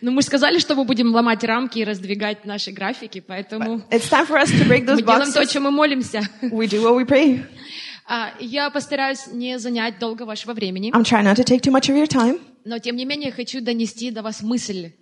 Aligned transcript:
Ну, 0.00 0.10
мы 0.10 0.22
сказали, 0.22 0.58
что 0.58 0.74
мы 0.74 0.84
будем 0.84 1.14
ломать 1.14 1.42
рамки 1.44 1.78
и 1.78 1.84
раздвигать 1.84 2.44
наши 2.44 2.70
графики, 2.72 3.20
поэтому 3.26 3.82
It's 3.90 4.08
time 4.10 4.26
for 4.26 4.36
us 4.40 4.50
to 4.50 4.66
break 4.68 4.84
those 4.86 4.96
мы 4.96 5.02
делаем 5.02 5.32
то, 5.32 5.42
boxes. 5.42 5.52
чем 5.52 5.62
мы 5.64 5.70
молимся. 5.70 6.20
We 6.42 6.66
do 6.68 6.82
what 6.82 6.96
we 6.96 7.06
pray. 7.06 7.44
А, 8.08 8.32
Я 8.40 8.70
постараюсь 8.70 9.26
не 9.32 9.58
занять 9.58 9.98
долго 9.98 10.22
вашего 10.24 10.52
времени, 10.52 10.90
I'm 10.92 11.02
trying 11.04 11.24
not 11.24 11.36
to 11.36 11.44
take 11.44 11.60
too 11.62 11.70
much 11.72 11.88
of 11.88 11.96
your 11.96 12.06
time. 12.08 12.40
но 12.64 12.78
тем 12.78 12.96
не 12.96 13.04
менее 13.04 13.32
хочу 13.32 13.60
донести 13.60 14.10
до 14.10 14.22
вас 14.22 14.42
мысль, 14.42 14.92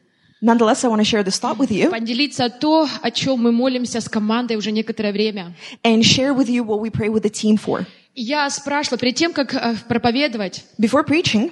Nonetheless, 0.40 0.84
I 0.84 0.89
want 0.89 1.00
to 1.00 1.05
share 1.05 1.25
this 1.25 1.41
thought 1.41 1.57
with 1.59 1.70
you 1.73 1.91
поделиться 1.91 2.48
то, 2.48 2.89
о 3.02 3.11
чем 3.11 3.41
мы 3.41 3.50
молимся 3.50 4.00
с 4.00 4.09
командой 4.09 4.57
уже 4.57 4.70
некоторое 4.70 5.12
время. 5.12 5.55
and 5.82 6.02
share 6.02 6.32
with 6.32 6.48
you 6.48 6.62
what 6.64 6.80
we 6.80 6.91
pray 6.91 7.09
with 7.09 7.23
the 7.23 7.30
team 7.30 7.57
for. 7.57 7.84
И 8.14 8.23
Я 8.23 8.48
спрашивала, 8.50 8.98
перед 8.98 9.16
тем, 9.16 9.32
как 9.32 9.52
э, 9.55 9.75
проповедовать, 9.89 10.64
Before 10.80 11.05
preaching, 11.07 11.50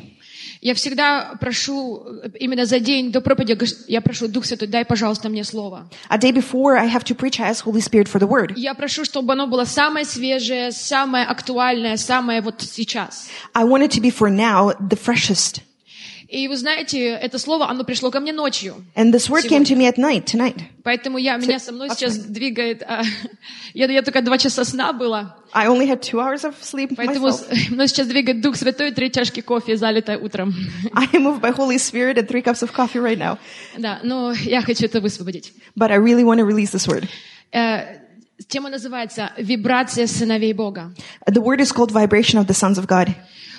я 0.67 0.75
всегда 0.75 1.37
прошу, 1.41 2.05
э, 2.25 2.31
именно 2.41 2.67
за 2.67 2.81
день 2.81 3.13
до 3.13 3.21
проповеди, 3.21 3.57
я 3.87 4.01
прошу, 4.01 4.27
Дух 4.27 4.45
Святой, 4.45 4.67
дай, 4.67 4.85
пожалуйста, 4.85 5.29
мне 5.29 5.45
слово. 5.45 5.89
a 6.09 6.19
day 6.19 6.33
before 6.33 6.77
I 6.77 6.89
have 6.89 7.05
to 7.05 7.15
preach, 7.15 7.39
I 7.39 7.49
ask 7.49 7.65
Holy 7.65 7.81
Spirit 7.81 8.09
for 8.09 8.19
the 8.19 8.27
word. 8.27 8.53
Я 8.57 8.75
прошу, 8.75 9.05
чтобы 9.05 9.35
оно 9.35 9.47
было 9.47 9.65
самое 9.65 10.05
свежее, 10.05 10.73
самое 10.73 11.25
актуальное, 11.25 11.97
самое 11.97 12.41
вот 12.41 12.63
сейчас. 12.63 13.29
I 13.55 13.65
want 13.65 13.85
it 13.85 13.93
to 13.93 14.01
be 14.01 14.11
for 14.11 14.29
now 14.29 14.73
the 14.81 14.99
freshest. 14.99 15.63
И 16.29 16.49
вы 16.49 16.57
знаете, 16.57 17.09
это 17.09 17.39
слово, 17.39 17.69
оно 17.69 17.85
пришло 17.85 18.11
ко 18.11 18.19
мне 18.19 18.33
ночью. 18.33 18.85
And 18.97 19.13
this 19.13 19.29
word 19.31 19.49
came 19.49 19.65
to 19.65 19.77
me 19.77 19.87
at 19.87 19.97
night, 19.97 20.25
tonight. 20.25 20.61
Поэтому 20.83 21.19
я, 21.19 21.37
меня 21.37 21.59
со 21.59 21.73
мной 21.73 21.89
сейчас 21.91 22.17
двигает... 22.19 22.83
а, 22.83 23.03
я, 23.75 23.87
я 23.87 24.03
только 24.03 24.23
два 24.23 24.37
часа 24.37 24.65
сна 24.65 24.93
была, 24.93 25.37
I 25.53 25.69
only 25.69 25.87
had 25.87 26.03
two 26.03 26.19
hours 26.19 26.45
of 26.45 26.55
sleep 26.63 26.95
поэтому 26.97 27.29
myself. 27.29 27.47
мной 27.71 27.89
сейчас 27.89 28.09
двигает 28.09 28.41
Дух 28.41 28.57
Святой, 28.57 28.91
три 28.91 29.11
чашки 29.11 29.41
кофе, 29.41 29.77
залитое 29.77 30.19
утром. 30.19 30.53
I 30.93 31.07
am 31.13 31.23
moved 31.23 31.41
by 31.41 31.53
Holy 31.53 31.79
Spirit 31.79 32.19
and 32.19 32.29
three 32.29 32.43
cups 32.43 32.63
of 32.63 32.73
coffee 32.73 32.99
right 32.99 33.19
now. 33.19 33.39
Да, 33.79 34.01
но 34.03 34.33
я 34.33 34.63
хочу 34.63 34.87
это 34.87 35.01
высвободить. 35.01 35.53
But 35.77 35.93
I 35.93 35.97
really 35.97 36.25
want 36.25 36.41
to 36.41 36.45
release 36.45 36.73
this 36.73 36.89
word. 36.89 37.09
Э, 37.53 38.01
Тема 38.49 38.69
называется 38.69 39.33
«Вибрация 39.39 40.07
сыновей 40.07 40.53
Бога». 40.53 40.93
The 41.27 41.41
word 41.41 41.61
is 41.61 41.73
called 41.73 41.91
vibration 41.91 42.39
of 42.39 42.47
the 42.47 42.55
sons 42.55 42.79
of 42.79 42.87
God. 42.87 43.15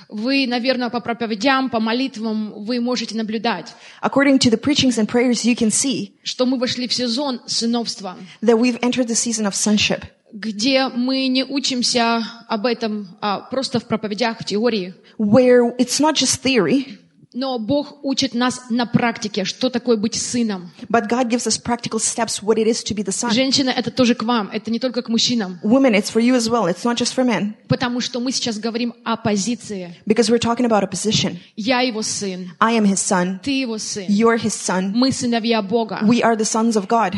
Вы, 0.10 0.48
наверное, 0.48 0.90
по 0.90 1.02
проповедям, 1.02 1.70
по 1.70 1.80
молитвам 1.80 2.54
вы 2.64 2.80
можете 2.80 3.16
наблюдать, 3.16 3.74
According 4.02 4.40
to 4.40 4.50
the 4.50 4.60
preachings 4.60 4.98
and 4.98 5.08
prayers, 5.08 5.44
you 5.44 5.56
can 5.56 5.70
see 5.70 6.14
что 6.24 6.46
мы 6.46 6.58
вошли 6.58 6.88
в 6.88 6.94
сезон 6.94 7.42
сыновства, 7.46 8.18
that 8.42 8.58
we've 8.58 8.80
entered 8.82 9.08
the 9.08 9.16
season 9.16 9.46
of 9.46 9.54
sonship, 9.54 10.04
где 10.32 10.88
мы 10.88 11.28
не 11.28 11.44
учимся 11.44 12.26
об 12.48 12.66
этом 12.66 13.08
а, 13.22 13.40
просто 13.40 13.80
в 13.80 13.86
проповедях, 13.86 14.40
в 14.40 14.46
теории, 14.46 14.94
where 15.18 15.76
it's 15.78 16.00
not 16.00 16.16
just 16.16 16.42
theory, 16.42 16.98
но 17.34 17.60
Бог 17.60 18.04
учит 18.04 18.34
нас 18.34 18.70
на 18.70 18.86
практике, 18.86 19.44
что 19.44 19.70
такое 19.70 19.98
быть 19.98 20.16
сыном. 20.16 20.72
but 20.90 21.08
God 21.10 21.30
gives 21.30 21.46
us 21.46 21.58
practical 21.62 22.00
steps 22.00 22.42
what 22.42 22.58
it 22.58 22.68
is 22.68 22.84
to 22.84 22.96
be 22.96 23.04
the 23.04 23.12
son. 23.12 23.32
Женщина, 23.32 23.70
это 23.70 23.92
тоже 23.92 24.16
к 24.16 24.24
вам, 24.24 24.50
это 24.52 24.72
не 24.72 24.80
только 24.80 25.02
к 25.02 25.10
мужчинам, 25.10 25.60
Women, 25.64 25.94
it's 25.94 26.12
for 26.12 26.22
you 26.22 26.36
as 26.36 26.50
well. 26.50 26.68
It's 26.68 26.84
not 26.86 26.96
just 26.98 27.14
for 27.16 27.24
men. 27.26 27.56
потому 27.68 28.00
что 28.02 28.20
мы 28.20 28.32
сейчас 28.32 28.58
говорим 28.58 28.94
о 29.04 29.18
позиции. 29.18 29.94
Because 30.06 30.30
we're 30.30 30.40
talking 30.40 30.66
about 30.66 30.84
a 30.84 30.88
position. 30.88 31.38
Я 31.56 31.82
его 31.82 32.02
сын, 32.02 32.52
I 32.60 32.78
am 32.78 32.86
his 32.86 32.98
son. 33.00 33.40
ты 33.44 33.52
его 33.62 33.78
сын, 33.78 34.06
You're 34.08 34.38
his 34.42 34.54
son. 34.56 34.92
мы 34.96 35.12
сыновья 35.12 35.62
Бога. 35.62 36.00
We 36.04 36.22
are 36.22 36.36
the 36.36 36.46
sons 36.46 36.76
of 36.76 36.88
God. 36.88 37.16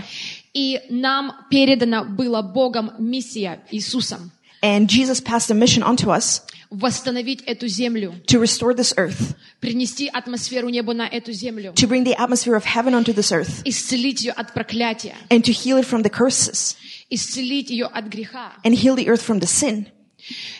И 0.53 0.81
нам 0.89 1.33
передана 1.51 2.03
была 2.03 2.41
Богом 2.41 2.91
миссия 2.97 3.61
Иисусом 3.71 4.31
And 4.61 4.87
Jesus 4.89 5.21
passed 5.21 5.49
a 5.51 5.53
mission 5.53 5.83
onto 5.83 6.09
us 6.11 6.41
восстановить 6.70 7.42
эту 7.42 7.68
землю, 7.68 8.14
to 8.26 8.40
restore 8.40 8.74
this 8.74 8.94
earth, 8.96 9.34
принести 9.60 10.08
атмосферу 10.08 10.68
неба 10.68 10.92
на 10.94 11.06
эту 11.06 11.32
землю, 11.32 11.72
to 11.74 11.86
bring 11.88 12.04
the 12.04 12.14
atmosphere 12.16 12.56
of 12.56 12.64
heaven 12.64 12.94
onto 12.94 13.12
this 13.12 13.32
earth, 13.32 13.62
исцелить 13.64 14.22
ее 14.22 14.32
от 14.32 14.52
проклятия, 14.52 15.16
and 15.30 15.42
to 15.42 15.52
heal 15.52 15.78
it 15.78 15.86
from 15.86 16.02
the 16.02 16.10
curses, 16.10 16.76
исцелить 17.10 17.70
ее 17.70 17.86
от 17.86 18.06
греха. 18.06 18.52
and 18.64 18.74
heal 18.74 18.96
the 18.96 19.08
earth 19.08 19.22
from 19.22 19.40
the 19.40 19.46
sin. 19.46 19.86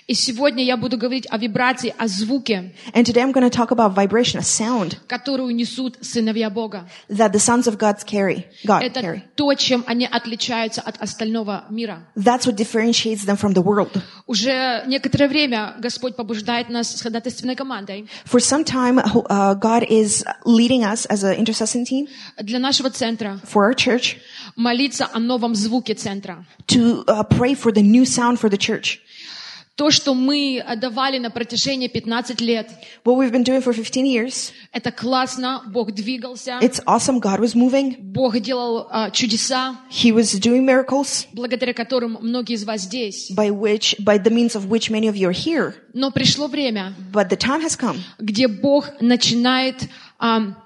И 0.08 0.14
сегодня 0.14 0.64
я 0.64 0.78
буду 0.78 0.97
говорить 0.97 1.28
о 1.30 1.38
вибрации, 1.38 1.94
о 1.97 2.08
звуке, 2.08 2.74
And 2.94 3.06
today 3.06 3.22
I'm 3.22 3.31
going 3.31 3.47
to 3.47 3.50
talk 3.50 3.72
about 3.72 3.94
vibration, 3.94 4.40
a 4.40 4.44
sound 4.44 4.97
которую 5.08 5.53
несут 5.56 5.97
сыновья 6.02 6.50
Бога. 6.50 6.90
that 7.09 7.31
the 7.31 7.40
sons 7.40 7.68
of 7.68 7.78
God 7.78 7.98
carry. 8.06 8.46
God 8.66 8.81
Это 8.84 9.02
carry. 9.02 9.22
то, 9.36 9.53
чем 9.53 9.84
они 9.88 10.06
отличаются 10.06 10.81
от 10.81 10.98
остального 11.02 11.66
мира. 11.69 12.08
That's 12.16 12.46
what 12.48 12.56
differentiates 12.56 13.25
them 13.25 13.38
from 13.38 13.53
the 13.53 13.62
world. 13.62 14.02
Уже 14.28 14.84
некоторое 14.88 15.28
время 15.28 15.75
Господь 15.80 16.16
побуждает 16.16 16.69
нас 16.69 16.96
с 16.98 17.02
ходатайственной 17.02 17.56
командой 17.56 18.08
For 18.25 18.40
some 18.40 18.64
time, 18.64 19.00
uh, 19.00 19.53
God 19.56 19.84
is 19.90 20.24
leading 20.46 20.84
us 20.84 21.06
as 21.08 21.24
an 21.24 21.36
intercession 21.38 21.86
team 21.86 22.08
для 22.42 22.59
нашего 22.59 22.90
центра 22.90 23.40
for 23.44 23.66
our 23.69 23.75
church 23.75 24.18
молиться 24.56 25.08
о 25.14 25.19
новом 25.19 25.53
звуке 25.56 25.94
центра. 25.94 26.46
to 26.68 27.03
uh, 27.06 27.24
pray 27.24 27.53
for 27.53 27.72
the 27.72 27.81
new 27.81 28.03
sound 28.06 28.40
for 28.40 28.50
the 28.50 28.58
church. 28.58 29.00
То, 29.79 29.91
что 29.91 30.13
мы 30.13 30.62
давали 30.75 31.19
на 31.19 31.29
протяжении 31.29 31.88
15 31.88 32.41
лет, 32.41 32.69
What 33.06 33.16
we've 33.16 33.31
been 33.31 33.45
doing 33.45 33.63
for 33.63 33.72
15 33.72 34.06
years, 34.06 34.51
это 34.73 34.91
классно, 34.91 35.63
Бог 35.67 35.94
двигался, 35.94 36.59
it's 36.62 36.84
awesome. 36.85 37.22
God 37.22 37.40
was 37.40 37.56
moving. 37.56 37.95
Бог 37.97 38.38
делал 38.41 38.88
а, 38.91 39.09
чудеса, 39.09 39.78
He 39.89 40.12
was 40.12 40.38
doing 40.38 40.66
miracles 40.66 41.28
благодаря 41.31 41.73
которым 41.73 42.18
многие 42.19 42.56
из 42.56 42.66
вас 42.66 42.81
здесь. 42.81 43.31
by 43.31 43.50
which, 43.50 43.95
by 44.03 44.22
the 44.22 44.29
means 44.29 44.53
of 44.53 44.66
which 44.69 44.91
many 44.91 45.07
of 45.07 45.16
you 45.16 45.29
are 45.29 45.31
here. 45.31 45.75
Но 45.94 46.12
пришло 46.12 46.47
время, 46.47 46.94
But 47.13 47.29
the 47.29 47.38
time 47.38 47.62
has 47.62 47.78
come 47.79 48.00
где 48.19 48.50
Бог 48.50 48.89
начинает... 49.00 49.88
ам, 50.18 50.57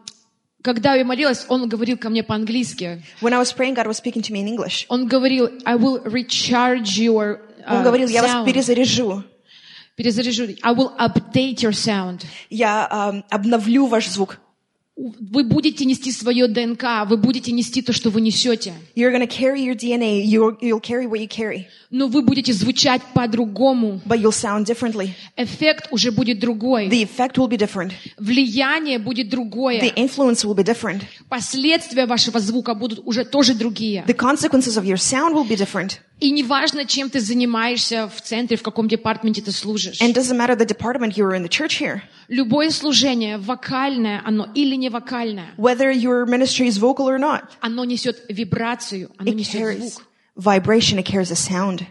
когда 0.63 0.95
я 0.95 1.03
молилась, 1.05 1.45
Он 1.49 1.67
говорил 1.69 1.97
ко 1.97 2.09
мне 2.09 2.23
по-английски. 2.23 3.03
when 3.21 3.33
I 3.33 3.37
was 3.37 3.53
praying, 3.53 3.75
God 3.75 3.85
was 3.85 3.97
speaking 3.97 4.23
to 4.23 4.31
me 4.33 4.39
in 4.41 4.47
English. 4.47 4.85
Он 4.87 5.07
говорил, 5.07 5.51
I 5.65 5.75
will 5.75 6.01
recharge 6.05 6.97
your 6.97 7.41
Он 7.67 7.77
uh, 7.77 7.83
говорил, 7.83 8.07
я 8.09 8.21
вас 8.21 8.45
перезаряжу. 8.45 9.23
Перезаряжу. 9.95 10.43
I 10.63 10.73
will 10.73 10.91
update 10.97 11.57
your 11.57 11.71
sound. 11.71 12.25
Я 12.49 12.87
um, 12.91 13.23
обновлю 13.29 13.87
ваш 13.87 14.07
звук. 14.09 14.39
Вы 14.95 15.43
будете 15.43 15.85
нести 15.85 16.11
свое 16.11 16.47
ДНК, 16.47 17.07
вы 17.07 17.17
будете 17.17 17.51
нести 17.51 17.81
то, 17.81 17.93
что 17.93 18.11
вы 18.11 18.21
несете. 18.21 18.73
You're 18.95 19.11
to 19.11 19.27
carry 19.27 19.59
your 19.59 19.73
DNA. 19.75 20.23
You'll, 20.23 20.55
you'll 20.61 20.79
carry 20.79 21.07
what 21.07 21.19
you 21.19 21.27
carry. 21.27 21.65
Но 21.89 22.07
вы 22.07 22.21
будете 22.21 22.53
звучать 22.53 23.01
по-другому. 23.15 24.01
But 24.05 24.19
you'll 24.21 24.31
sound 24.31 24.65
differently. 24.65 25.09
Эффект 25.35 25.87
уже 25.89 26.11
будет 26.11 26.39
другой. 26.39 26.89
The 26.89 27.03
effect 27.03 27.37
will 27.37 27.49
be 27.49 27.57
different. 27.57 27.91
Влияние 28.19 28.99
будет 28.99 29.27
The 29.27 29.31
другое. 29.31 29.79
influence 29.95 30.45
will 30.45 30.53
be 30.55 30.63
different. 30.63 31.01
Последствия 31.27 32.05
вашего 32.05 32.39
звука 32.39 32.75
будут 32.75 32.99
уже 33.03 33.25
тоже 33.25 33.55
другие. 33.55 34.03
The 34.05 34.15
consequences 34.15 34.77
of 34.77 34.85
your 34.85 34.97
sound 34.97 35.33
will 35.33 35.47
be 35.47 35.55
different. 35.57 35.97
И 36.19 36.29
неважно, 36.29 36.85
чем 36.85 37.09
ты 37.09 37.19
занимаешься 37.19 38.07
в 38.07 38.21
центре, 38.21 38.55
в 38.57 38.61
каком 38.61 38.87
департаменте 38.87 39.41
ты 39.41 39.51
служишь. 39.51 39.99
And 40.01 40.13
doesn't 40.13 40.37
matter 40.37 40.55
the 40.55 40.65
department 40.65 41.17
you're 41.17 41.33
in 41.33 41.41
the 41.43 41.49
church 41.49 41.79
here. 41.81 42.03
Любое 42.27 42.69
служение, 42.69 43.37
вокальное 43.37 44.21
оно 44.25 44.47
или 44.55 44.75
не 44.75 44.89
вокальное, 44.89 45.53
Whether 45.57 45.91
your 45.91 46.25
ministry 46.25 46.67
is 46.67 46.77
vocal 46.79 47.07
or 47.07 47.17
not, 47.19 47.43
оно 47.61 47.85
несет 47.85 48.23
вибрацию, 48.29 49.09
оно 49.17 49.31
it 49.31 49.35
несет 49.35 49.61
carries 49.61 49.79
звук. 49.93 50.03
vibration, 50.35 50.97
it 50.99 51.05
carries 51.05 51.31
a 51.31 51.35
sound. 51.35 51.85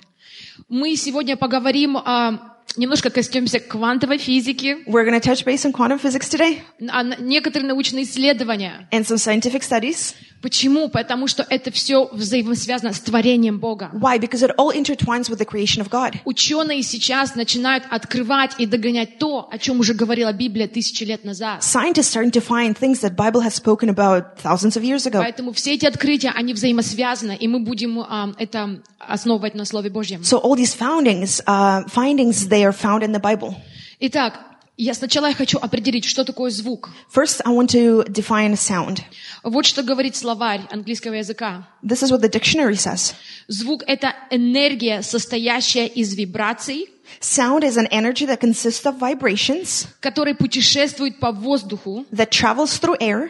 Мы 0.69 0.97
сегодня 0.97 1.37
поговорим, 1.37 1.97
а, 1.97 2.56
немножко 2.76 3.10
коснемся 3.10 3.60
квантовой 3.60 4.19
физики, 4.19 4.78
We're 4.87 5.04
going 5.04 5.19
to 5.19 5.20
touch 5.20 5.44
base 5.44 5.65
on 5.65 5.72
quantum 5.72 5.98
physics 6.00 6.28
today 6.31 6.60
а, 6.91 7.03
некоторые 7.20 7.69
научные 7.69 8.04
исследования. 8.04 8.88
and 8.91 9.04
some 9.06 9.19
scientific 9.19 9.62
studies. 9.62 10.14
Почему? 10.43 10.89
Потому 10.89 11.29
что 11.29 11.47
это 11.49 11.71
все 11.71 12.09
взаимосвязано 12.13 12.93
с 12.93 12.99
творением 12.99 13.61
Бога. 13.61 13.91
Why? 13.95 14.19
Because 14.19 14.43
it 14.43 14.51
all 14.59 14.73
intertwines 14.73 15.31
with 15.31 15.39
the 15.39 15.47
creation 15.47 15.81
of 15.81 15.89
God. 15.89 16.17
Ученые 16.25 16.83
сейчас 16.83 17.37
начинают 17.37 17.85
открывать 17.89 18.57
и 18.59 18.67
догонять 18.67 19.19
то, 19.19 19.49
о 19.51 19.59
чем 19.59 19.79
уже 19.79 19.95
говорила 19.95 20.33
Библия 20.33 20.67
тысячи 20.67 21.05
лет 21.05 21.25
назад. 21.25 21.63
Scientists 21.63 22.11
starting 22.13 22.33
to 22.33 22.41
find 22.41 22.77
things 22.77 23.01
that 23.01 23.15
Bible 23.15 23.41
has 23.41 23.55
spoken 23.55 23.89
about 23.89 24.37
thousands 24.43 24.77
of 24.77 24.83
years 24.83 25.07
ago. 25.07 25.21
Поэтому 25.21 25.53
все 25.53 25.75
эти 25.75 25.87
открытия, 25.87 26.33
они 26.35 26.55
взаимосвязаны, 26.55 27.37
и 27.37 27.47
мы 27.47 27.61
будем 27.61 28.00
а, 28.00 28.35
это 28.37 28.83
основывать 28.99 29.55
на 29.55 29.65
Слове 29.65 29.91
Божьем. 29.91 30.23
So 30.23 30.41
all 30.43 30.56
these 30.56 30.75
foundings, 30.75 31.41
uh, 31.47 31.87
findings, 31.87 32.49
they 32.49 32.65
are 32.65 32.73
found 32.73 33.05
in 33.05 33.12
the 33.12 33.21
Bible. 33.21 33.55
Итак, 34.00 34.41
я 34.77 34.95
сначала 34.95 35.29
я 35.29 35.35
хочу 35.35 35.59
определить, 35.59 36.05
что 36.05 36.25
такое 36.25 36.51
звук. 36.51 36.91
First, 37.15 37.43
I 37.45 37.53
want 37.53 37.69
to 37.73 38.05
define 38.09 38.55
sound. 38.55 39.03
Вот 39.43 39.67
что 39.67 39.83
говорит 39.83 40.17
словарь 40.17 40.63
английского 40.71 41.15
языка. 41.15 41.69
This 41.83 42.03
is 42.03 42.11
what 42.11 42.21
the 42.21 42.31
dictionary 42.31 42.77
says. 42.77 43.15
Звук— 43.49 43.83
это 43.87 44.15
энергия, 44.31 45.03
состоящая 45.03 45.87
из 45.87 46.15
вибраций, 46.15 46.89
Sound 47.22 47.63
is 47.63 47.78
an 47.78 47.88
energy 47.88 48.25
that 48.28 48.39
consists 48.39 48.86
of 48.86 48.98
vibrations 49.00 49.88
который 50.01 50.36
путешествует 50.36 51.19
по 51.19 51.31
воздуху. 51.31 52.06
that 52.12 52.30
travels 52.31 52.78
through 52.80 52.98
air, 53.00 53.30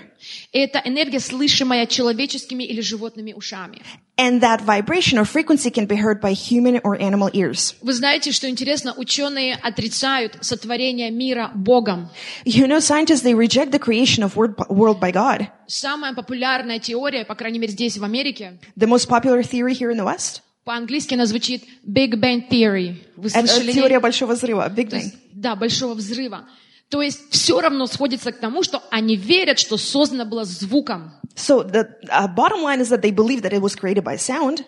И 0.52 0.60
это 0.60 0.82
энергия, 0.84 1.20
слышимая 1.20 1.86
человеческими 1.86 2.64
или 2.64 2.82
животными 2.82 3.34
ушами. 3.34 3.82
and 4.18 4.42
that 4.42 4.62
vibration 4.62 5.20
or 5.20 5.26
frequency 5.26 5.70
can 5.70 5.86
be 5.86 5.96
heard 5.96 6.20
by 6.20 6.34
human 6.34 6.82
or 6.84 7.00
animal 7.00 7.30
ears. 7.34 7.76
Вы 7.84 7.94
знаете, 7.94 8.32
что 8.32 8.50
интересно, 8.50 8.94
ученые 8.98 9.54
отрицают 9.56 10.38
сотворение 10.42 11.12
мира 11.12 11.52
Богом. 11.54 12.10
You 12.46 12.66
know, 12.68 12.80
scientists, 12.80 13.22
they 13.22 13.36
reject 13.36 13.72
the 13.72 13.80
creation 13.80 14.24
of 14.24 14.36
word, 14.36 14.56
world 14.70 15.00
by 15.00 15.12
God. 15.12 15.48
Самая 15.68 16.14
популярная 16.16 16.80
теория, 16.80 17.24
по 17.26 17.36
крайней 17.36 17.60
мере 17.60 17.72
здесь, 17.74 17.98
в 17.98 18.04
Америке, 18.04 18.58
The 18.76 18.88
most 18.88 19.08
popular 19.08 19.44
theory 19.44 19.74
here 19.74 19.92
in 19.92 19.98
the 19.98 20.04
West? 20.04 20.42
По-английски 20.65 21.15
она 21.15 21.27
звучит 21.27 21.65
Big 21.87 22.13
Bang 22.15 22.49
Theory. 22.49 22.97
Вы 23.17 23.29
Это 23.29 23.47
слышали? 23.47 23.73
теория 23.73 24.01
большого 24.01 24.33
взрыва, 24.35 24.69
Big 24.75 24.91
Bang. 24.91 24.99
есть, 24.99 25.15
да, 25.33 25.57
большого 25.57 25.95
взрыва. 25.95 26.47
То 26.89 27.01
есть 27.01 27.31
все 27.31 27.61
равно 27.61 27.87
сходится 27.87 28.33
к 28.33 28.39
тому, 28.39 28.63
что 28.63 28.83
они 28.91 29.17
верят, 29.17 29.59
что 29.59 29.77
создано 29.79 30.25
было 30.27 30.45
звуком. 30.45 31.13
So 31.35 31.63
the 31.65 31.89
uh, 32.11 32.29
bottom 32.35 32.63
line 32.63 32.81
is 32.81 32.91
that 32.91 33.01
they 33.01 33.11
believe 33.11 33.41
that 33.43 33.53
it 33.53 33.63
was 33.63 33.75
created 33.75 34.05
by 34.05 34.17
sound, 34.17 34.65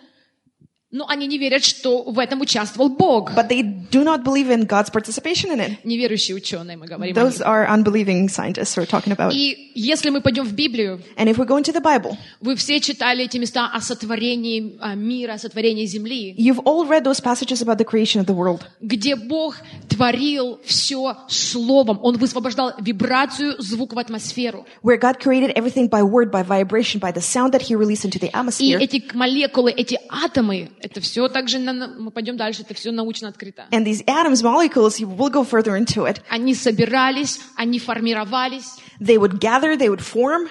Но 0.91 1.05
они 1.09 1.27
не 1.27 1.37
верят, 1.37 1.63
что 1.65 2.03
в 2.03 2.19
этом 2.19 2.39
участвовал 2.41 2.89
Бог. 2.89 3.31
but 3.35 3.49
they 3.49 3.63
do 3.63 4.03
not 4.03 4.23
believe 4.23 4.49
in 4.49 4.65
God's 4.65 4.89
participation 4.89 5.51
in 5.51 5.59
it. 5.59 5.77
Неверующие 5.83 6.35
ученые, 6.37 6.77
мы 6.77 6.85
говорим 6.85 7.13
Those 7.15 7.41
are 7.41 7.67
unbelieving 7.67 8.29
scientists 8.29 8.77
we're 8.77 8.85
talking 8.87 9.11
about. 9.11 9.33
И 9.33 9.71
если 9.73 10.09
мы 10.09 10.21
пойдем 10.21 10.45
в 10.45 10.53
Библию, 10.53 11.01
And 11.17 11.27
if 11.27 11.37
we 11.37 11.45
go 11.45 11.57
into 11.57 11.73
the 11.73 11.81
Bible, 11.81 12.15
вы 12.39 12.55
все 12.55 12.79
читали 12.79 13.25
эти 13.25 13.37
места 13.37 13.69
о 13.73 13.81
сотворении 13.81 14.77
а, 14.79 14.95
мира, 14.95 15.33
о 15.33 15.37
сотворении 15.39 15.85
земли, 15.85 16.33
you've 16.37 16.61
all 16.63 16.87
read 16.87 17.03
those 17.03 17.19
passages 17.19 17.61
about 17.61 17.77
the 17.77 17.83
creation 17.85 18.21
of 18.21 18.27
the 18.27 18.35
world, 18.35 18.61
где 18.79 19.15
Бог 19.15 19.57
творил 19.89 20.59
все 20.65 21.17
словом. 21.27 21.99
Он 22.03 22.17
высвобождал 22.17 22.73
вибрацию, 22.79 23.55
звук 23.59 23.93
в 23.93 23.99
атмосферу. 23.99 24.65
where 24.83 24.97
God 24.97 25.19
created 25.19 25.51
everything 25.55 25.87
by 25.89 26.03
word, 26.03 26.31
by 26.31 26.43
vibration, 26.43 26.99
by 26.99 27.11
the 27.11 27.21
sound 27.21 27.51
that 27.53 27.63
He 27.63 27.75
released 27.75 28.05
into 28.05 28.19
the 28.19 28.27
И 28.27 28.31
atmosphere. 28.31 28.79
эти 28.79 29.03
молекулы, 29.13 29.71
эти 29.71 29.97
атомы, 30.09 30.69
это 30.81 31.01
все 31.01 31.27
также, 31.27 31.59
на- 31.59 31.87
мы 31.87 32.11
пойдем 32.11 32.37
дальше, 32.37 32.61
это 32.63 32.73
все 32.73 32.91
научно 32.91 33.29
открыто. 33.29 33.65
And 33.71 33.85
these 33.85 34.03
atoms, 34.05 34.41
molecules, 34.43 34.99
will 34.99 35.31
go 35.31 35.43
further 35.43 35.77
into 35.77 36.05
it. 36.05 36.21
Они 36.29 36.53
собирались, 36.55 37.39
они 37.55 37.79
формировались, 37.79 38.65
They 38.99 39.17
would 39.17 39.39
gather, 39.39 39.75
they 39.77 39.89
would 39.89 40.01
form, 40.01 40.47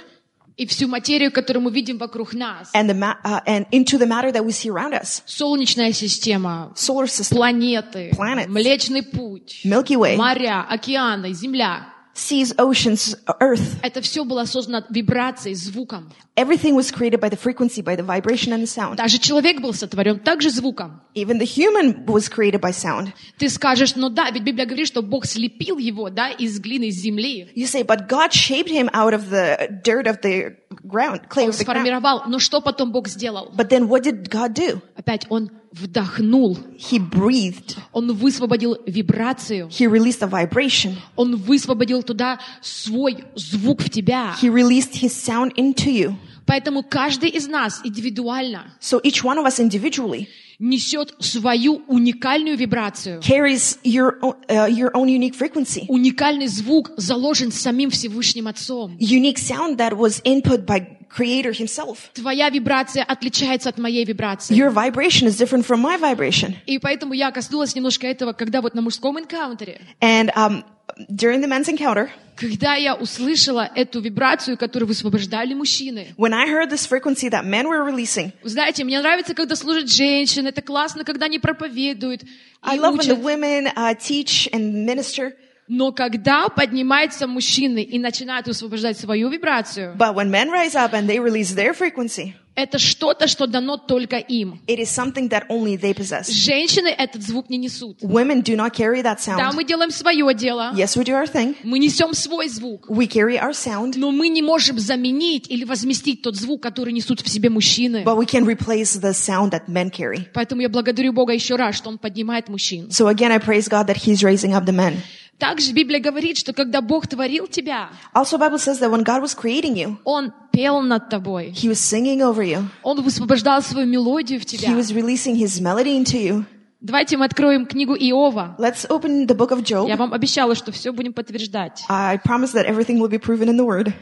и 0.57 0.67
всю 0.67 0.87
материю, 0.87 1.33
которую 1.33 1.65
мы 1.65 1.73
видим 1.73 1.99
вокруг 1.99 2.33
нас, 2.35 2.71
and 2.75 2.89
the 2.89 2.95
uh, 2.95 3.41
and 3.47 3.67
into 3.73 3.99
the 3.99 4.07
matter 4.07 4.31
that 4.31 4.45
we 4.45 4.53
see 4.53 4.69
around 4.71 4.93
us. 4.95 5.23
Солнечная 5.27 5.93
система, 5.93 6.73
Solar 6.77 7.07
system, 7.07 7.37
планеты, 7.37 8.11
Planets. 8.17 8.49
Млечный 8.49 9.03
путь, 9.03 9.63
Milky 9.65 9.97
Way, 9.97 10.17
моря, 10.17 10.65
океаны, 10.69 11.33
Земля. 11.33 11.89
seas, 12.14 12.54
oceans, 12.58 13.18
Earth. 13.40 13.78
Это 13.82 14.02
все 14.02 14.26
было 14.26 14.44
создано 14.46 14.84
вибрацией, 14.90 15.56
звуком. 15.56 16.12
Everything 16.36 16.74
was 16.76 16.92
created 16.92 17.20
by 17.20 17.30
the 17.30 17.38
frequency, 17.38 17.82
by 17.82 17.96
the 17.96 18.04
vibration 18.04 18.52
and 18.54 18.62
the 18.62 18.68
sound. 18.68 18.96
Даже 18.98 19.18
человек 19.20 19.62
был 19.62 19.74
сотворен 19.74 20.20
также 20.20 20.50
звуком. 20.50 21.02
Even 21.14 21.38
the 21.38 21.46
human 21.46 22.06
was 22.06 22.30
created 22.30 22.60
by 22.62 22.72
sound. 22.72 23.14
Ты 23.38 23.50
скажешь, 23.50 23.96
ну 23.96 24.10
да, 24.10 24.30
ведь 24.32 24.44
Библия 24.44 24.66
говорит, 24.66 24.88
что 24.88 25.02
Бог 25.02 25.26
слепил 25.26 25.78
его, 25.78 26.10
да, 26.10 26.30
из 26.30 26.60
глины, 26.60 26.86
из 26.86 27.02
земли. 27.02 27.50
You 27.56 27.68
say, 27.68 27.84
but 27.84 28.08
God 28.08 28.32
shaped 28.34 28.70
him 28.70 28.90
out 28.94 29.14
of 29.14 29.30
the 29.30 29.82
dirt 29.84 30.08
of 30.08 30.22
the 30.22 30.56
ground, 30.84 31.28
clay 31.30 31.46
Он 31.46 31.50
of 31.50 31.58
the 31.58 31.64
ground. 31.66 31.84
сформировал. 31.84 32.24
Но 32.28 32.40
что 32.40 32.62
потом 32.62 32.92
Бог 32.92 33.08
сделал? 33.08 33.52
But 33.56 33.70
then 33.70 33.88
what 33.88 34.04
did 34.04 34.30
God 34.30 34.54
do? 34.54 34.82
Опять 34.96 35.26
Он 35.30 35.52
вдохнул. 35.75 36.59
He 36.79 36.99
breathed. 36.99 37.77
Он 37.93 38.13
высвободил 38.13 38.79
вибрацию. 38.87 39.69
He 39.69 39.87
released 39.87 40.23
a 40.23 40.29
vibration. 40.29 40.97
Он 41.17 41.37
высвободил 41.37 42.03
туда 42.03 42.39
свой 42.61 43.25
звук 43.35 43.83
в 43.83 43.91
тебя. 43.91 44.35
He 44.41 44.49
released 44.49 44.95
his 44.95 45.13
sound 45.13 45.55
into 45.57 45.91
you. 45.91 46.17
Поэтому 46.47 46.83
каждый 46.83 47.31
из 47.31 47.47
нас 47.49 47.81
индивидуально 47.85 48.75
So 48.81 49.01
each 49.03 49.23
one 49.25 49.39
of 49.39 49.47
us 49.47 49.59
individually 49.59 50.29
несет 50.61 51.15
свою 51.21 51.83
уникальную 51.89 52.57
вибрацию. 52.57 53.21
carries 53.21 53.79
your 53.83 54.19
own, 54.23 54.35
uh, 54.49 54.69
your 54.69 54.91
own 54.95 55.09
unique 55.09 55.35
frequency, 55.35 55.85
Уникальный 55.89 56.47
звук 56.47 56.93
заложен 56.97 57.51
самим 57.51 57.91
Всевышним 57.91 58.47
Отцом. 58.49 58.97
unique 59.01 59.39
sound 59.39 59.79
that 59.79 59.97
was 59.97 60.21
input 60.25 60.65
by 60.67 60.87
Creator 61.11 61.53
Himself. 61.53 62.11
Твоя 62.15 62.51
вибрация 62.51 63.05
отличается 63.05 63.69
от 63.69 63.79
моей 63.79 64.05
вибрации. 64.05 64.55
Your 64.57 64.71
vibration 64.73 65.27
is 65.29 65.37
different 65.39 65.65
from 65.67 65.81
my 65.81 65.97
vibration. 65.99 66.55
И 66.67 66.79
поэтому 66.79 67.15
я 67.15 67.31
коснулась 67.31 67.75
немножко 67.75 68.07
этого, 68.07 68.33
когда 68.33 68.61
вот 68.61 68.75
на 68.75 68.83
мужском 68.83 69.19
энкаунтере, 69.19 69.81
And 70.01 70.31
um, 70.37 70.65
during 71.09 71.41
the 71.41 71.49
men's 71.49 71.69
encounter, 71.69 72.09
когда 72.37 72.75
я 72.75 72.95
услышала 72.97 73.71
эту 73.77 74.01
вибрацию, 74.01 74.57
которую 74.57 74.89
высвобождали 74.89 75.55
мужчины. 75.55 76.09
when 76.17 76.33
I 76.35 76.49
heard 76.49 76.69
this 76.71 76.87
frequency 76.87 77.29
that 77.31 77.45
men 77.45 77.67
were 77.69 77.85
releasing, 77.85 78.33
Вы 78.43 78.49
знаете, 78.51 78.85
мне 78.85 79.01
нравится, 79.01 79.35
когда 79.35 79.55
служат 79.57 79.89
женщины, 79.91 80.49
это 80.49 80.63
классно, 80.63 81.05
когда 81.05 81.27
они 81.27 81.39
проповедуют 81.39 82.23
I 82.63 82.77
и 82.77 82.81
love 82.81 82.97
when 82.97 83.07
the 83.07 83.13
учат. 83.15 83.25
women 83.25 83.67
uh, 83.77 83.95
teach 83.97 84.49
and 84.53 84.85
minister. 84.85 85.35
Но 85.67 85.93
когда 85.93 86.49
поднимаются 86.51 87.27
мужчины 87.27 87.83
и 87.83 87.99
начинают 87.99 88.47
высвобождать 88.47 88.99
свою 88.99 89.31
вибрацию, 89.31 89.97
But 89.97 90.15
when 90.15 90.31
men 90.31 90.51
rise 90.51 90.75
up 90.75 90.93
and 90.93 91.09
they 91.09 91.19
release 91.19 91.55
their 91.55 91.73
frequency, 91.73 92.35
это 92.57 92.79
что-то, 92.79 93.27
что 93.27 93.47
дано 93.47 93.77
только 93.77 94.17
им. 94.17 94.61
it 94.67 94.79
is 94.79 94.89
something 94.89 95.29
that 95.31 95.45
only 95.49 95.77
they 95.77 95.93
possess. 95.95 96.31
Женщины 96.31 96.89
этот 96.89 97.23
звук 97.23 97.51
не 97.51 97.57
несут. 97.59 97.99
Women 98.03 98.43
do 98.43 98.55
not 98.57 98.73
carry 98.75 99.03
that 99.03 99.19
Да, 99.27 99.51
sound. 99.51 99.55
мы 99.55 99.65
делаем 99.65 99.91
свое 99.91 100.33
дело, 100.35 100.73
Yes, 100.77 100.97
we 100.97 101.05
do 101.05 101.13
our 101.15 101.27
thing. 101.31 101.57
мы 101.65 101.79
несем 101.79 102.15
свой 102.15 102.49
звук, 102.49 102.89
We 102.89 103.07
carry 103.09 103.37
our 103.41 103.53
sound, 103.53 103.95
но 103.97 104.11
мы 104.11 104.29
не 104.29 104.43
можем 104.43 104.79
заменить 104.79 105.51
или 105.51 105.65
возместить 105.65 106.23
тот 106.23 106.37
звук, 106.37 106.63
который 106.63 106.93
несут 106.93 107.21
в 107.21 107.29
себе 107.29 107.51
мужчины. 107.51 108.03
but 108.05 108.17
we 108.17 108.27
can 108.27 108.45
replace 108.45 108.95
the 109.01 109.13
sound 109.13 109.51
that 109.51 109.67
men 109.69 109.91
carry. 109.91 110.27
Поэтому 110.33 110.61
я 110.63 110.69
благодарю 110.69 111.13
Бога 111.13 111.33
еще 111.33 111.57
раз, 111.57 111.77
что 111.77 111.89
Он 111.91 111.99
поднимает 111.99 112.49
мужчин. 112.49 112.89
So 112.91 113.09
again, 113.09 113.33
I 113.33 113.39
praise 113.39 113.69
God 113.69 113.87
that 113.89 113.97
He's 113.97 114.23
raising 114.23 114.53
up 114.55 114.65
the 114.65 114.73
men. 114.73 114.97
Также 115.45 115.73
Библия 115.73 116.01
говорит, 116.01 116.39
что 116.39 116.55
когда 116.55 116.81
Бог 116.81 117.07
творил 117.07 117.47
тебя, 117.47 117.91
Also, 118.15 118.39
Bible 118.39 118.57
says 118.57 118.79
that 118.81 118.91
when 118.91 119.03
God 119.05 119.21
was 119.21 119.35
creating 119.37 119.75
you, 119.75 119.99
Он 120.05 120.33
пел 120.53 120.81
над 120.81 121.11
тобой. 121.11 121.51
He 121.51 121.69
was 121.69 121.75
singing 121.81 122.23
over 122.23 122.43
you. 122.43 122.65
Он 122.83 123.03
высвобождал 123.03 123.61
свою 123.61 123.87
мелодию 123.87 124.41
в 124.41 124.45
He 124.45 124.57
тебя. 124.57 124.71
was 124.71 124.95
releasing 124.95 125.37
His 125.37 125.61
melody 125.61 125.99
into 125.99 126.17
you. 126.19 126.47
Давайте 126.81 127.19
мы 127.19 127.27
откроем 127.27 127.67
книгу 127.67 127.95
Иова. 127.95 128.57
Let's 128.59 128.87
open 128.89 129.27
the 129.27 129.37
book 129.37 129.51
of 129.51 129.63
Job. 129.63 129.87
Я 129.87 129.97
вам 129.97 130.15
обещала, 130.15 130.55
что 130.55 130.73
все 130.73 130.93
будем 130.93 131.13
подтверждать. 131.13 131.85
I 131.91 132.17
promise 132.25 132.53
that 132.55 132.65
everything 132.67 132.99
will 132.99 133.11
be 133.11 133.19
proven 133.19 133.51
in 133.51 133.59
the 133.59 133.67
Word. 133.67 133.93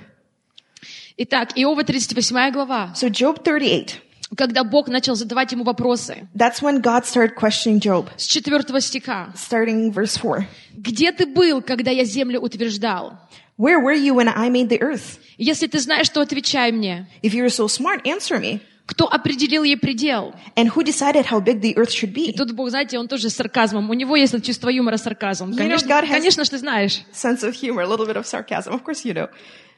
Итак, 1.17 1.51
Иова 1.57 1.83
38 1.83 2.53
глава. 2.53 2.93
So 2.95 3.09
Job 3.11 3.43
38. 3.43 4.01
Когда 4.37 4.65
Бог 4.65 4.89
начал 4.89 5.15
задавать 5.15 5.53
ему 5.53 5.63
вопросы. 5.65 6.27
That's 6.35 6.63
when 6.63 6.81
God 6.81 7.05
started 7.05 7.35
questioning 7.37 7.79
Job, 7.81 8.09
С 8.17 8.27
4 8.27 8.81
стиха. 8.81 9.33
starting 9.37 9.93
verse 9.93 10.17
4. 10.19 10.47
«Где 10.77 11.13
ты 11.13 11.27
был, 11.27 11.61
когда 11.63 11.91
я 11.91 12.05
землю 12.05 12.41
утверждал? 12.41 13.19
Where 13.59 13.79
were 13.81 13.95
you 13.95 14.15
when 14.15 14.29
I 14.35 14.49
made 14.49 14.69
the 14.69 14.81
earth? 14.81 15.19
Если 15.37 15.67
ты 15.67 15.79
знаешь, 15.81 16.09
то 16.09 16.21
отвечай 16.23 16.73
мне. 16.73 17.07
If 17.23 17.33
you're 17.35 17.47
so 17.51 17.67
smart, 17.69 18.05
answer 18.07 18.41
me. 18.41 18.61
Кто 18.87 19.07
определил 19.07 19.63
ей 19.65 19.77
предел?» 19.77 20.35
And 20.57 20.69
who 20.71 20.83
decided 20.83 21.27
how 21.27 21.39
big 21.41 21.61
the 21.61 21.75
earth 21.77 21.91
should 21.91 22.13
И 22.17 22.31
be? 22.31 22.37
тут 22.37 22.53
Бог, 22.53 22.71
знаете, 22.71 22.99
он 22.99 23.09
тоже 23.09 23.29
с 23.31 23.35
сарказмом. 23.35 23.91
У 23.91 23.95
него 23.95 24.17
есть 24.17 24.35
чувство 24.45 24.71
юмора 24.71 24.97
с 24.97 25.03
сарказмом. 25.03 25.51
know, 25.53 25.57
Конечно, 25.59 25.89
конечно 26.09 26.45
ты 26.45 26.59
знаешь. 26.59 27.03
Sense 27.13 27.43
of 27.45 27.53
humor, 27.55 27.83
a 27.83 27.87
little 27.87 28.07
bit 28.07 28.17
of 28.17 28.27
sarcasm. 28.27 28.73
Of 28.73 28.83
course 28.83 29.05
you 29.05 29.13
know. 29.15 29.29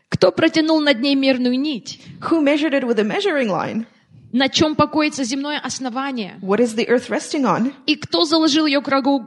Кто 0.08 0.30
протянул 0.30 0.80
над 0.80 1.00
ней 1.00 1.16
мерную 1.16 1.58
нить? 1.58 2.00
Who 2.30 2.40
measured 2.40 2.72
it 2.72 2.84
with 2.84 2.98
a 3.00 3.04
measuring 3.04 3.48
line? 3.50 3.86
На 4.34 4.48
чем 4.48 4.74
покоится 4.74 5.22
земное 5.22 5.60
основание? 5.60 6.40
What 6.42 6.58
is 6.58 6.74
the 6.74 6.88
earth 6.88 7.08
resting 7.08 7.44
on? 7.44 7.72
И 7.86 7.94
кто 7.94 8.24
заложил 8.24 8.66
ее 8.66 8.82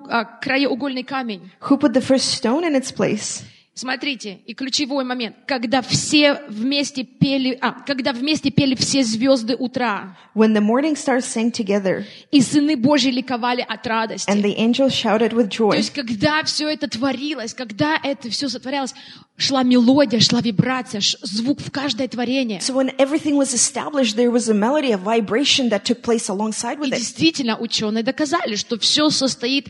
а, 0.10 0.26
краеугольный 0.26 1.04
камень? 1.04 1.50
Who 1.62 1.80
put 1.80 1.94
the 1.94 2.02
first 2.02 2.34
stone 2.34 2.66
in 2.66 2.76
its 2.76 2.92
place? 2.94 3.46
Смотрите, 3.78 4.40
и 4.48 4.56
ключевой 4.56 5.04
момент, 5.04 5.36
когда 5.46 5.84
все 5.84 6.42
вместе 6.50 7.04
пели, 7.04 7.56
а, 7.62 7.74
когда 7.86 8.12
вместе 8.12 8.50
пели 8.50 8.74
все 8.74 9.04
звезды 9.04 9.56
утра, 9.56 10.18
When 10.36 10.54
the 10.54 10.62
morning 10.62 10.96
stars 10.96 11.26
sang 11.26 11.52
together 11.52 12.04
и 12.32 12.42
сыны 12.42 12.76
Божьи 12.76 13.10
ликовали 13.12 13.62
от 13.68 13.86
радости. 13.86 14.30
and 14.30 14.42
the 14.44 14.56
angels 14.58 14.92
shouted 14.94 15.32
with 15.32 15.50
То 15.50 15.70
joy. 15.70 15.78
есть, 15.78 15.92
когда 15.94 16.44
все 16.44 16.68
это 16.70 16.88
творилось, 16.88 17.54
когда 17.54 18.00
это 18.04 18.30
все 18.32 18.50
сотворялось, 18.50 18.96
шла 19.38 19.62
мелодия, 19.62 20.20
шла 20.20 20.42
вибрация, 20.42 21.00
ш- 21.00 21.18
звук 21.22 21.60
в 21.62 21.70
каждое 21.70 22.08
творение. 22.08 22.60
So 22.60 22.74
when 22.74 22.96
everything 22.98 23.36
was 23.36 23.54
established, 23.54 24.16
there 24.16 24.32
was 24.32 24.50
a 24.50 24.54
melody, 24.56 24.92
a 24.92 24.98
vibration 24.98 25.70
that 25.70 25.84
took 25.84 26.02
place 26.02 26.28
alongside 26.30 26.78
И 26.78 26.82
with 26.82 26.94
it. 26.94 26.98
действительно, 26.98 27.58
ученые 27.58 28.04
доказали, 28.04 28.56
что 28.56 28.80
все 28.80 29.10
состоит, 29.12 29.68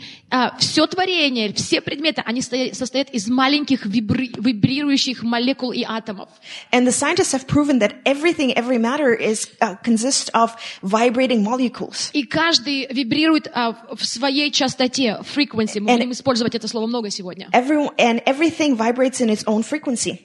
все 0.59 0.87
творение, 0.87 1.51
все 1.53 1.81
предметы, 1.81 2.21
они 2.25 2.39
стоя- 2.41 2.73
состоят 2.73 3.09
из 3.09 3.27
маленьких 3.27 3.85
вибри- 3.96 4.32
вибрирующих 4.38 5.22
молекул 5.22 5.72
и 5.72 5.82
атомов. 5.82 6.28
And 6.70 6.86
the 6.86 6.92
scientists 6.92 7.32
have 7.32 7.46
proven 7.46 7.78
that 7.80 7.94
everything, 8.04 8.52
every 8.54 8.78
matter 8.78 9.14
is, 9.18 9.48
uh, 9.60 9.76
consists 9.82 10.28
of 10.34 10.50
vibrating 10.82 11.42
molecules. 11.42 12.10
И 12.12 12.24
каждый 12.24 12.86
вибрирует 12.92 13.48
а, 13.54 13.72
в 13.94 14.04
своей 14.04 14.50
частоте, 14.50 15.18
frequency. 15.22 15.80
Мы 15.80 15.90
And- 15.90 15.96
будем 15.98 16.12
использовать 16.12 16.54
это 16.54 16.68
слово 16.68 16.86
много 16.86 17.10
сегодня. 17.10 17.48
Every, 17.52 17.88
and 17.98 18.22
everything 18.24 18.76
vibrates 18.76 19.20
in 19.20 19.28
its 19.30 19.44
own 19.46 19.62
frequency. 19.62 20.20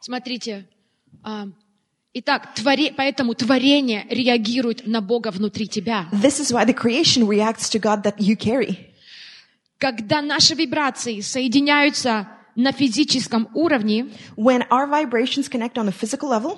Смотрите. 0.00 0.66
а, 1.22 1.46
Итак, 2.16 2.50
твори- 2.54 2.94
поэтому 2.96 3.34
творение 3.34 4.06
реагирует 4.08 4.86
на 4.86 5.00
Бога 5.00 5.32
внутри 5.32 5.66
тебя. 5.66 6.06
This 6.12 6.38
is 6.40 6.52
why 6.52 6.64
the 6.64 6.72
creation 6.72 7.26
reacts 7.26 7.68
to 7.70 7.80
God 7.80 8.04
that 8.04 8.18
you 8.18 8.36
carry. 8.36 8.87
Когда 9.79 10.21
наши 10.21 10.55
вибрации 10.55 11.21
соединяются 11.21 12.27
на 12.55 12.71
физическом 12.73 13.47
уровне, 13.53 14.07
When 14.35 14.67
our 14.69 14.85
vibrations 14.87 15.47
connect 15.49 15.75
on 15.77 15.87
a 15.87 15.91
physical 15.93 16.29
level, 16.29 16.57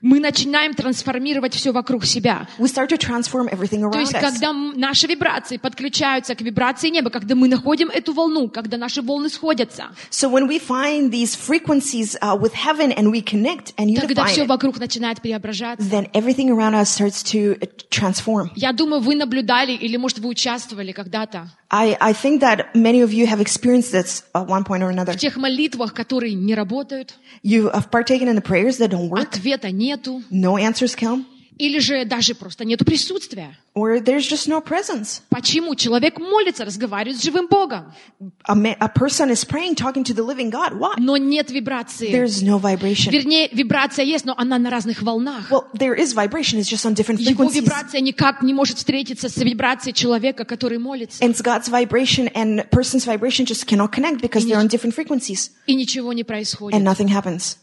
мы 0.00 0.20
начинаем 0.20 0.74
трансформировать 0.74 1.52
все 1.54 1.72
вокруг 1.72 2.04
себя. 2.06 2.48
we 2.58 2.66
start 2.68 2.88
to 2.88 2.96
transform 2.96 3.48
everything 3.50 3.80
То 3.80 3.88
around 3.90 4.00
есть, 4.00 4.14
us. 4.14 4.20
когда 4.20 4.52
наши 4.52 5.06
вибрации 5.06 5.56
подключаются 5.58 6.34
к 6.34 6.40
вибрации 6.40 6.88
неба, 6.88 7.10
когда 7.10 7.34
мы 7.34 7.48
находим 7.48 7.88
эту 7.88 8.12
волну, 8.14 8.48
когда 8.48 8.78
наши 8.78 9.02
волны 9.02 9.28
сходятся, 9.28 9.88
So 10.10 10.30
when 10.30 10.46
we 10.48 10.58
find 10.58 11.10
these 11.10 11.34
frequencies 11.36 12.16
uh, 12.22 12.38
with 12.40 12.54
heaven 12.54 12.92
and 12.92 13.10
we 13.10 13.20
connect 13.20 13.74
and 13.76 13.94
тогда 14.00 14.24
все 14.26 14.44
вокруг 14.44 14.78
начинает 14.78 15.20
преображаться. 15.20 15.84
then 15.90 16.08
everything 16.14 16.48
around 16.48 16.74
us 16.74 16.88
starts 16.88 17.22
to 17.24 17.58
uh, 17.58 17.68
transform. 17.90 18.50
Я 18.54 18.72
думаю, 18.72 19.02
вы 19.02 19.16
наблюдали 19.16 19.72
или, 19.72 19.96
может, 19.96 20.20
вы 20.20 20.28
участвовали 20.28 20.92
когда-то 20.92 21.50
I, 21.75 21.97
I 22.01 22.13
think 22.13 22.41
that 22.41 22.75
many 22.75 22.99
of 23.01 23.13
you 23.13 23.27
have 23.27 23.39
experienced 23.39 23.93
this 23.93 24.23
at 24.35 24.45
one 24.45 24.63
point 24.65 24.83
or 24.83 24.89
another. 24.89 25.13
в 25.13 25.17
тех 25.17 25.37
молитвах, 25.37 25.93
которые 25.93 26.33
не 26.33 26.53
работают, 26.53 27.13
You 27.43 27.69
have 27.71 27.89
partaken 27.89 28.27
in 28.27 28.35
the 28.35 28.41
prayers 28.41 28.77
that 28.79 28.89
don't 28.91 29.09
work, 29.09 29.21
ответа 29.21 29.71
нету, 29.71 30.21
no 30.29 30.57
answers 30.57 30.95
come, 30.95 31.25
Или 31.58 31.78
же 31.78 32.04
даже 32.04 32.34
просто 32.34 32.64
нету 32.64 32.84
присутствия. 32.84 33.56
or 33.74 34.00
there's 34.00 34.26
just 34.28 34.46
no 34.48 34.60
presence. 34.62 35.20
Почему? 35.28 35.74
Человек 35.74 36.18
молится, 36.18 36.64
разговаривает 36.64 37.18
с 37.18 37.22
живым 37.24 37.46
Богом, 37.48 37.92
A, 38.44 38.54
ma- 38.54 38.76
a 38.78 38.88
person 38.88 39.30
is 39.30 39.44
praying, 39.44 39.74
talking 39.74 40.02
to 40.04 40.14
the 40.14 40.22
living 40.22 40.50
God. 40.50 40.78
Why? 40.78 40.94
но 40.98 41.16
нет 41.16 41.50
вибрации. 41.50 42.10
There's 42.10 42.42
no 42.42 42.58
vibration. 42.58 43.10
Вернее, 43.10 43.48
вибрация 43.52 44.04
есть, 44.04 44.24
но 44.24 44.34
она 44.36 44.58
на 44.58 44.70
разных 44.70 45.02
волнах. 45.02 45.50
Well, 45.50 45.64
there 45.74 45.94
is 45.94 46.14
vibration, 46.14 46.58
it's 46.58 46.68
just 46.68 46.84
on 46.86 46.94
different 46.94 47.20
Его 47.20 47.44
frequencies. 47.48 47.62
вибрация 47.62 48.00
никак 48.00 48.42
не 48.42 48.54
может 48.54 48.78
встретиться 48.78 49.28
с 49.28 49.36
вибрацией 49.36 49.92
человека, 49.94 50.44
который 50.44 50.78
молится. 50.78 51.22
And 51.24 51.34
God's 51.42 51.68
vibration 51.68 52.30
and 52.34 52.68
person's 52.70 53.04
vibration 53.06 53.44
just 53.46 53.66
cannot 53.66 53.92
connect 53.92 54.20
because 54.20 54.46
they're 54.46 54.58
on 54.58 54.68
different 54.68 54.94
frequencies 54.94 55.50
И 55.66 55.74
ничего 55.74 56.12
не 56.12 56.22
and 56.22 56.26
происходит. 56.26 56.80
nothing 56.82 57.08
happens. 57.08 57.58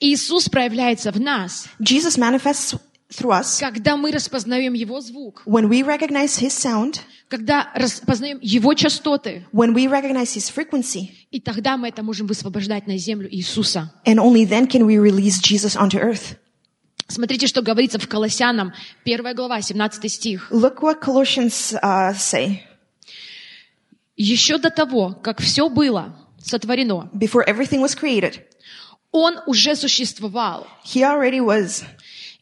Иисус 0.00 0.48
проявляется 0.48 1.12
в 1.12 1.20
нас, 1.20 1.66
Jesus 1.80 2.18
manifests 2.18 2.76
through 3.16 3.30
us 3.30 3.58
когда 3.60 3.96
мы 3.96 4.10
распознаем 4.10 4.72
Его 4.74 5.00
звук, 5.00 5.42
when 5.46 5.68
we 5.68 5.82
recognize 5.82 6.38
His 6.38 6.50
sound, 6.50 7.00
когда 7.28 7.70
распознаем 7.74 8.38
Его 8.40 8.74
частоты, 8.74 9.46
when 9.52 9.74
we 9.74 9.86
recognize 9.88 10.34
His 10.34 10.50
frequency, 10.52 11.10
и 11.30 11.40
тогда 11.40 11.76
мы 11.76 11.88
это 11.88 12.02
можем 12.02 12.26
высвобождать 12.26 12.86
на 12.86 12.96
землю 12.98 13.28
Иисуса. 13.34 13.92
and 14.06 14.18
only 14.18 14.44
then 14.44 14.66
can 14.66 14.84
we 14.86 14.98
release 14.98 15.40
Jesus 15.40 15.76
onto 15.76 15.98
earth. 15.98 16.36
Смотрите, 17.06 17.46
что 17.46 17.60
говорится 17.60 17.98
в 17.98 18.08
Колоссянам, 18.08 18.72
1 19.04 19.34
глава, 19.34 19.60
17 19.60 20.10
стих. 20.10 20.48
Look 20.50 20.80
what 20.80 21.02
Colossians 21.02 21.74
uh, 21.82 22.14
say. 22.14 22.60
Еще 24.16 24.58
до 24.58 24.70
того, 24.70 25.12
как 25.22 25.40
все 25.40 25.68
было 25.68 26.16
сотворено, 26.42 27.10
Before 27.12 27.44
everything 27.46 27.82
was 27.82 27.94
created, 27.94 28.40
Он 29.10 29.38
уже 29.46 29.76
существовал, 29.76 30.66
He 30.84 31.02
already 31.02 31.40
was, 31.40 31.84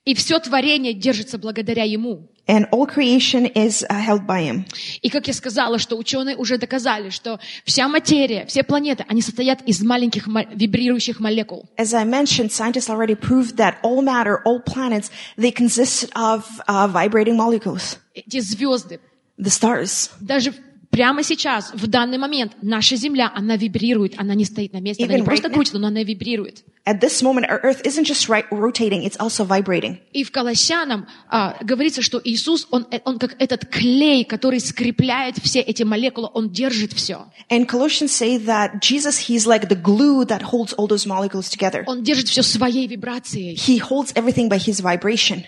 и 0.04 0.14
все 0.14 0.38
творение 0.38 0.94
держится 0.94 1.38
благодаря 1.38 1.85
Ему. 1.85 2.28
and 2.49 2.66
all 2.73 2.87
creation 2.87 3.47
is 3.54 3.85
uh, 3.88 3.94
held 4.00 4.26
by 4.26 4.42
Him. 4.42 4.64
И 5.00 5.09
как 5.11 5.28
я 5.28 5.32
сказала, 5.32 5.78
что 5.78 5.97
ученые 5.97 6.37
уже 6.37 6.59
доказали, 6.59 7.11
что 7.11 7.38
вся 7.64 7.87
материя, 7.87 8.47
все 8.47 8.64
планеты, 8.64 9.04
они 9.09 9.23
состоят 9.23 9.62
из 9.62 9.80
маленьких 9.80 10.26
вибрирующих 10.26 11.21
молекул. 11.21 11.68
As 11.78 11.94
I 11.94 12.04
mentioned, 12.04 12.50
scientists 12.50 12.90
already 12.90 13.14
proved 13.14 13.56
that 13.59 13.76
all 13.85 14.02
matter, 14.02 14.42
all 14.44 14.61
planets, 14.61 15.11
they 15.38 15.52
consist 15.52 16.11
of 16.16 16.44
uh, 16.66 16.88
vibrating 16.88 17.37
molecules, 17.37 17.99
Эти 18.14 18.40
звезды, 18.40 18.99
the 19.38 19.50
stars. 19.50 20.11
даже 20.21 20.52
прямо 20.92 21.22
сейчас, 21.25 21.72
в 21.75 21.87
данный 21.88 22.18
момент, 22.18 22.52
наша 22.61 22.96
Земля, 22.96 23.32
она 23.34 23.56
вибрирует, 23.56 24.14
она 24.18 24.34
не 24.34 24.44
стоит 24.44 24.72
на 24.72 24.80
месте, 24.80 25.04
она 25.04 25.14
Even 25.14 25.18
не 25.20 25.25
просто 25.25 25.49
right 25.49 25.50
now. 25.50 25.54
крутится, 25.54 25.78
но 25.78 25.88
она 25.88 26.02
вибрирует. 26.04 26.64
At 26.84 27.00
this 27.00 27.22
moment, 27.22 27.46
our 27.49 27.61
Earth 27.62 27.80
isn't 27.84 28.04
just 28.04 28.28
right, 28.28 28.44
rotating; 28.50 29.02
it's 29.04 29.16
also 29.16 29.44
vibrating. 29.44 29.99
И 30.12 30.22
в 30.22 30.30
Колоссянам 30.30 31.06
а, 31.28 31.56
говорится, 31.62 32.02
что 32.02 32.20
Иисус, 32.22 32.66
он, 32.70 32.87
он 33.04 33.18
как 33.18 33.37
этот 33.40 33.66
клей, 33.66 34.25
который 34.25 34.61
скрепляет 34.61 35.38
все 35.38 35.61
эти 35.61 35.82
молекулы, 35.84 36.28
он 36.34 36.50
держит 36.50 36.92
все. 36.92 37.26
And 37.50 37.66
Colossians 37.66 38.11
say 38.12 38.37
that 38.44 38.80
Jesus, 38.80 39.28
He's 39.28 39.46
like 39.46 39.68
the 39.68 39.80
glue 39.80 40.25
that 40.26 40.42
holds 40.42 40.75
all 40.75 40.87
those 40.87 41.06
molecules 41.06 41.49
together. 41.49 41.84
Он 41.87 42.02
держит 42.02 42.28
все 42.28 42.42
своей 42.42 42.87
вибрацией. 42.87 43.54
He 43.54 43.78
holds 43.78 44.12
everything 44.14 44.49
by 44.49 44.58
His 44.58 44.82
vibration. 44.82 45.44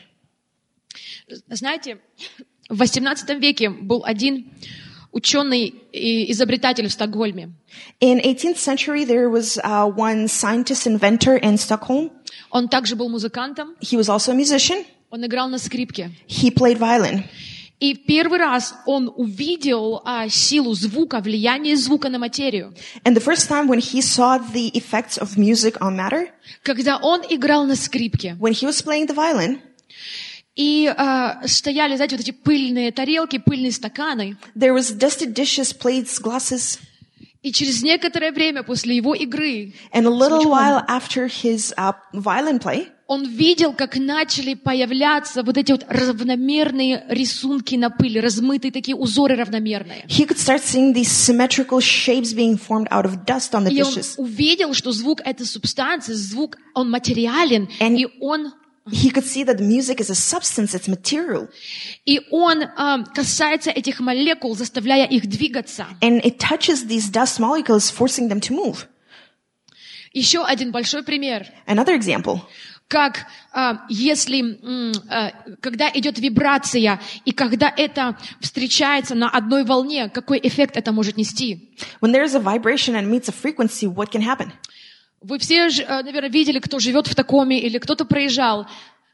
Знаете, 1.51 1.99
в 2.69 2.79
18 2.79 3.29
веке 3.41 3.71
был 3.71 4.05
один 4.05 4.51
ученый 5.15 5.75
и 5.93 6.31
изобретатель 6.33 6.89
в 6.89 6.93
Стокгольме. 6.93 7.51
In 8.01 8.21
18th 8.21 8.59
century, 8.59 9.05
there 9.05 9.31
was 9.31 9.59
uh, 9.65 9.87
one 9.87 10.29
scientist 10.29 10.87
inventor 10.87 11.37
in 11.41 11.57
Stockholm. 11.57 12.11
Он 12.51 12.69
также 12.69 12.97
был 12.97 13.09
музыкантом, 13.09 13.75
He 13.81 13.97
was 13.97 14.09
also 14.09 14.33
a 14.33 14.35
musician. 14.35 14.85
он 15.11 15.25
играл 15.25 15.49
на 15.49 15.59
скрипке. 15.59 16.11
He 16.29 16.51
played 16.53 16.79
violin. 16.79 17.23
И 17.81 17.95
первый 17.95 18.39
раз 18.39 18.75
он 18.87 19.13
увидел 19.15 20.01
а, 20.05 20.29
силу 20.29 20.75
звука, 20.75 21.21
влияние 21.21 21.77
звука 21.77 22.09
на 22.09 22.19
материю. 22.19 22.73
And 23.05 23.15
the 23.15 23.21
first 23.21 23.49
time 23.49 23.69
when 23.69 23.79
he 23.79 24.01
saw 24.01 24.39
the 24.39 24.71
effects 24.75 25.19
of 25.19 25.37
music 25.37 25.77
on 25.81 25.97
matter, 25.97 26.29
Когда 26.63 26.99
он 26.99 27.23
играл 27.29 27.65
на 27.67 27.77
скрипке, 27.77 28.37
when 28.41 28.53
he 28.53 28.67
was 28.67 28.81
playing 28.83 29.07
the 29.07 29.15
violin, 29.15 29.59
и 30.57 30.87
а, 30.97 31.41
стояли, 31.47 31.97
знаете, 31.97 32.17
вот 32.17 32.23
эти 32.25 32.31
пыльные 32.31 32.93
тарелки, 32.93 33.39
пыльные 33.39 33.73
стаканы, 33.73 34.37
there 34.57 34.73
was 34.75 34.97
dusted 34.97 35.33
dishes, 35.35 35.73
plates, 35.77 36.21
glasses, 36.21 36.79
и 37.43 37.53
через 37.53 37.83
некоторое 37.83 38.33
время 38.33 38.63
после 38.63 38.97
его 38.97 39.15
игры 39.15 39.75
and 39.93 40.07
a 40.07 40.11
little 40.11 40.45
while 40.47 40.83
after 40.89 41.27
his 41.27 41.75
uh, 41.77 41.93
violin 42.15 42.59
play, 42.59 42.87
он 43.07 43.27
видел, 43.29 43.75
как 43.75 43.97
начали 43.99 44.55
появляться 44.55 45.43
вот 45.43 45.59
эти 45.59 45.73
вот 45.73 45.85
равномерные 45.89 47.05
рисунки 47.11 47.75
на 47.75 47.91
пыли, 47.91 48.19
размытые 48.19 48.73
такие 48.73 48.97
узоры 48.97 49.37
равномерные. 49.37 50.07
he 50.09 50.25
could 50.25 50.39
start 50.39 50.63
seeing 50.63 50.95
these 50.95 51.11
symmetrical 51.11 51.81
shapes 51.81 52.33
being 52.33 52.57
formed 52.57 52.89
out 52.91 53.05
of 53.05 53.25
dust 53.27 53.53
on 53.55 53.65
the 53.65 53.73
И 53.73 53.83
он 53.83 53.93
dishes. 53.93 54.15
увидел, 54.17 54.73
что 54.73 54.93
звук— 54.93 55.21
это 55.25 55.45
субстанция, 55.45 56.15
звук, 56.15 56.57
он 56.75 56.91
материален, 56.91 57.69
And- 57.81 57.99
и 57.99 58.07
он, 58.21 58.53
He 58.92 59.12
could 59.12 59.26
see 59.26 59.44
that 59.44 59.58
the 59.60 59.64
music 59.64 60.00
is 60.00 60.10
a 60.10 60.16
substance, 60.16 60.74
it's 60.74 60.88
material, 60.88 61.48
и 62.06 62.22
он 62.32 62.64
ам, 62.76 63.06
касается 63.06 63.70
этих 63.70 64.00
молекул, 64.00 64.56
заставляя 64.56 65.06
их 65.06 65.28
двигаться. 65.28 65.86
and 66.02 66.22
it 66.24 66.40
touches 66.40 66.88
these 66.88 67.08
dust 67.12 67.40
molecules, 67.40 67.92
forcing 67.92 68.30
them 68.30 68.40
to 68.40 68.52
move. 68.52 68.88
Еще 70.14 70.44
один 70.44 70.72
большой 70.72 71.04
пример. 71.04 71.46
Another 71.68 71.96
example. 71.96 72.42
Как 72.88 73.28
а, 73.54 73.86
если, 73.90 74.40
м, 74.42 74.92
а, 75.08 75.32
когда 75.62 75.92
идет 75.94 76.18
вибрация, 76.18 77.00
и 77.24 77.32
когда 77.32 77.72
это 77.78 78.18
встречается 78.42 79.14
на 79.14 79.30
одной 79.30 79.64
волне, 79.64 80.10
какой 80.10 80.40
эффект 80.42 80.76
это 80.76 80.92
может 80.92 81.16
нести? 81.16 81.70
When 82.02 82.12
there's 82.12 82.34
a 82.36 82.40
vibration 82.40 82.96
and 82.96 83.08
meets 83.08 83.30
a 83.30 83.32
frequency, 83.32 83.86
what 83.86 84.10
can 84.10 84.24
happen? 84.24 84.52
Вы 85.27 85.39
все, 85.39 85.69
э, 85.69 86.03
наверное, 86.03 86.29
видели, 86.29 86.59
кто 86.59 86.79
живет 86.79 87.07
в 87.07 87.15
Такоме 87.15 87.59
или 87.59 87.79
кто-то 87.79 88.05
проезжал. 88.05 88.67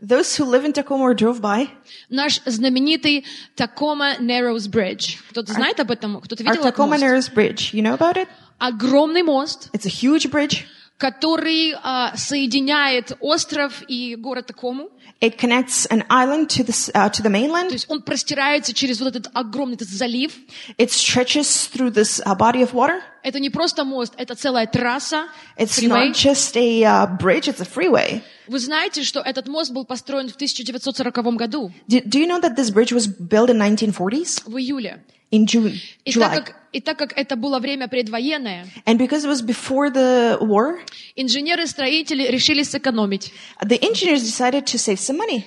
Those 0.03 0.37
who 0.39 0.45
live 0.51 0.65
in 0.65 0.73
Tacoma 0.73 1.05
or 1.05 1.15
drove 1.15 1.41
by, 1.41 1.69
Наш 2.09 2.41
знаменитый 2.47 3.25
Tacoma 3.57 4.19
Narrows 4.19 4.69
Bridge. 4.69 5.19
Кто-то 5.31 5.53
знает 5.53 5.79
об 5.79 5.91
этом? 5.93 6.21
Кто-то 6.21 6.43
видел 6.43 6.63
этот 6.65 6.75
Tacoma 6.77 6.99
мост? 6.99 7.03
Narrows 7.03 7.33
Bridge, 7.33 7.73
you 7.73 7.83
know 7.83 7.97
about 7.97 8.17
it? 8.17 8.27
Огромный 8.59 9.23
мост, 9.23 9.69
It's 9.73 9.87
a 9.87 9.89
huge 9.89 10.31
bridge. 10.33 10.67
Который 11.01 11.75
а, 11.83 12.15
соединяет 12.17 13.17
остров 13.21 13.83
и 13.89 14.15
город 14.17 14.47
Такому. 14.47 14.91
It 15.23 15.37
connects 15.39 15.87
an 15.91 16.05
island 16.09 16.49
to 16.49 16.63
the, 16.65 16.73
uh, 16.95 17.11
to 17.11 17.23
the 17.23 17.25
То 17.25 17.29
mainland. 17.31 17.73
есть 17.73 17.87
он 17.91 18.03
простирается 18.03 18.73
через 18.73 19.01
вот 19.01 19.17
этот 19.17 19.31
огромный 19.35 19.75
этот 19.77 19.89
залив. 19.89 20.33
It 20.79 20.91
stretches 20.91 21.69
through 21.73 21.91
this 21.93 22.21
uh, 22.25 22.37
body 22.37 22.63
of 22.63 22.73
water. 22.73 23.01
Это 23.23 23.39
не 23.41 23.51
просто 23.51 23.85
мост, 23.85 24.15
это 24.17 24.35
целая 24.35 24.67
трасса, 24.67 25.27
It's 25.59 25.79
freeway. 25.79 26.09
not 26.09 26.15
just 26.15 26.57
a 26.57 26.83
uh, 26.85 27.19
bridge, 27.19 27.49
it's 27.49 27.61
a 27.61 27.67
freeway. 27.67 28.23
Вы 28.47 28.59
знаете, 28.59 29.03
что 29.03 29.21
этот 29.21 29.47
мост 29.49 29.73
был 29.73 29.85
построен 29.85 30.29
в 30.29 30.35
1940 30.37 31.37
году, 31.37 31.71
Do, 31.89 32.03
do 32.05 32.19
you 32.19 32.27
know 32.27 32.41
that 32.41 32.57
this 32.57 32.71
bridge 32.71 32.93
was 32.93 33.07
built 33.07 33.51
in 33.51 33.59
1940s? 33.59 34.43
в 34.47 34.57
июле. 34.57 35.03
In 35.33 35.47
June, 35.47 35.79
И 36.05 36.13
так, 36.13 36.33
July. 36.33 36.37
как, 36.45 36.57
и 36.73 36.81
так 36.81 36.99
как 36.99 37.13
это 37.17 37.37
было 37.37 37.61
время 37.61 37.87
предвоенное, 37.87 38.67
And 38.85 38.99
because 38.99 39.25
it 39.25 39.29
was 39.29 39.43
before 39.43 39.89
the 39.91 40.39
war, 40.41 40.81
инженеры-строители 41.15 42.27
решили 42.29 42.63
сэкономить. 42.63 43.33
the 43.65 43.79
engineers 43.81 44.23
decided 44.23 44.65
to 44.67 44.77
save 44.79 44.99
some 44.99 45.17
money. 45.19 45.45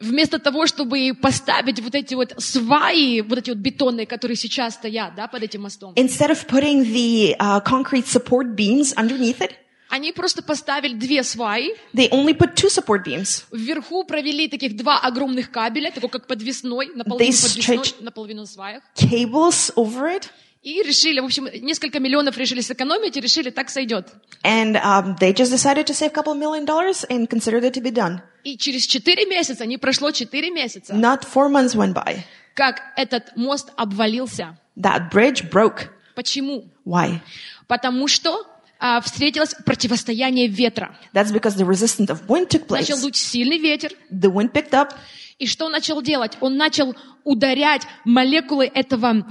Вместо 0.00 0.38
того, 0.38 0.66
чтобы 0.66 1.12
поставить 1.14 1.80
вот 1.80 1.94
эти 1.94 2.14
вот 2.14 2.34
сваи, 2.38 3.20
вот 3.22 3.38
эти 3.38 3.50
вот 3.50 3.58
бетонные, 3.58 4.06
которые 4.06 4.36
сейчас 4.36 4.74
стоят, 4.74 5.14
да, 5.14 5.26
под 5.26 5.42
этим 5.42 5.62
мостом, 5.62 5.94
Instead 5.96 6.30
of 6.30 6.46
putting 6.46 6.84
the 6.84 7.34
uh, 7.38 7.60
concrete 7.62 8.06
support 8.06 8.54
beams 8.56 8.94
underneath 8.96 9.40
it, 9.40 9.52
они 9.88 10.12
просто 10.12 10.42
поставили 10.42 10.94
две 10.94 11.22
сваи, 11.22 11.74
they 11.94 12.10
only 12.10 12.36
put 12.36 12.54
two 12.54 12.68
support 12.68 13.04
beams. 13.04 13.44
вверху 13.52 14.04
провели 14.04 14.48
таких 14.48 14.76
два 14.76 14.98
огромных 14.98 15.50
кабеля, 15.50 15.90
такой 15.90 16.10
как 16.10 16.26
подвесной, 16.26 16.90
наполовину 16.94 17.32
They 17.32 17.42
подвесной, 17.42 17.94
наполовину 18.00 18.40
на 18.42 18.46
сваях. 18.46 18.82
Cables 18.96 19.72
over 19.76 20.16
it. 20.16 20.28
И 20.62 20.82
решили, 20.82 21.20
в 21.20 21.24
общем, 21.24 21.48
несколько 21.62 22.00
миллионов 22.00 22.36
решили 22.36 22.60
сэкономить 22.60 23.16
и 23.16 23.20
решили, 23.20 23.50
так 23.50 23.70
сойдет. 23.70 24.08
And 24.42 24.74
um, 24.82 25.16
they 25.20 25.32
just 25.32 25.52
decided 25.52 25.86
to 25.86 25.94
save 25.94 26.10
a 26.10 26.14
couple 26.14 26.34
million 26.34 26.64
dollars 26.64 27.04
and 27.08 27.28
considered 27.28 27.62
it 27.62 27.72
to 27.74 27.80
be 27.80 27.92
done. 27.92 28.20
И 28.42 28.56
через 28.58 28.84
четыре 28.86 29.26
месяца, 29.26 29.64
не 29.64 29.78
прошло 29.78 30.10
четыре 30.10 30.50
месяца, 30.50 30.92
Not 30.92 31.20
four 31.22 31.48
months 31.48 31.76
went 31.76 31.94
by. 31.94 32.24
как 32.54 32.82
этот 32.96 33.36
мост 33.36 33.70
обвалился. 33.76 34.58
That 34.76 35.10
bridge 35.12 35.48
broke. 35.52 35.88
Почему? 36.16 36.64
Why? 36.84 37.20
Потому 37.68 38.08
что 38.08 38.44
а, 38.78 39.00
встретилось 39.00 39.54
противостояние 39.64 40.48
ветра. 40.48 40.96
That's 41.12 41.32
because 41.32 41.56
the 41.56 41.66
resistance 41.66 42.08
of 42.10 42.26
wind 42.26 42.48
took 42.48 42.66
place. 42.66 42.80
Начал 42.88 43.00
дуть 43.00 43.16
сильный 43.16 43.58
ветер. 43.58 43.92
The 44.12 44.30
wind 44.32 44.52
picked 44.52 44.72
up, 44.72 44.90
И 45.38 45.46
что 45.46 45.66
он 45.66 45.72
начал 45.72 46.00
делать? 46.00 46.38
Он 46.40 46.56
начал 46.56 46.96
ударять 47.22 47.82
молекулы 48.06 48.70
этого, 48.72 49.26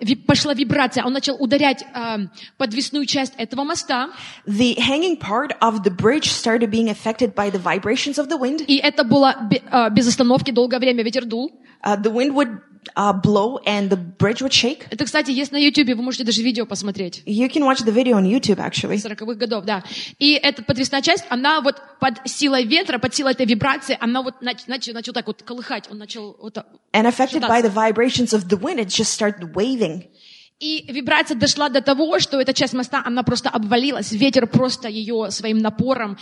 ви- 0.00 0.14
пошла 0.16 0.54
вибрация, 0.54 1.04
он 1.04 1.12
начал 1.12 1.36
ударять 1.38 1.84
а, 1.92 2.20
подвесную 2.56 3.04
часть 3.04 3.34
этого 3.36 3.62
моста, 3.64 4.08
the 4.46 4.74
hanging 4.78 5.18
part 5.18 5.52
of 5.60 5.82
the 5.82 5.90
bridge 5.90 6.30
started 6.30 6.70
being 6.70 6.88
affected 6.88 7.34
by 7.34 7.50
the 7.50 7.58
vibrations 7.58 8.16
of 8.18 8.28
the 8.28 8.38
wind. 8.38 8.64
и 8.66 8.76
это 8.76 9.04
было 9.04 9.36
а, 9.70 9.90
без 9.90 10.08
остановки, 10.08 10.50
долгое 10.50 10.78
время 10.78 11.02
ветер 11.02 11.26
дул. 11.26 11.50
Uh, 11.84 11.96
the 12.00 12.10
wind 12.10 12.32
would 12.34 12.60
uh, 12.96 13.12
blow 13.12 13.58
and 13.66 13.90
the 13.90 13.96
bridge 13.96 14.42
would 14.42 14.52
shake. 14.52 14.86
Это, 14.90 15.04
кстати, 15.04 15.30
есть 15.30 15.52
на 15.52 15.56
YouTube, 15.56 15.94
вы 15.94 16.02
можете 16.02 16.24
даже 16.24 16.42
видео 16.42 16.66
посмотреть. 16.66 17.22
You 17.26 17.48
can 17.48 17.62
watch 17.62 17.84
the 17.84 17.92
video 17.92 18.14
on 18.14 18.24
YouTube 18.24 18.58
actually. 18.58 18.96
40-х 18.96 19.34
годов, 19.34 19.64
да. 19.64 19.82
И 20.18 20.32
эта 20.34 20.62
подвесная 20.62 21.02
часть, 21.02 21.24
она 21.28 21.60
вот 21.60 21.76
под 22.00 22.14
силой 22.26 22.64
ветра, 22.64 22.98
под 22.98 23.14
силой 23.14 23.32
этой 23.32 23.46
вибрации, 23.46 23.96
она 24.00 24.22
вот 24.22 24.42
нач- 24.42 24.64
начал, 24.66 24.92
начал 24.92 25.12
так 25.12 25.26
вот 25.26 25.42
колыхать, 25.42 25.88
он 25.90 25.98
начал 25.98 26.36
вот. 26.40 26.56
And 26.92 27.06
affected 27.06 27.42
by 27.42 27.62
the 27.62 27.72
vibrations 27.72 28.32
of 28.32 28.48
the 28.48 28.58
wind, 28.58 28.78
it 28.78 28.88
just 28.88 29.12
started 29.12 29.54
waving. 29.54 30.04
И 30.60 30.84
вибрация 30.88 31.36
дошла 31.36 31.68
до 31.68 31.80
того, 31.80 32.18
что 32.20 32.40
эта 32.40 32.54
часть 32.54 32.74
моста, 32.74 33.02
она 33.04 33.22
просто 33.22 33.50
обвалилась, 33.50 34.12
ветер 34.12 34.46
просто 34.46 34.88
ее 34.88 35.30
своим 35.30 35.58
напором 35.58 36.16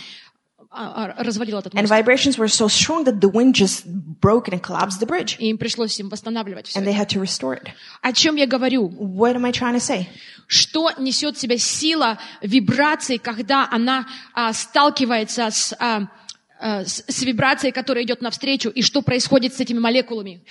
развалил 0.73 1.59
этот 1.59 1.73
And 1.73 1.83
мост. 1.83 1.91
vibrations 1.91 2.37
were 2.37 2.47
so 2.47 2.67
strong 2.67 3.03
that 3.05 3.19
the 3.19 3.29
wind 3.29 3.55
just 3.55 3.85
broke 4.19 4.47
and 4.47 4.61
collapsed 4.61 4.99
the 4.99 5.05
bridge. 5.05 5.37
И 5.39 5.49
им 5.49 5.57
пришлось 5.57 5.99
им 5.99 6.09
восстанавливать 6.09 6.67
все. 6.67 6.79
And 6.79 6.85
they 6.85 6.93
had 6.93 7.09
to 7.09 7.21
restore 7.21 7.53
it. 7.55 7.69
О 8.01 8.11
чем 8.13 8.35
я 8.35 8.47
говорю? 8.47 8.87
What 8.89 9.35
am 9.35 9.45
I 9.45 9.51
trying 9.51 9.75
to 9.75 9.79
say? 9.79 10.07
Что 10.47 10.91
несет 10.97 11.37
в 11.37 11.39
себе 11.39 11.57
сила 11.57 12.19
вибрации, 12.41 13.17
когда 13.17 13.67
она 13.71 14.05
а, 14.33 14.51
сталкивается 14.53 15.49
с, 15.49 15.73
а, 15.79 16.01
а, 16.01 16.07
с, 16.85 17.03
с 17.07 17.21
вибрацией, 17.23 17.73
которая 17.73 18.05
идет 18.05 18.21
навстречу, 18.21 18.69
и 18.69 18.81
что 18.81 19.01
происходит 19.01 19.53
с 19.53 19.59
этими 19.59 19.79
молекулами? 19.79 20.41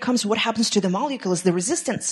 Comes. 0.00 0.26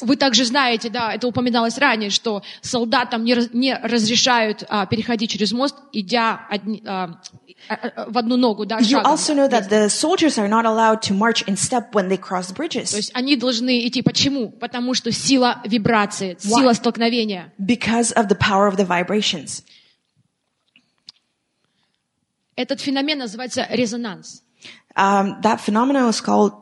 Вы 0.02 0.16
также 0.16 0.44
знаете, 0.44 0.90
да, 0.90 1.12
это 1.14 1.26
упоминалось 1.26 1.78
ранее, 1.78 2.10
что 2.10 2.42
солдатам 2.60 3.24
не, 3.24 3.36
не 3.52 3.74
разрешают 3.76 4.64
а, 4.68 4.86
переходить 4.86 5.30
через 5.30 5.52
мост, 5.52 5.76
идя 5.92 6.46
одни- 6.50 6.82
а, 6.86 7.20
а, 7.68 7.74
а, 7.74 8.10
в 8.10 8.18
одну 8.18 8.36
ногу, 8.36 8.66
да, 8.66 8.78
You 8.78 8.84
шагом. 9.00 9.12
also 9.12 9.34
know 9.34 9.48
that 9.48 9.68
the 9.68 9.88
soldiers 9.88 10.38
are 10.38 10.48
not 10.48 10.64
allowed 10.64 11.00
to 11.02 11.14
march 11.14 11.44
in 11.46 11.56
step 11.56 11.92
when 11.94 12.08
they 12.08 12.18
cross 12.18 12.48
То 12.48 12.54
bridges 12.54 12.94
есть 12.96 13.10
они 13.14 13.36
должны 13.36 13.86
идти. 13.86 14.02
Почему? 14.02 14.50
Потому 14.50 14.94
что 14.94 15.10
сила 15.12 15.60
вибрации, 15.64 16.36
сила 16.38 16.72
столкновения. 16.72 17.52
because 17.58 18.12
of 18.14 18.28
the 18.28 18.36
power 18.38 18.68
of 18.68 18.76
the 18.76 18.86
vibrations. 18.86 19.62
Этот 22.58 22.80
феномен 22.80 23.18
называется 23.18 23.64
резонанс. 23.70 24.42
Um, 24.96 25.40
that 25.42 25.60
phenomenon 25.60 26.08
is 26.08 26.20
called 26.20 26.52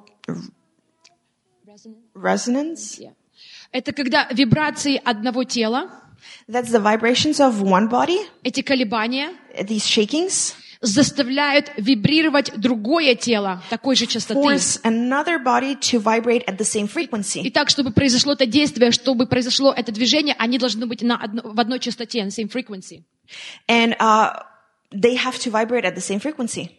resonance. 2.15 2.99
Yeah. 2.99 3.15
Это 3.73 3.93
когда 3.93 4.29
вибрации 4.31 5.01
одного 5.03 5.45
тела, 5.45 5.89
That's 6.49 6.71
the 6.71 6.81
vibrations 6.81 7.41
of 7.41 7.63
one 7.63 7.89
body, 7.89 8.19
эти 8.43 8.61
колебания, 8.61 9.31
these 9.59 9.87
shakings, 9.87 10.55
заставляют 10.83 11.73
вибрировать 11.79 12.53
другое 12.59 13.15
тело 13.15 13.63
такой 13.71 13.97
же 13.97 14.05
частоты. 14.07 14.35
force 14.41 14.79
another 14.83 15.39
body 15.43 15.77
to 15.81 15.99
vibrate 15.99 16.45
at 16.47 16.59
the 16.59 16.65
same 16.65 16.85
И 16.85 16.89
frequency. 16.89 17.51
так, 17.51 17.71
чтобы 17.71 17.91
произошло 17.93 18.35
это 18.35 18.45
действие, 18.45 18.91
чтобы 18.91 19.27
произошло 19.27 19.73
это 19.73 19.93
движение, 19.93 20.35
они 20.39 20.59
должны 20.59 20.87
быть 20.87 21.01
на 21.03 21.17
одно- 21.17 21.43
в 21.43 21.59
одной 21.59 21.79
частоте, 21.79 22.23
на 22.23 22.29
same 22.29 22.51
frequency. 22.51 23.03
And 23.67 23.97
uh, 23.99 24.43
they 24.96 25.16
have 25.16 25.38
to 25.40 25.50
vibrate 25.52 25.86
at 25.86 25.96
the 25.96 26.02
same 26.02 26.20
frequency. 26.20 26.72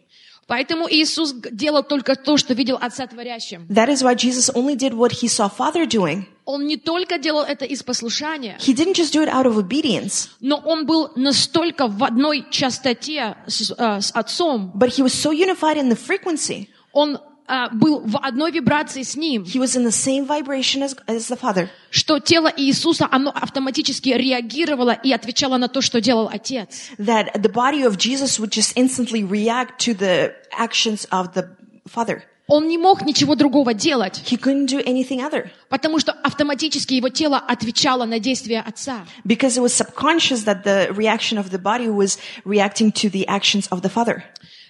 Поэтому 0.45 0.87
Иисус 0.91 1.31
г- 1.31 1.51
делал 1.51 1.83
только 1.83 2.15
то, 2.17 2.35
что 2.35 2.53
видел 2.53 2.77
Отца 2.81 3.07
творящим. 3.07 3.65
That 3.69 3.87
is 3.87 4.03
why 4.03 4.13
Jesus 4.13 4.49
only 4.53 4.75
did 4.75 4.93
what 4.93 5.11
he 5.21 5.27
saw 5.29 5.49
Father 5.49 5.85
doing. 5.87 6.25
Он 6.45 6.65
не 6.67 6.75
только 6.75 7.17
делал 7.17 7.43
это 7.43 7.63
из 7.63 7.81
послушания, 7.81 8.57
He 8.59 8.73
didn't 8.73 8.95
just 8.95 9.13
do 9.13 9.23
it 9.23 9.29
out 9.29 9.45
of 9.45 9.55
obedience, 9.57 10.27
но 10.41 10.57
он 10.57 10.85
был 10.85 11.11
настолько 11.15 11.87
в 11.87 12.03
одной 12.03 12.45
частоте 12.51 13.37
с, 13.47 13.71
э, 13.71 14.01
с 14.01 14.11
Отцом, 14.13 14.73
but 14.75 14.89
he 14.89 15.01
was 15.01 15.13
so 15.13 15.31
unified 15.31 15.77
in 15.77 15.87
the 15.89 15.95
frequency. 15.97 16.67
он 16.91 17.19
э, 17.48 17.68
был 17.72 18.00
в 18.00 18.16
одной 18.18 18.50
вибрации 18.52 19.02
с 19.02 19.16
Ним, 19.16 19.42
He 19.44 19.58
was 19.58 19.74
in 19.76 19.84
the 19.84 19.90
same 19.92 20.26
vibration 20.26 20.82
as, 20.82 20.96
as 21.06 21.28
the 21.28 21.38
Father. 21.38 21.68
что 21.90 22.18
тело 22.20 22.52
Иисуса, 22.56 23.08
оно 23.10 23.30
автоматически 23.30 24.10
реагировало 24.10 24.90
и 24.92 25.12
отвечало 25.12 25.56
на 25.56 25.68
то, 25.68 25.80
что 25.80 26.00
делал 26.00 26.28
Отец. 26.32 26.90
That 26.98 27.32
the 27.34 27.50
body 27.52 27.82
of 27.82 27.96
Jesus 27.96 28.38
would 28.38 28.50
just 28.50 28.72
instantly 28.76 29.22
react 29.24 29.78
to 29.86 29.94
the 29.94 30.34
actions 30.52 31.06
of 31.10 31.32
the 31.34 31.48
Father. 31.86 32.22
Он 32.50 32.66
не 32.66 32.78
мог 32.78 33.02
ничего 33.02 33.34
другого 33.34 33.74
делать, 33.74 34.22
He 34.24 34.38
couldn't 34.38 34.68
do 34.68 34.82
anything 34.86 35.20
other 35.20 35.50
потому 35.68 35.98
что 35.98 36.12
автоматически 36.12 36.94
его 36.94 37.10
тело 37.10 37.36
отвечало 37.36 38.06
на 38.06 38.18
действия 38.20 38.60
Отца. 38.66 39.04
because 39.26 39.58
it 39.58 39.62
was 39.62 39.74
subconscious 39.74 40.44
that 40.44 40.64
the 40.64 40.90
reaction 40.94 41.36
of 41.36 41.50
the 41.50 41.58
body 41.58 41.90
was 41.90 42.18
reacting 42.46 42.90
to 42.90 43.10
the 43.10 43.26
actions 43.28 43.68
of 43.70 43.82
the 43.82 43.90
Father. 43.90 44.22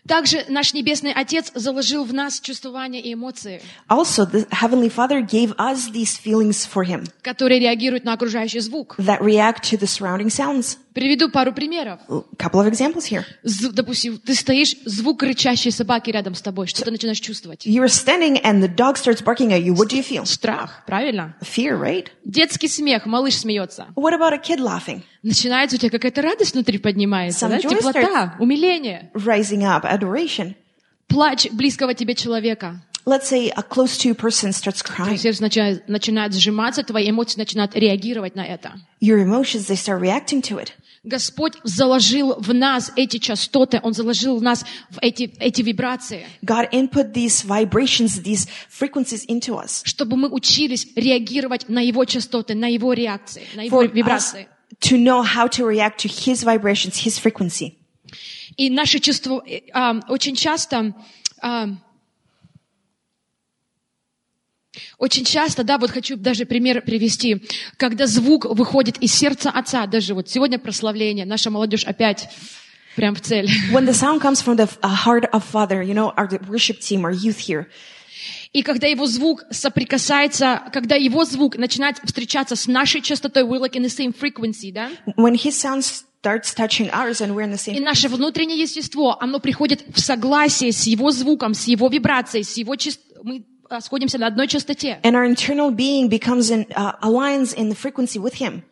Также 0.06 0.44
наш 0.48 0.72
Небесный 0.74 1.12
Отец 1.12 1.50
заложил 1.54 2.04
в 2.04 2.14
нас 2.14 2.40
чувствования 2.40 3.00
и 3.00 3.12
эмоции, 3.14 3.60
Also, 3.88 4.24
the 4.30 4.46
Heavenly 4.50 4.88
Father 4.94 5.20
gave 5.20 5.54
us 5.56 5.90
these 5.92 6.16
feelings 6.18 6.66
for 6.66 6.84
Him 6.84 7.06
которые 7.22 7.60
реагируют 7.60 8.04
на 8.04 8.12
окружающий 8.12 8.60
звук. 8.60 8.96
that 8.98 9.20
react 9.20 9.62
to 9.62 9.76
the 9.78 9.86
surrounding 9.86 10.28
sounds. 10.30 10.78
Приведу 10.98 11.30
пару 11.30 11.52
примеров. 11.52 12.00
A 12.08 12.22
couple 12.36 12.60
of 12.60 12.68
examples 12.68 13.08
here. 13.08 13.24
З- 13.44 13.70
допустим, 13.70 14.18
ты 14.18 14.34
стоишь, 14.34 14.74
звук 14.84 15.22
рычащей 15.22 15.70
собаки 15.70 16.10
рядом 16.10 16.34
с 16.34 16.42
тобой. 16.42 16.66
Что 16.66 16.84
ты 16.84 16.90
начинаешь 16.90 17.20
чувствовать? 17.20 17.64
You're 17.64 17.86
standing 17.86 18.42
and 18.42 18.60
the 18.60 18.68
dog 18.74 18.96
starts 18.96 19.22
barking 19.22 19.52
at 19.52 19.62
you. 19.62 19.74
What 19.74 19.88
do 19.90 19.96
you 19.96 20.02
feel? 20.02 20.24
Страх, 20.26 20.82
правильно? 20.86 21.36
Fear, 21.40 21.78
right? 21.80 22.08
Детский 22.24 22.66
смех, 22.66 23.06
малыш 23.06 23.36
смеется. 23.36 23.86
What 23.94 24.12
about 24.12 24.32
a 24.32 24.38
kid 24.42 24.58
laughing? 24.58 25.02
Начинается 25.22 25.76
у 25.76 25.78
тебя 25.78 25.90
какая-то 25.90 26.20
радость 26.22 26.54
внутри 26.54 26.78
поднимается, 26.78 27.46
Some 27.46 27.50
да? 27.50 27.58
joy 27.58 27.76
теплота, 27.76 28.34
умиление. 28.40 29.10
Rising 29.14 29.62
up, 29.62 29.84
adoration. 29.84 30.54
Плач 31.06 31.48
близкого 31.52 31.94
тебе 31.94 32.14
человека. 32.16 32.80
Let's 33.06 33.26
say 33.30 33.48
a 33.56 33.62
close 33.62 33.96
to 34.00 34.08
you 34.10 34.14
person 34.14 34.52
starts 34.52 34.82
Твое 34.82 35.12
crying. 35.14 35.16
сердце 35.16 35.40
начинает, 35.40 35.88
начинает 35.88 36.34
сжиматься, 36.34 36.82
твои 36.82 37.08
эмоции 37.08 37.38
начинают 37.38 37.74
реагировать 37.74 38.34
на 38.36 38.44
это. 38.44 38.74
Your 39.00 39.24
emotions, 39.24 39.66
they 39.68 39.76
start 39.76 40.02
reacting 40.02 40.42
to 40.42 40.58
it. 40.62 40.72
Господь 41.04 41.54
заложил 41.64 42.34
в 42.38 42.52
нас 42.52 42.92
эти 42.96 43.18
частоты, 43.18 43.80
Он 43.82 43.94
заложил 43.94 44.36
в 44.38 44.42
нас 44.42 44.64
в 44.90 44.98
эти, 45.00 45.32
эти 45.38 45.62
вибрации, 45.62 46.26
God 46.42 46.70
input 46.72 47.12
these 47.12 47.44
vibrations, 47.44 48.22
these 48.22 48.48
frequencies 48.68 49.24
into 49.26 49.54
us. 49.62 49.82
чтобы 49.84 50.16
мы 50.16 50.28
учились 50.28 50.86
реагировать 50.96 51.68
на 51.68 51.80
Его 51.80 52.04
частоты, 52.04 52.54
на 52.54 52.66
Его 52.66 52.92
реакции, 52.92 53.44
на 53.54 53.62
Его 53.62 53.82
For 53.82 53.92
вибрации. 53.92 54.48
to 54.80 54.96
know 54.96 55.22
how 55.22 55.46
to 55.48 55.64
react 55.64 55.98
to 56.00 56.08
His 56.08 56.42
vibrations, 56.44 56.96
His 57.04 57.18
frequency. 57.18 57.74
И 58.56 58.70
наши 58.70 58.98
чувства 58.98 59.42
э, 59.46 59.60
а, 59.72 60.00
очень 60.08 60.34
часто, 60.34 60.94
а, 61.40 61.68
очень 64.98 65.24
часто, 65.24 65.64
да, 65.64 65.78
вот 65.78 65.90
хочу 65.90 66.16
даже 66.16 66.44
пример 66.44 66.82
привести, 66.82 67.42
когда 67.76 68.06
звук 68.06 68.44
выходит 68.44 68.98
из 68.98 69.12
сердца 69.14 69.50
отца, 69.50 69.86
даже 69.86 70.14
вот 70.14 70.28
сегодня 70.28 70.58
прославление, 70.58 71.26
наша 71.26 71.50
молодежь 71.50 71.84
опять 71.84 72.28
Прям 72.96 73.14
в 73.14 73.20
цель. 73.20 73.48
When 73.72 73.86
the 73.86 73.94
sound 73.94 74.20
comes 74.20 74.42
from 74.42 74.56
the 74.56 74.68
uh, 74.82 74.88
heart 74.88 75.26
of 75.32 75.44
Father, 75.44 75.80
you 75.80 75.94
know, 75.94 76.12
our 76.16 76.28
worship 76.48 76.80
team, 76.80 77.04
our 77.04 77.12
youth 77.12 77.38
here, 77.38 77.68
И 78.52 78.62
когда 78.62 78.86
его 78.86 79.06
звук 79.06 79.44
соприкасается, 79.50 80.62
когда 80.72 80.96
его 80.96 81.24
звук 81.24 81.56
начинает 81.56 81.98
встречаться 82.02 82.56
с 82.56 82.66
нашей 82.66 83.02
частотой, 83.02 83.42
we're 83.42 83.60
like 83.60 83.74
in 83.74 83.84
the 83.84 83.88
same 83.88 84.12
frequency, 84.12 84.72
да? 84.72 84.90
when 85.16 85.34
his 85.34 85.52
sound 85.52 85.82
starts 85.82 86.54
touching 86.54 86.90
ours 86.90 87.20
and 87.20 87.34
we're 87.34 87.42
in 87.42 87.52
the 87.52 87.72
И 87.72 87.78
same, 87.78 87.84
наше 87.84 88.08
внутреннее 88.08 88.60
естество, 88.60 89.16
оно 89.20 89.38
приходит 89.38 89.84
в 89.94 90.00
согласие 90.00 90.72
с 90.72 90.86
его 90.86 91.10
звуком, 91.10 91.54
с 91.54 91.66
его 91.66 91.88
вибрацией, 91.88 92.42
с 92.42 92.56
его 92.56 92.74
част... 92.76 93.00
Мы 93.22 93.44
сходимся 93.79 94.17
на 94.17 94.27
одной 94.27 94.47
частоте. 94.47 94.99
and 95.03 95.15
our 95.15 95.25
internal 95.25 95.71
being 95.71 96.07
becomes 96.09 96.49
in, 96.51 96.65
uh, 96.75 96.93
aligns 97.01 97.53
in 97.53 97.69
the 97.69 97.75
frequency 97.75 98.19
with 98.19 98.35
him. 98.35 98.63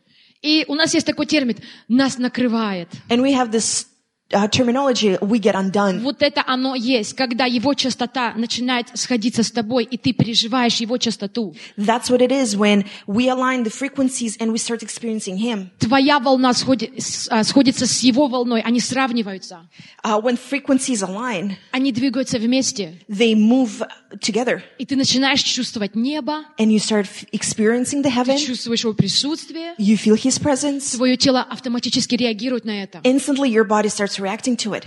И 0.41 0.65
у 0.67 0.75
нас 0.75 0.93
есть 0.93 1.05
такой 1.05 1.25
термин 1.27 1.57
«нас 1.87 2.17
накрывает». 2.17 2.89
And 3.09 3.21
we 3.21 3.33
have 3.33 3.51
this 3.51 3.85
uh, 4.32 4.48
terminology, 4.48 5.16
we 5.20 5.38
get 5.38 5.54
undone. 5.54 6.00
Вот 6.00 6.22
это 6.22 6.42
оно 6.46 6.74
есть, 6.74 7.14
когда 7.14 7.44
его 7.46 7.74
частота 7.74 8.32
начинает 8.36 8.88
сходиться 8.94 9.42
с 9.42 9.50
тобой, 9.50 9.84
и 9.84 9.96
ты 9.96 10.12
переживаешь 10.12 10.76
его 10.76 10.98
частоту. 10.98 11.54
That's 11.76 12.10
what 12.10 12.20
it 12.20 12.30
is 12.32 12.56
when 12.56 12.84
we 13.06 13.28
align 13.28 13.62
the 13.64 13.70
frequencies 13.70 14.36
and 14.38 14.52
we 14.52 14.58
start 14.58 14.82
experiencing 14.82 15.36
him. 15.38 15.70
Твоя 15.78 16.18
волна 16.18 16.50
сходи- 16.52 16.92
с- 16.98 17.28
а, 17.30 17.44
сходится 17.44 17.86
с 17.86 18.00
его 18.00 18.26
волной, 18.26 18.60
они 18.62 18.80
сравниваются. 18.80 19.68
Uh, 20.04 20.20
when 20.22 20.36
frequencies 20.38 21.02
align, 21.02 21.52
Они 21.72 21.92
двигаются 21.92 22.38
вместе, 22.38 23.00
they 23.08 23.34
move 23.34 23.82
together 24.20 24.60
и 24.78 24.86
ты 24.86 24.96
начинаешь 24.96 25.42
чувствовать 25.42 25.94
небо, 25.94 26.44
and 26.58 26.68
you 26.68 26.78
start 26.78 27.02
f- 27.06 27.24
experiencing 27.32 28.02
the 28.02 28.10
ты 28.10 28.32
heaven. 28.32 28.38
чувствуешь 28.38 28.82
его 28.84 28.94
присутствие, 28.94 29.74
You 29.78 29.96
feel 29.96 30.14
his 30.16 30.40
presence. 30.40 30.96
твое 30.96 31.16
тело 31.16 31.42
автоматически 31.42 32.14
реагирует 32.14 32.64
на 32.64 32.82
это. 32.82 32.98
Instantly 33.04 33.50
your 33.50 33.64
body 33.66 33.86
starts 33.88 34.15
reacting 34.18 34.56
to 34.56 34.72
it. 34.72 34.84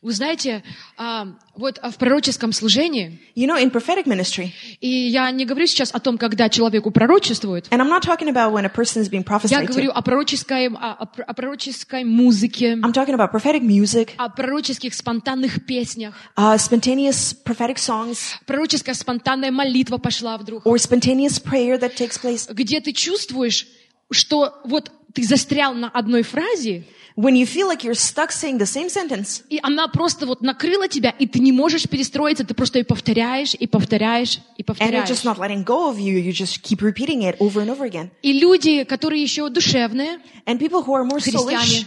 Вы 0.00 0.12
знаете, 0.12 0.62
а, 0.96 1.26
вот 1.56 1.78
а, 1.82 1.90
в 1.90 1.96
пророческом 1.98 2.52
служении, 2.52 3.20
You 3.34 3.46
know, 3.48 3.60
in 3.60 3.70
prophetic 3.70 4.06
ministry, 4.06 4.52
и 4.80 4.88
я 4.88 5.30
не 5.32 5.44
говорю 5.44 5.66
сейчас 5.66 5.90
о 5.92 5.98
том, 5.98 6.16
когда 6.18 6.48
человеку 6.48 6.92
пророчествуют, 6.92 7.66
and 7.70 7.80
I'm 7.80 7.88
not 7.88 8.02
talking 8.02 8.28
about 8.28 8.52
when 8.52 8.64
a 8.64 8.70
person 8.70 9.02
is 9.02 9.10
being 9.10 9.24
я 9.28 9.38
prophesied 9.38 9.66
говорю 9.66 9.90
to. 9.90 9.92
о 9.92 10.02
пророческой, 10.02 10.68
о, 10.68 10.92
о 10.92 11.34
пророческой 11.34 12.04
музыке, 12.04 12.74
I'm 12.74 12.92
talking 12.92 13.14
about 13.14 13.32
prophetic 13.32 13.62
music, 13.62 14.10
о 14.16 14.28
пророческих 14.28 14.94
спонтанных 14.94 15.66
песнях. 15.66 16.14
uh, 16.36 16.56
spontaneous 16.56 17.34
prophetic 17.44 17.76
songs, 17.76 18.18
Пророческая 18.46 18.94
спонтанная 18.94 19.50
молитва 19.50 19.98
пошла 19.98 20.38
вдруг, 20.38 20.64
or 20.64 20.76
spontaneous 20.76 21.42
prayer 21.42 21.78
that 21.80 21.96
takes 21.96 22.16
place. 22.22 22.46
где 22.50 22.80
ты 22.80 22.92
чувствуешь, 22.92 23.66
что 24.10 24.60
вот 24.64 24.92
ты 25.16 25.24
застрял 25.24 25.72
на 25.74 25.88
одной 25.88 26.22
фразе, 26.22 26.84
When 27.16 27.34
you 27.34 27.46
feel 27.46 27.66
like 27.66 27.82
you're 27.82 27.94
stuck 27.94 28.30
saying 28.30 28.58
the 28.58 28.66
same 28.66 28.90
sentence, 28.90 29.42
и 29.48 29.58
она 29.62 29.88
просто 29.88 30.26
вот 30.26 30.42
накрыла 30.42 30.86
тебя, 30.86 31.14
и 31.18 31.26
ты 31.26 31.38
не 31.38 31.50
можешь 31.50 31.88
перестроиться, 31.88 32.44
ты 32.44 32.52
просто 32.52 32.78
ее 32.80 32.84
повторяешь 32.84 33.54
и 33.54 33.66
повторяешь 33.66 34.40
и 34.58 34.60
and 34.60 34.64
it's 34.64 34.66
повторяешь. 34.66 35.08
just 35.08 35.24
not 35.24 35.38
letting 35.38 35.64
go 35.64 35.88
of 35.88 35.98
you, 35.98 36.18
you 36.18 36.30
just 36.32 36.62
keep 36.62 36.82
repeating 36.82 37.22
it 37.22 37.34
over 37.40 37.62
and 37.62 37.70
over 37.70 37.86
again. 37.90 38.10
И 38.20 38.34
люди, 38.34 38.84
которые 38.84 39.22
еще 39.22 39.48
душевные, 39.48 40.18
And 40.44 40.58
people 40.58 40.82
who 40.84 40.92
are 40.92 41.04
more 41.04 41.18
soulish, 41.18 41.56
Христиане. 41.56 41.86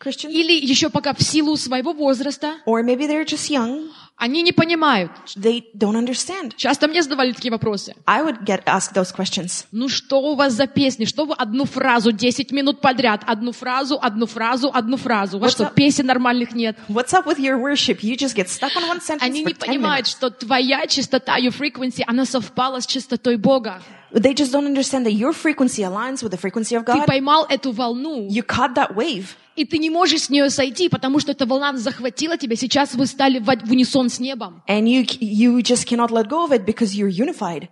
Christians, 0.00 0.30
или 0.32 0.52
еще 0.64 0.90
пока 0.90 1.12
в 1.12 1.22
силу 1.22 1.56
своего 1.56 1.92
возраста, 1.92 2.54
or 2.66 2.82
maybe 2.84 3.06
they're 3.08 3.24
just 3.26 3.50
young, 3.50 3.88
они 4.16 4.42
не 4.42 4.52
понимают. 4.52 5.10
they 5.36 5.64
don't 5.76 5.96
understand. 5.96 6.54
Часто 6.56 6.86
мне 6.88 7.02
задавали 7.02 7.32
такие 7.32 7.50
вопросы. 7.52 7.94
I 8.06 8.22
would 8.22 8.44
get 8.44 8.64
asked 8.64 8.92
those 8.94 9.12
questions. 9.14 9.66
Ну 9.72 9.88
что 9.88 10.20
у 10.20 10.34
вас 10.34 10.52
за 10.54 10.66
песни? 10.66 11.04
Что 11.04 11.24
вы 11.24 11.34
одну 11.34 11.64
фразу 11.64 12.12
10 12.12 12.50
минут 12.52 12.80
подряд? 12.80 13.22
Одну 13.26 13.52
фразу, 13.52 13.98
одну 14.00 14.26
фразу, 14.26 14.70
одну 14.72 14.96
фразу. 14.96 15.36
У 15.36 15.40
вас 15.40 15.50
What's 15.52 15.54
что, 15.54 15.64
up? 15.64 15.74
песен 15.74 16.06
нормальных 16.06 16.52
нет? 16.54 16.76
What's 16.88 17.12
up 17.12 17.26
with 17.26 17.38
your 17.38 17.58
worship? 17.58 18.00
You 18.02 18.16
just 18.16 18.34
get 18.36 18.48
stuck 18.48 18.74
on 18.76 18.88
one 18.88 19.00
sentence 19.00 19.22
Они 19.22 19.40
не 19.44 19.52
10 19.52 19.58
понимают, 19.66 20.06
minutes. 20.06 20.10
что 20.16 20.30
твоя 20.30 20.86
частота, 20.86 21.38
your 21.38 21.50
frequency, 21.56 22.02
она 22.06 22.24
совпала 22.24 22.80
с 22.80 22.86
частотой 22.86 23.36
Бога. 23.36 23.82
They 24.12 24.32
just 24.34 24.52
don't 24.52 24.64
understand 24.66 25.04
that 25.06 25.12
your 25.12 25.32
frequency 25.32 25.82
aligns 25.82 26.22
with 26.22 26.30
the 26.32 26.38
frequency 26.38 26.74
of 26.76 26.84
Ты 26.86 26.92
God. 26.92 27.06
поймал 27.06 27.46
эту 27.48 27.72
волну, 27.72 28.26
You 28.28 28.42
caught 28.42 28.74
that 28.74 28.94
wave. 28.96 29.36
И 29.58 29.64
ты 29.64 29.78
не 29.78 29.90
можешь 29.90 30.22
с 30.22 30.30
нее 30.30 30.50
сойти, 30.50 30.88
потому 30.88 31.18
что 31.18 31.32
эта 31.32 31.44
волна 31.44 31.76
захватила 31.76 32.36
тебя. 32.36 32.54
Сейчас 32.54 32.94
вы 32.94 33.06
стали 33.06 33.40
в 33.40 33.70
унисон 33.70 34.08
с 34.08 34.20
небом. 34.20 34.62
And 34.68 34.84
you, 34.84 35.04
you 35.20 35.60
just 35.62 35.84
cannot 35.86 36.10
let 36.10 36.28
go 36.28 36.44
of 36.46 36.52
it 36.52 36.64
because 36.64 36.94
you're 36.94 37.08
unified. 37.10 37.68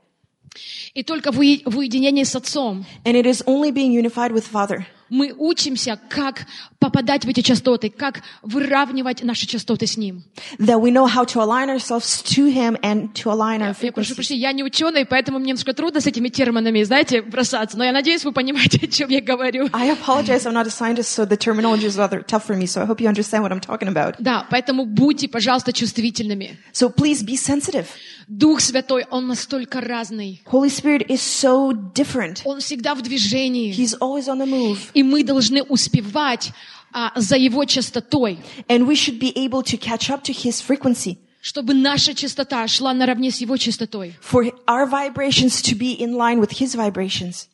И 0.94 1.02
только 1.02 1.30
в 1.30 1.36
в 1.36 1.78
уединении 1.78 2.24
с 2.24 2.34
Отцом 2.34 2.84
And 3.04 3.14
it 3.14 3.26
is 3.26 3.42
only 3.46 3.70
being 3.70 3.92
unified 3.92 4.32
with 4.32 4.44
Father 4.50 4.86
мы 5.08 5.34
учимся, 5.36 5.98
как 6.08 6.46
попадать 6.78 7.24
в 7.24 7.28
эти 7.28 7.40
частоты, 7.40 7.90
как 7.90 8.22
выравнивать 8.42 9.22
наши 9.22 9.46
частоты 9.46 9.86
с 9.86 9.96
Ним. 9.96 10.24
that 10.58 10.80
we 10.80 10.90
know 10.90 11.06
how 11.06 11.24
to 11.24 11.40
align 11.40 11.68
ourselves 11.70 12.22
to 12.22 12.46
Him 12.46 12.76
and 12.82 13.12
to 13.14 13.30
align 13.30 13.62
our 13.62 13.74
Я 13.80 13.92
прошу 13.92 14.14
прощения, 14.14 14.40
я 14.42 14.52
не 14.52 14.64
ученый, 14.64 15.04
поэтому 15.06 15.38
мне 15.38 15.48
немножко 15.48 15.72
трудно 15.72 16.00
с 16.00 16.06
этими 16.06 16.28
терминами, 16.28 16.82
знаете, 16.82 17.22
бросаться. 17.22 17.78
Но 17.78 17.84
я 17.84 17.92
надеюсь, 17.92 18.24
вы 18.24 18.32
понимаете, 18.32 18.78
о 18.82 18.86
чем 18.86 19.10
я 19.10 19.20
говорю. 19.20 19.68
I 19.72 19.90
apologize, 19.90 20.44
I'm 20.44 20.52
not 20.52 20.66
a 20.66 20.70
scientist, 20.70 21.10
so 21.12 21.24
the 21.24 21.36
terminology 21.36 21.86
is 21.86 21.96
rather 21.96 22.22
tough 22.22 22.44
for 22.46 22.56
me, 22.56 22.66
so 22.66 22.82
I 22.82 22.86
hope 22.86 23.00
you 23.00 23.08
understand 23.08 23.42
what 23.42 23.52
I'm 23.52 23.60
talking 23.60 23.88
about. 23.88 24.16
Да, 24.18 24.46
поэтому 24.50 24.84
будьте, 24.86 25.28
пожалуйста, 25.28 25.72
чувствительными. 25.72 26.58
So 26.72 26.90
please 26.90 27.24
be 27.24 27.36
sensitive. 27.36 27.86
Дух 28.28 28.60
Святой, 28.60 29.06
Он 29.10 29.28
настолько 29.28 29.80
разный. 29.80 30.42
Holy 30.50 30.68
Spirit 30.68 31.06
is 31.08 31.20
so 31.22 31.72
different. 31.94 32.40
Он 32.44 32.60
всегда 32.60 32.94
в 32.94 33.02
движении. 33.02 33.72
He's 33.72 33.96
always 34.00 34.26
on 34.28 34.38
the 34.38 34.46
move. 34.46 34.78
И 34.94 35.02
мы 35.02 35.22
должны 35.22 35.62
успевать 35.62 36.52
а, 36.92 37.12
за 37.14 37.36
Его 37.36 37.64
частотой, 37.64 38.38
And 38.68 38.86
we 38.86 38.94
should 38.96 39.18
be 39.18 39.32
able 39.36 39.62
to 39.62 39.76
catch 39.78 40.10
up 40.10 40.24
to 40.24 40.32
His 40.32 40.60
frequency 40.60 41.18
чтобы 41.40 41.74
наша 41.74 42.12
частота 42.12 42.66
шла 42.66 42.92
наравне 42.92 43.30
с 43.30 43.40
Его 43.40 43.56
частотой. 43.56 44.14
for 44.20 44.50
our 44.66 44.86
vibrations 44.86 45.62
to 45.62 45.76
be 45.76 45.92
in 45.92 46.14
line 46.14 46.40
with 46.40 46.50
His 46.58 46.74
vibrations 46.74 47.46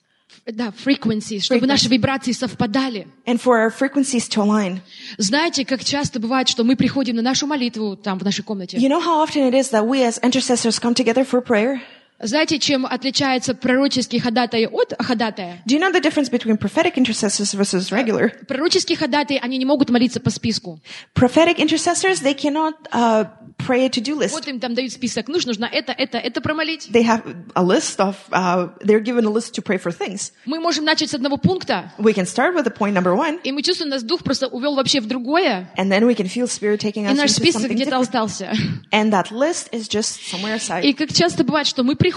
Да, 0.46 0.72
frequency, 0.72 1.40
чтобы 1.42 1.66
Frequency. 1.66 1.68
наши 1.68 1.90
вибрации 1.90 2.32
совпадали. 2.32 3.08
and 3.26 3.38
for 3.42 3.58
our 3.58 3.70
frequencies 3.70 4.30
to 4.30 4.42
align. 4.42 4.80
Знаете, 5.18 5.66
как 5.66 5.84
часто 5.84 6.20
бывает, 6.20 6.48
что 6.48 6.64
мы 6.64 6.76
приходим 6.78 7.16
на 7.18 7.22
нашу 7.22 7.48
молитву 7.48 7.98
там 7.98 8.18
в 8.18 8.24
нашей 8.24 8.44
комнате. 8.44 8.78
You 8.78 8.88
know 8.90 9.02
how 9.02 9.26
often 9.26 9.50
it 9.50 9.54
is 9.54 9.72
that 9.72 9.86
we 9.86 10.04
as 10.04 10.20
intercessors 10.24 10.80
come 10.80 10.94
together 10.94 11.26
for 11.26 11.42
prayer? 11.42 11.82
Знаете, 12.23 12.61
чем 12.61 12.87
отличается 12.87 13.53
пророческий 13.53 14.21
ходатай 14.21 14.67
от 14.67 14.95
ходатая? 14.97 15.61
Do 15.67 15.75
you 15.75 15.81
know 15.81 15.93
the 15.93 16.01
difference 16.01 16.31
between 16.31 16.57
prophetic 16.57 16.97
intercessors 16.97 17.53
versus 17.53 17.91
regular? 17.91 18.31
Пророческие 18.47 18.97
ходатаи, 18.97 19.41
они 19.43 19.59
не 19.59 19.65
могут 19.65 19.91
молиться 19.91 20.21
по 20.21 20.31
списку. 20.31 20.81
Prophetic 21.17 21.59
intercessors, 21.59 22.23
they 22.23 22.35
cannot 22.35 22.75
uh, 22.93 23.27
pray 23.59 23.87
a 23.87 23.89
to-do 23.89 24.17
list. 24.17 24.33
Вот 24.33 24.47
им 24.47 24.61
там 24.61 24.75
дают 24.75 24.93
список, 24.93 25.27
нужно, 25.27 25.51
нужно 25.51 25.65
это, 25.65 25.93
это, 25.93 26.19
это 26.19 26.41
промолить. 26.41 26.89
They 26.93 27.03
have 27.03 27.23
a 27.55 27.65
list 27.65 27.99
of, 27.99 28.15
uh, 28.31 28.69
they're 28.85 29.03
given 29.03 29.25
a 29.25 29.31
list 29.31 29.55
to 29.55 29.63
pray 29.63 29.79
for 29.79 29.91
things. 29.91 30.33
Мы 30.47 30.61
можем 30.61 30.85
начать 30.85 31.11
с 31.11 31.15
одного 31.15 31.39
пункта, 31.39 31.93
We 31.99 32.15
can 32.15 32.27
start 32.27 32.55
with 32.55 32.65
the 32.65 32.73
point 32.73 32.95
number 32.95 33.17
one, 33.17 33.41
и 33.43 33.51
мы 33.51 33.63
чувствуем, 33.63 33.91
нас 33.91 34.05
дух 34.05 34.23
просто 34.23 34.47
увел 34.47 34.77
вообще 34.77 35.01
в 35.01 35.07
другое, 35.07 35.69
and 35.77 35.91
then 35.91 36.07
we 36.07 36.15
can 36.15 36.29
feel 36.29 36.47
Spirit 36.47 36.79
taking 36.79 37.03
и 37.03 37.13
us 37.13 37.17
наш 37.17 37.31
into 37.31 37.41
список 37.41 37.71
где-то 37.73 37.99
остался. 37.99 38.53
And 38.93 39.11
that 39.11 39.33
list 39.33 39.71
is 39.73 39.89
just 39.89 40.21
somewhere 40.31 40.55
aside. 40.55 40.85
И 40.85 40.93
как 40.93 41.13
часто 41.13 41.43
бывает, 41.43 41.67
что 41.67 41.83
мы 41.83 41.97
приходим, 41.97 42.12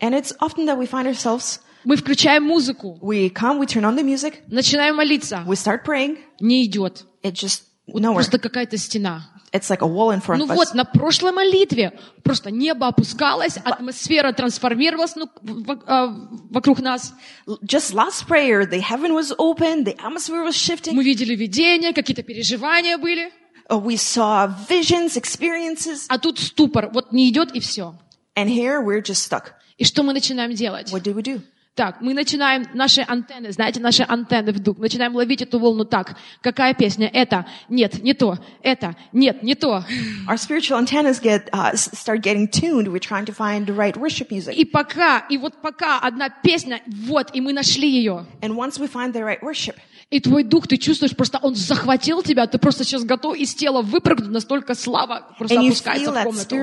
And 0.00 0.14
it's 0.14 0.32
often 0.40 0.66
that 0.66 0.76
we 0.78 0.86
find 0.86 1.06
ourselves, 1.06 1.60
мы 1.84 1.96
включаем 1.96 2.42
музыку, 2.44 2.98
we 3.00 3.30
come, 3.32 3.58
we 3.58 3.66
turn 3.66 3.84
on 3.84 3.94
the 3.96 4.02
music, 4.02 4.42
начинаем 4.48 4.96
молиться, 4.96 5.44
we 5.46 5.54
start 5.56 5.84
praying, 5.84 6.18
не 6.40 6.64
идет. 6.64 7.04
it 7.22 7.32
just 7.34 7.62
Вот 7.86 8.02
nowhere. 8.02 8.14
просто 8.14 8.38
какая-то 8.38 8.76
стена. 8.78 9.30
It's 9.52 9.70
like 9.70 9.80
a 9.80 9.86
wall 9.86 10.10
in 10.10 10.20
front 10.20 10.38
Ну 10.38 10.46
of 10.46 10.50
us. 10.50 10.56
вот, 10.56 10.74
на 10.74 10.84
прошлой 10.84 11.30
молитве 11.32 11.98
просто 12.24 12.50
небо 12.50 12.88
опускалось, 12.88 13.56
атмосфера 13.58 14.32
трансформировалась 14.32 15.14
ну, 15.14 15.30
в- 15.40 15.82
а, 15.86 16.08
вокруг 16.50 16.80
нас. 16.80 17.14
Just 17.62 17.94
last 17.94 18.26
prayer, 18.28 18.66
the 18.68 18.80
heaven 18.80 19.14
was 19.14 19.32
open, 19.38 19.84
the 19.84 19.96
atmosphere 19.98 20.44
was 20.44 20.56
shifting. 20.56 20.92
Мы 20.94 21.04
видели 21.04 21.34
видения, 21.36 21.92
какие-то 21.94 22.22
переживания 22.24 22.98
были. 22.98 23.30
Uh, 23.70 23.80
we 23.82 23.96
saw 23.96 24.52
visions, 24.68 25.16
experiences, 25.16 26.04
А 26.08 26.18
тут 26.18 26.38
ступор, 26.38 26.90
вот 26.92 27.12
не 27.12 27.28
идет 27.30 27.54
и 27.54 27.60
все. 27.60 27.94
And 28.36 28.48
here 28.48 28.80
we're 28.80 29.02
just 29.02 29.22
stuck. 29.24 29.54
И 29.78 29.84
что 29.84 30.02
мы 30.02 30.12
начинаем 30.12 30.52
делать? 30.54 30.92
What 30.92 31.02
do 31.02 31.14
we 31.14 31.22
do? 31.22 31.40
Так, 31.74 32.00
мы 32.00 32.14
начинаем 32.14 32.64
наши 32.72 33.02
антенны, 33.02 33.52
знаете, 33.52 33.80
наши 33.80 34.02
антенны 34.02 34.50
в 34.52 34.58
дух, 34.60 34.78
начинаем 34.78 35.14
ловить 35.14 35.42
эту 35.42 35.58
волну 35.58 35.84
так. 35.84 36.16
Какая 36.40 36.72
песня? 36.72 37.06
Это. 37.12 37.44
Нет, 37.68 38.02
не 38.02 38.14
то. 38.14 38.38
Это. 38.62 38.96
Нет, 39.12 39.42
не 39.42 39.54
то. 39.54 39.84
Our 40.26 40.38
spiritual 40.38 40.78
antennas 40.78 41.20
get 41.20 41.50
uh, 41.52 41.72
s- 41.74 41.90
start 41.92 42.22
getting 42.22 42.48
tuned. 42.48 42.88
We're 42.88 42.98
trying 42.98 43.26
to 43.26 43.34
find 43.34 43.66
the 43.66 43.74
right 43.74 43.94
worship 43.94 44.30
music. 44.30 44.54
И 44.56 44.64
пока, 44.64 45.26
и 45.28 45.36
вот 45.36 45.60
пока 45.60 45.98
одна 45.98 46.30
песня, 46.30 46.80
вот, 46.86 47.34
и 47.34 47.42
мы 47.42 47.52
нашли 47.52 47.90
ее. 47.90 48.24
And 48.40 48.54
once 48.56 48.78
we 48.78 48.88
find 48.88 49.12
the 49.12 49.22
right 49.22 49.42
worship, 49.42 49.76
И 50.08 50.20
твой 50.20 50.44
дух, 50.44 50.68
ты 50.68 50.76
чувствуешь, 50.76 51.16
просто 51.16 51.40
он 51.42 51.56
захватил 51.56 52.22
тебя, 52.22 52.46
ты 52.46 52.58
просто 52.58 52.84
сейчас 52.84 53.02
готов 53.02 53.36
из 53.36 53.56
тела 53.56 53.82
выпрыгнуть, 53.82 54.30
настолько 54.30 54.76
слава 54.76 55.34
просто 55.36 55.56
And 55.56 55.66
опускается 55.66 56.12
в 56.12 56.22
комнату. 56.22 56.54
И 56.54 56.60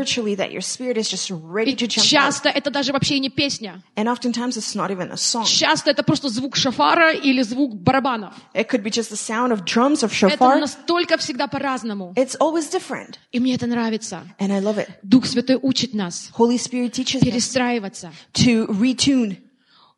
out. 1.75 1.87
часто 1.87 2.47
это 2.47 2.71
даже 2.71 2.93
вообще 2.93 3.19
не 3.19 3.29
песня. 3.29 3.83
And 3.97 4.07
oftentimes 4.07 4.55
it's 4.55 4.75
not 4.75 4.91
even 4.91 5.11
a 5.11 5.17
song. 5.17 5.45
Часто 5.45 5.91
это 5.91 6.03
просто 6.03 6.29
звук 6.29 6.55
шафара 6.55 7.11
или 7.11 7.41
звук 7.41 7.75
барабанов. 7.75 8.33
It 8.53 8.69
could 8.69 8.81
be 8.81 8.89
just 8.89 9.11
the 9.11 9.17
sound 9.17 9.51
of 9.51 9.65
drums 9.65 10.03
of 10.03 10.13
Это 10.25 10.57
настолько 10.57 11.17
всегда 11.17 11.47
по-разному. 11.47 12.13
It's 12.15 12.37
always 12.39 12.71
different. 12.71 13.15
И 13.33 13.41
мне 13.41 13.55
это 13.55 13.67
нравится. 13.67 14.21
And 14.39 14.53
I 14.53 14.61
love 14.61 14.77
it. 14.77 14.87
Дух 15.03 15.25
Святой 15.25 15.59
учит 15.61 15.93
нас 15.93 16.29
Holy 16.37 16.57
Spirit 16.57 16.93
teaches 16.93 17.21
us 17.21 17.25
перестраиваться, 17.25 18.13
to 18.31 18.67
retune, 18.67 19.37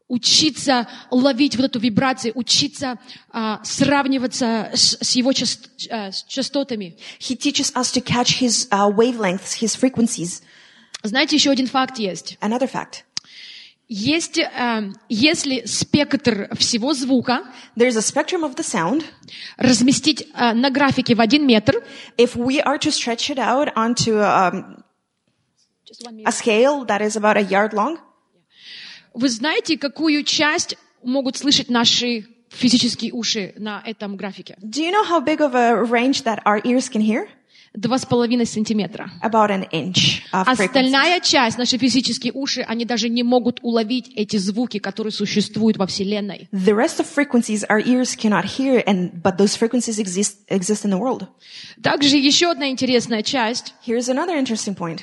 учиться 0.07 0.87
ловить 1.09 1.55
вот 1.55 1.65
эту 1.65 1.79
вибрацию, 1.79 2.33
учиться 2.35 2.99
а, 3.31 3.63
сравниваться 3.63 4.69
с, 4.73 4.97
с 5.01 5.15
его 5.15 5.31
част- 5.31 5.87
а, 5.89 6.11
с 6.11 6.23
частотами. 6.23 6.97
He 7.19 7.35
teaches 7.35 7.73
us 7.73 7.91
to 7.93 8.01
catch 8.03 8.39
his 8.41 8.67
uh, 8.69 8.89
wavelengths, 8.93 9.59
his 9.59 9.75
frequencies. 9.75 10.41
Знаете, 11.03 11.35
еще 11.35 11.51
один 11.51 11.67
факт 11.67 11.97
есть. 11.97 12.37
Another 12.41 12.69
fact. 12.71 13.03
Есть, 13.87 14.39
а, 14.39 14.83
если 15.09 15.63
спектр 15.65 16.49
всего 16.55 16.93
звука 16.93 17.43
There's 17.75 17.95
a 17.95 18.01
spectrum 18.01 18.43
of 18.43 18.55
the 18.55 18.63
sound. 18.63 19.03
разместить 19.57 20.27
а, 20.33 20.53
на 20.53 20.69
графике 20.71 21.13
в 21.15 21.21
один 21.21 21.45
метр, 21.45 21.83
If 22.17 22.35
we 22.35 22.59
are 22.63 22.79
to 22.79 22.91
stretch 22.91 23.29
it 23.29 23.37
out 23.37 23.69
onto 23.75 24.17
um, 24.19 24.83
a 26.25 26.31
scale 26.31 26.83
that 26.85 27.01
is 27.01 27.15
about 27.15 27.37
a 27.37 27.41
yard 27.43 27.73
long, 27.73 27.97
вы 29.15 29.29
знаете, 29.29 29.77
какую 29.77 30.23
часть 30.23 30.77
могут 31.03 31.37
слышать 31.37 31.69
наши 31.69 32.25
физические 32.49 33.13
уши 33.13 33.53
на 33.57 33.81
этом 33.85 34.15
графике? 34.15 34.57
do 34.61 34.81
you 34.81 34.91
know 34.91 35.03
how 35.03 35.19
big 35.19 35.39
of 35.39 35.55
a 35.55 35.83
range 35.83 36.23
that 36.23 36.39
our 36.45 36.61
ears 36.63 36.89
can 36.89 37.01
hear? 37.01 37.27
Два 37.73 37.97
с 37.97 38.05
половиной 38.05 38.45
сантиметра. 38.45 39.11
About 39.21 39.49
an 39.49 39.67
inch 39.71 40.21
of. 40.31 40.47
Остальная 40.47 41.19
часть, 41.19 41.57
наши 41.57 41.77
физические 41.77 42.31
уши, 42.31 42.61
они 42.61 42.85
даже 42.85 43.09
не 43.09 43.21
могут 43.21 43.59
уловить 43.63 44.13
эти 44.15 44.37
звуки, 44.37 44.79
которые 44.79 45.11
существуют 45.11 45.75
во 45.75 45.85
Вселенной. 45.85 46.47
The 46.53 46.73
rest 46.73 47.01
of 47.01 47.05
frequencies 47.05 47.65
our 47.67 47.81
ears 47.85 48.15
cannot 48.15 48.45
hear, 48.45 48.81
and 48.85 49.21
but 49.21 49.37
those 49.37 49.57
frequencies 49.57 49.99
exist 49.99 50.37
exist 50.47 50.85
in 50.85 50.91
the 50.91 50.97
world. 50.97 51.27
Также 51.83 52.15
еще 52.15 52.51
одна 52.51 52.69
интересная 52.69 53.23
часть. 53.23 53.73
Here's 53.85 54.07
another 54.07 54.37
interesting 54.37 54.73
point. 54.73 55.01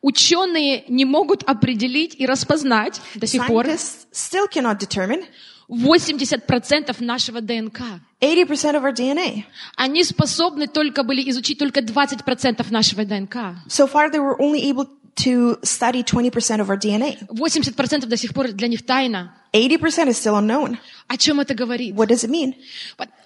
Ученые 0.00 0.84
не 0.88 1.04
могут 1.04 1.42
определить 1.44 2.14
и 2.18 2.26
распознать 2.26 3.00
до 3.14 3.26
сих 3.26 3.46
пор 3.46 3.66
Scientists 3.66 4.06
still 4.12 4.48
cannot 4.52 4.78
determine 4.78 5.24
80% 5.68 7.02
нашего 7.02 7.40
ДНК. 7.40 7.80
80% 8.20 8.74
of 8.76 8.84
our 8.84 8.92
DNA. 8.92 9.44
Они 9.76 10.04
способны 10.04 10.66
только 10.66 11.02
были 11.02 11.28
изучить 11.30 11.58
только 11.58 11.80
20% 11.80 12.66
нашего 12.70 13.04
ДНК. 13.04 13.36
So 13.68 13.86
far, 13.86 14.10
they 14.10 14.20
were 14.20 14.36
only 14.38 14.70
able 14.70 14.88
to 15.16 15.58
study 15.62 16.02
20% 16.02 16.60
of 16.60 16.68
our 16.70 16.76
DNA. 16.76 17.18
80% 17.28 18.06
до 18.06 18.16
сих 18.16 18.34
пор 18.34 18.48
для 18.52 18.68
них 18.68 18.84
тайна. 18.84 19.34
80% 19.52 20.08
is 20.08 20.18
still 20.18 20.36
unknown. 20.36 20.78
О 21.06 21.16
чем 21.16 21.40
это 21.40 21.54
говорит? 21.54 21.94
What 21.94 22.08
does 22.08 22.24
it 22.24 22.30
mean? 22.30 22.54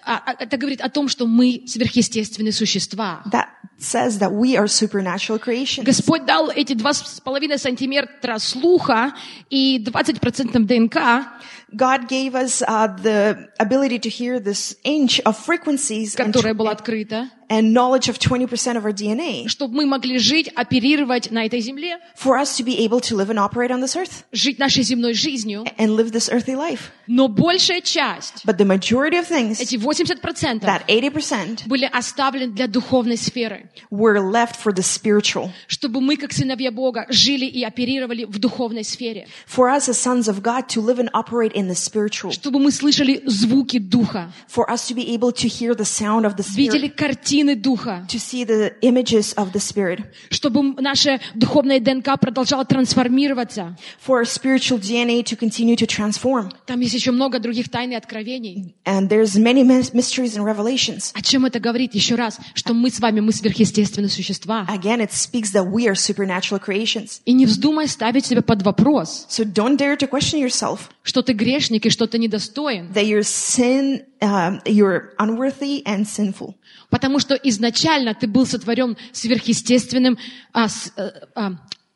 А, 0.03 0.21
а, 0.25 0.35
Это 0.39 0.57
говорит 0.57 0.81
о 0.81 0.89
том, 0.89 1.07
что 1.07 1.25
мы 1.25 1.63
сверхъестественные 1.65 2.51
существа. 2.51 3.23
That 3.31 3.47
says 3.79 4.19
that 4.19 4.31
we 4.31 4.55
are 4.55 4.67
supernatural 4.67 5.39
creations. 5.39 5.83
Господь 5.83 6.25
дал 6.25 6.49
эти 6.49 6.73
два 6.73 6.93
с 6.93 7.19
половиной 7.19 7.57
сантиметра 7.57 8.37
слуха 8.37 9.13
и 9.49 9.83
20% 9.83 10.65
ДНК, 10.65 11.27
God 11.74 12.08
gave 12.08 12.34
us 12.34 12.62
uh, 12.66 12.86
the 12.88 13.48
ability 13.58 13.98
to 14.00 14.08
hear 14.08 14.38
this 14.40 14.76
inch 14.84 15.20
of 15.24 15.36
frequencies 15.36 16.14
and, 16.16 16.32
которая 16.32 16.54
была 16.54 16.72
открыта, 16.72 17.30
and 17.50 17.72
knowledge 17.74 18.08
of 18.08 18.18
20% 18.18 18.76
of 18.76 18.84
our 18.84 18.92
DNA 18.92 19.46
чтобы 19.48 19.74
мы 19.74 19.86
могли 19.86 20.18
жить, 20.18 20.48
оперировать 20.54 21.30
на 21.30 21.44
этой 21.46 21.60
земле, 21.60 21.98
for 22.16 22.38
us 22.38 22.56
to 22.56 22.64
be 22.64 22.78
able 22.84 23.00
to 23.00 23.14
live 23.16 23.28
and 23.30 23.38
operate 23.38 23.70
on 23.70 23.80
this 23.80 23.96
earth 23.96 24.24
жить 24.32 24.58
нашей 24.58 24.82
земной 24.82 25.14
жизнью. 25.14 25.64
and 25.78 25.96
live 25.96 26.10
this 26.12 26.28
earthly 26.30 26.54
life. 26.56 26.90
Но 27.06 27.28
большая 27.28 27.80
часть, 27.82 28.44
But 28.46 28.56
the 28.56 28.64
majority 28.64 29.18
of 29.18 29.26
things, 29.26 29.60
эти 29.60 29.76
80%, 29.76 30.60
that 30.62 30.86
80%, 30.86 31.66
были 31.66 31.84
оставлены 31.84 32.52
для 32.52 32.66
духовной 32.66 33.16
сферы, 33.16 33.68
were 33.90 34.18
left 34.20 34.56
for 34.56 34.72
the 34.72 34.82
spiritual. 34.82 35.50
чтобы 35.66 36.00
мы, 36.00 36.16
как 36.16 36.32
сыновья 36.32 36.70
Бога, 36.70 37.06
жили 37.10 37.44
и 37.44 37.62
оперировали 37.64 38.24
в 38.24 38.38
духовной 38.38 38.84
сфере, 38.84 39.26
For 39.46 39.68
us 39.68 39.88
as 39.88 39.98
sons 39.98 40.28
of 40.28 40.42
God 40.42 40.68
to 40.70 40.80
live 40.80 40.98
and 40.98 41.10
operate 41.12 41.52
in 41.58 41.68
the 41.68 41.74
spiritual. 41.74 42.30
чтобы 42.32 42.58
мы 42.60 42.70
слышали 42.70 43.22
звуки 43.26 43.78
Духа, 43.78 44.32
For 44.48 44.68
us 44.70 44.86
to 44.88 44.94
be 44.94 45.14
able 45.14 45.32
to 45.32 45.48
hear 45.48 45.74
the 45.74 45.84
sound 45.84 46.24
of 46.24 46.36
the 46.36 46.44
видели 46.56 46.88
Spirit. 46.88 46.96
картины 46.96 47.56
Духа, 47.56 48.06
To 48.08 48.18
see 48.18 48.44
the 48.44 48.74
images 48.82 49.34
of 49.34 49.52
the 49.52 49.60
Spirit. 49.60 50.04
чтобы 50.30 50.62
наша 50.80 51.20
духовная 51.34 51.80
ДНК 51.80 52.18
продолжала 52.20 52.64
трансформироваться. 52.64 53.76
For 54.06 54.20
our 54.20 54.24
spiritual 54.24 54.78
DNA 54.78 55.22
to 55.24 55.36
continue 55.36 55.76
to 55.76 55.86
transform. 55.86 56.50
Там 56.66 56.80
есть 56.80 56.94
еще 56.94 57.10
много 57.10 57.38
других 57.38 57.68
тайн 57.68 57.92
и 57.92 57.94
откровений. 57.94 58.74
And 58.84 59.08
there's 59.08 59.36
many 59.36 59.62
mys- 59.62 59.92
mysteries 59.94 60.36
and 60.36 60.44
revelations. 60.44 61.10
О 61.14 61.22
чем 61.22 61.46
это 61.46 61.60
говорит 61.60 61.94
еще 61.94 62.14
раз? 62.14 62.38
Что 62.54 62.74
мы 62.74 62.90
с 62.90 63.00
вами, 63.00 63.20
мы 63.20 63.32
сверхъестественные 63.32 64.08
существа. 64.10 64.66
Again, 64.68 65.00
it 65.00 65.10
speaks 65.12 65.52
that 65.52 65.70
we 65.70 65.86
are 65.88 65.94
supernatural 65.94 66.60
creations. 66.60 67.20
И 67.24 67.32
не 67.32 67.46
вздумай 67.46 67.88
ставить 67.88 68.26
себя 68.26 68.42
под 68.42 68.62
вопрос, 68.62 69.26
So 69.28 69.44
don't 69.44 69.76
dare 69.76 69.96
to 69.96 70.08
question 70.08 70.40
yourself 70.40 70.90
что 71.02 71.22
ты 71.22 71.34
грешник 71.49 71.85
и 71.85 71.89
что 71.89 72.07
ты 72.07 72.17
недостоин. 72.17 72.91
that 72.93 73.05
your 73.05 73.21
sin, 73.23 74.03
um, 74.21 74.61
you're 74.65 75.13
unworthy 75.17 75.83
and 75.85 76.05
sinful. 76.05 76.55
Потому 76.89 77.19
что 77.19 77.35
изначально 77.35 78.13
ты 78.13 78.27
был 78.27 78.45
сотворен 78.45 78.97
сверхъестественным, 79.11 80.17
а, 80.53 80.67
с- 80.69 80.91
э, 80.97 81.09
а, 81.35 81.51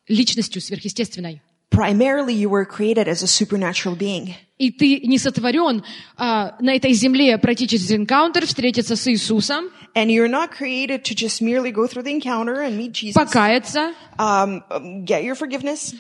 личностью 0.08 0.62
сверхъестественной. 0.62 1.42
Primarily, 1.72 2.34
you 2.36 2.50
were 2.50 2.66
created 2.66 3.08
as 3.08 3.24
a 3.24 3.28
supernatural 3.28 3.98
being. 3.98 4.36
И 4.60 4.70
ты 4.70 5.00
не 5.08 5.18
сотворен 5.18 5.84
а, 6.16 6.56
на 6.60 6.76
этой 6.76 6.94
земле 6.94 7.38
пройти 7.40 7.68
через 7.68 7.92
энкаунтер, 7.92 8.46
встретиться 8.46 8.96
с 8.96 9.08
Иисусом, 9.12 9.70
And 9.96 10.08
you're 10.10 10.30
not 10.30 10.52
created 10.52 11.04
to 11.04 11.16
just 11.16 11.42
merely 11.42 11.72
go 11.72 11.88
through 11.88 12.04
the 12.04 12.12
encounter 12.12 12.62
and 12.62 12.78
meet 12.78 12.92
Jesus, 12.94 13.14
покаяться, 13.16 13.94
um, 14.20 14.62
get 15.06 15.24
your 15.24 15.36
forgiveness, 15.36 15.96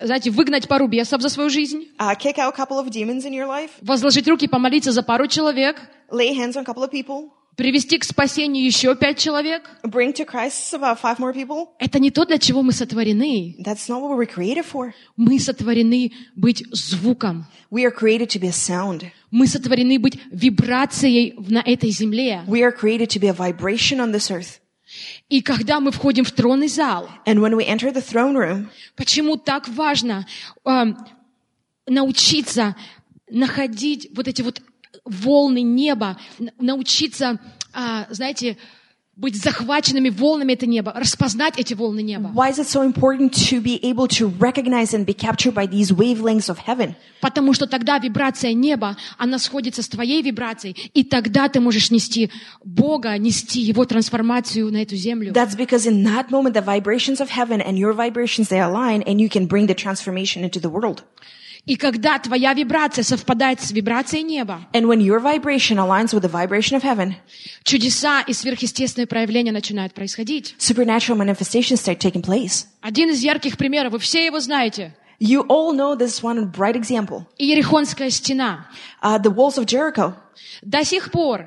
знаете, 0.00 0.30
выгнать 0.30 0.68
пару 0.68 0.86
бесов 0.88 1.22
за 1.22 1.28
свою 1.28 1.50
жизнь, 1.50 1.88
uh, 1.98 2.16
kick 2.18 2.36
out 2.36 2.52
a 2.52 2.56
couple 2.56 2.78
of 2.78 2.90
demons 2.90 3.24
in 3.24 3.32
your 3.32 3.46
life, 3.46 3.70
возложить 3.80 4.28
руки, 4.28 4.46
помолиться 4.46 4.92
за 4.92 5.02
пару 5.02 5.26
человек, 5.26 5.80
lay 6.10 6.34
hands 6.36 6.54
on 6.54 6.60
a 6.60 6.64
couple 6.64 6.82
of 6.84 6.90
people, 6.90 7.30
привести 7.56 7.98
к 7.98 8.04
спасению 8.04 8.64
еще 8.64 8.94
пять 8.94 9.18
человек. 9.18 9.62
bring 9.84 10.12
to 10.12 10.26
Christ 10.26 10.74
about 10.74 11.00
five 11.00 11.18
more 11.18 11.32
people. 11.32 11.68
Это 11.78 11.98
не 11.98 12.10
то, 12.10 12.26
для 12.26 12.38
чего 12.38 12.62
мы 12.62 12.72
сотворены. 12.72 13.56
That's 13.58 13.88
not 13.88 14.02
what 14.02 14.10
we 14.10 14.16
were 14.16 14.26
created 14.26 14.64
for. 14.64 14.92
Мы 15.16 15.38
сотворены 15.40 16.12
быть 16.36 16.62
звуком. 16.72 17.46
We 17.70 17.84
are 17.84 17.90
created 17.90 18.28
to 18.30 18.38
be 18.38 18.48
a 18.48 18.52
sound. 18.52 19.10
Мы 19.30 19.46
сотворены 19.46 19.98
быть 19.98 20.18
вибрацией 20.30 21.34
на 21.48 21.60
этой 21.60 21.90
земле. 21.90 22.42
We 22.46 22.62
are 22.62 22.72
created 22.72 23.08
to 23.10 23.18
be 23.18 23.28
a 23.28 23.32
vibration 23.32 24.00
on 24.00 24.12
this 24.12 24.30
earth. 24.30 24.60
И 25.28 25.42
когда 25.42 25.80
мы 25.80 25.90
входим 25.90 26.24
в 26.24 26.32
тронный 26.32 26.68
зал, 26.68 27.08
And 27.26 27.40
when 27.40 27.54
we 27.56 27.66
enter 27.66 27.92
the 27.92 28.04
throne 28.04 28.36
room, 28.36 28.68
почему 28.94 29.36
так 29.36 29.68
важно 29.68 30.26
эм, 30.64 30.96
научиться 31.86 32.76
находить 33.28 34.08
вот 34.14 34.28
эти 34.28 34.42
вот 34.42 34.62
волны 35.04 35.62
неба, 35.62 36.18
научиться, 36.58 37.40
а, 37.72 38.06
знаете, 38.10 38.56
быть 39.16 39.42
захваченными 39.42 40.10
волнами 40.10 40.52
это 40.52 40.66
неба, 40.66 40.92
распознать 40.94 41.58
эти 41.58 41.72
волны 41.72 42.02
неба. 42.02 42.30
why 42.34 42.50
is 42.50 42.58
it 42.58 42.66
so 42.68 42.82
important 42.82 43.32
to 43.32 43.62
be 43.62 43.80
able 43.82 44.06
to 44.06 44.28
recognize 44.38 44.92
and 44.92 45.06
be 45.06 45.14
captured 45.14 45.54
by 45.54 45.66
these 45.66 45.90
wavelengths 45.90 46.50
of 46.50 46.58
heaven? 46.58 46.94
Потому 47.22 47.54
что 47.54 47.66
тогда 47.66 47.98
вибрация 47.98 48.52
неба, 48.52 48.96
она 49.16 49.38
сходится 49.38 49.82
с 49.82 49.88
твоей 49.88 50.20
вибрацией, 50.20 50.90
и 50.92 51.02
тогда 51.02 51.48
ты 51.48 51.60
можешь 51.60 51.90
нести 51.90 52.30
Бога, 52.62 53.16
нести 53.16 53.60
Его 53.60 53.86
трансформацию 53.86 54.70
на 54.70 54.82
эту 54.82 54.96
землю. 54.96 55.32
That's 55.32 55.56
because 55.56 55.86
in 55.86 56.04
that 56.04 56.30
moment, 56.30 56.52
the 56.52 56.62
vibrations 56.62 57.20
of 57.20 57.30
heaven 57.30 57.62
and 57.62 57.78
your 57.78 57.94
vibrations, 57.94 58.50
they 58.50 58.60
align 58.60 59.02
and 59.06 59.18
you 59.18 59.30
can 59.30 59.46
bring 59.46 59.66
the 59.66 59.74
transformation 59.74 60.44
into 60.44 60.60
the 60.60 60.68
world. 60.68 61.04
И 61.66 61.74
когда 61.74 62.16
твоя 62.20 62.54
вибрация 62.54 63.02
совпадает 63.02 63.60
с 63.60 63.72
вибрацией 63.72 64.22
неба, 64.22 64.60
And 64.72 64.86
when 64.86 65.00
your 65.00 65.18
vibration 65.18 65.78
aligns 65.78 66.14
with 66.14 66.22
the 66.22 66.30
vibration 66.30 66.76
of 66.76 66.84
heaven, 66.84 67.16
чудеса 67.64 68.20
и 68.20 68.32
сверхъестественные 68.32 69.08
проявления 69.08 69.50
начинают 69.50 69.92
происходить. 69.92 70.54
supernatural 70.58 71.16
manifestations 71.16 71.80
start 71.80 71.98
taking 71.98 72.22
place. 72.22 72.66
Один 72.82 73.10
из 73.10 73.20
ярких 73.20 73.56
примеров, 73.56 73.92
вы 73.92 73.98
все 73.98 74.24
его 74.24 74.38
знаете. 74.38 74.94
You 75.18 75.44
all 75.48 75.72
know 75.74 75.96
this 75.96 76.22
one 76.22 76.52
bright 76.52 76.76
example. 76.76 77.24
Иерихонская 77.38 78.10
стена. 78.10 78.68
Uh, 79.02 79.18
the 79.18 79.34
walls 79.34 79.58
of 79.58 79.66
Jericho. 79.66 80.14
До 80.62 80.84
сих 80.84 81.10
пор 81.10 81.46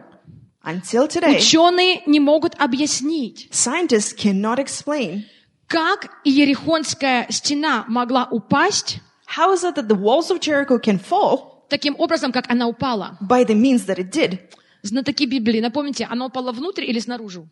Until 0.65 1.07
today, 1.07 1.37
ученые 1.37 2.01
не 2.05 2.19
могут 2.19 2.55
объяснить, 2.59 3.47
scientists 3.51 4.13
cannot 4.13 4.59
explain 4.59 5.23
как 5.67 6.09
Иерихонская 6.25 7.27
стена 7.29 7.85
могла 7.87 8.27
упасть 8.29 8.99
how 9.39 9.53
is 9.53 9.63
it 9.63 9.75
that 9.75 9.87
the 9.87 9.95
walls 9.95 10.29
of 10.31 10.39
Jericho 10.41 10.77
can 10.79 10.99
fall 10.99 11.63
таким 11.69 11.95
образом, 11.97 12.31
как 12.31 12.49
она 12.51 12.67
упала. 12.67 13.17
by 13.21 13.45
the 13.45 13.55
means 13.55 13.85
that 13.85 13.97
it 13.97 14.11
did. 14.11 14.39
Знатоки 14.81 15.25
Библии, 15.25 15.59
напомните, 15.59 16.07
она 16.09 16.25
упала 16.27 16.51
внутрь 16.53 16.85
или 16.85 16.99
снаружи? 16.99 17.39
Uh, 17.41 17.47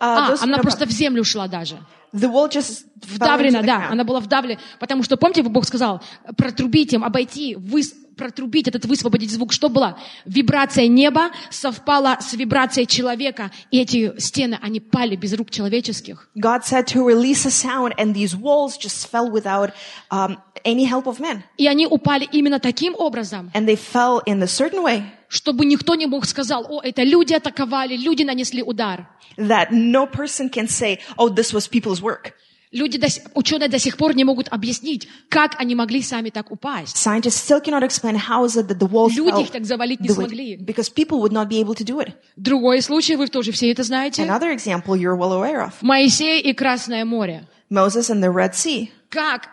А, 0.00 0.30
who 0.32 0.42
она 0.42 0.58
просто 0.58 0.86
в 0.86 0.90
землю 0.90 1.22
ушла 1.22 1.48
даже. 1.48 1.76
the 2.14 2.30
wall 2.32 2.48
just 2.48 2.84
Вдавлена, 3.02 3.62
да, 3.62 3.88
она 3.90 4.04
была 4.04 4.20
вдавлена. 4.20 4.60
Потому 4.80 5.02
что, 5.02 5.16
помните, 5.16 5.42
Бог 5.42 5.64
сказал, 5.66 6.00
протрубить 6.36 6.92
им, 6.92 7.04
обойти, 7.04 7.54
выс- 7.56 7.94
протрубить 8.18 8.68
этот 8.68 8.84
высвободить 8.84 9.30
звук. 9.30 9.52
Что 9.54 9.70
было? 9.70 9.98
Вибрация 10.26 10.86
неба 10.88 11.30
совпала 11.50 12.18
с 12.20 12.34
вибрацией 12.34 12.86
человека, 12.86 13.50
и 13.70 13.80
эти 13.80 14.12
стены, 14.20 14.58
они 14.60 14.80
пали 14.80 15.16
без 15.16 15.32
рук 15.32 15.50
человеческих. 15.50 16.28
God 16.36 16.64
said 16.64 16.86
to 16.88 17.02
release 17.02 17.46
a 17.46 17.50
sound, 17.50 17.94
and 17.96 18.12
these 18.14 18.36
walls 18.36 18.76
just 18.76 19.08
fell 19.10 19.30
without 19.30 19.72
um, 20.10 20.36
any 20.64 20.84
help 20.84 21.06
of 21.06 21.18
men. 21.18 21.42
И 21.56 21.66
они 21.66 21.86
упали 21.86 22.28
именно 22.30 22.60
таким 22.60 22.94
образом, 22.94 23.50
And 23.54 23.66
they 23.66 23.76
fell 23.76 24.20
in 24.26 24.42
a 24.42 24.46
certain 24.46 24.82
way 24.82 25.02
чтобы 25.30 25.66
никто 25.66 25.94
не 25.94 26.06
мог 26.06 26.24
сказал, 26.24 26.66
о, 26.68 26.80
это 26.82 27.02
люди 27.02 27.34
атаковали, 27.34 27.96
люди 27.96 28.22
нанесли 28.22 28.62
удар. 28.62 29.06
that 29.36 29.70
no 29.70 30.06
person 30.06 30.48
can 30.48 30.66
say, 30.66 30.98
oh, 31.16 31.28
this 31.28 31.52
was 31.52 31.68
people's 31.68 32.02
work. 32.02 32.34
Люди, 32.70 32.98
до 32.98 33.06
ученые 33.34 33.68
до 33.68 33.78
сих 33.78 33.96
пор 33.96 34.14
не 34.14 34.24
могут 34.24 34.48
объяснить, 34.48 35.08
как 35.30 35.54
они 35.58 35.74
могли 35.74 36.02
сами 36.02 36.28
так 36.30 36.50
упасть. 36.50 36.96
Scientists 36.96 37.40
still 37.48 37.62
cannot 37.64 37.82
explain 37.82 38.14
how 38.14 38.44
is 38.44 38.56
it 38.56 38.66
that 38.68 38.78
the 38.78 38.88
walls 38.88 39.14
Люди 39.14 39.42
их 39.42 39.50
так 39.50 39.64
завалить 39.64 40.00
не 40.00 40.08
смогли. 40.10 40.56
because 40.56 40.90
people 40.92 41.20
would 41.20 41.32
not 41.32 41.48
be 41.48 41.60
able 41.62 41.74
to 41.74 41.84
do 41.84 41.98
it. 42.00 42.12
Другой 42.36 42.82
случай, 42.82 43.16
вы 43.16 43.28
тоже 43.28 43.52
все 43.52 43.70
это 43.72 43.82
знаете. 43.82 44.22
Another 44.22 44.54
example 44.54 44.94
you're 44.94 45.16
well 45.16 45.32
aware 45.32 45.64
of. 45.66 45.72
Моисей 45.80 46.40
и 46.42 46.52
Красное 46.52 47.04
море. 47.04 47.48
Moses 47.70 48.10
and 48.10 48.22
the 48.22 48.30
Red 48.32 48.52
Sea. 48.54 48.90
Как 49.08 49.48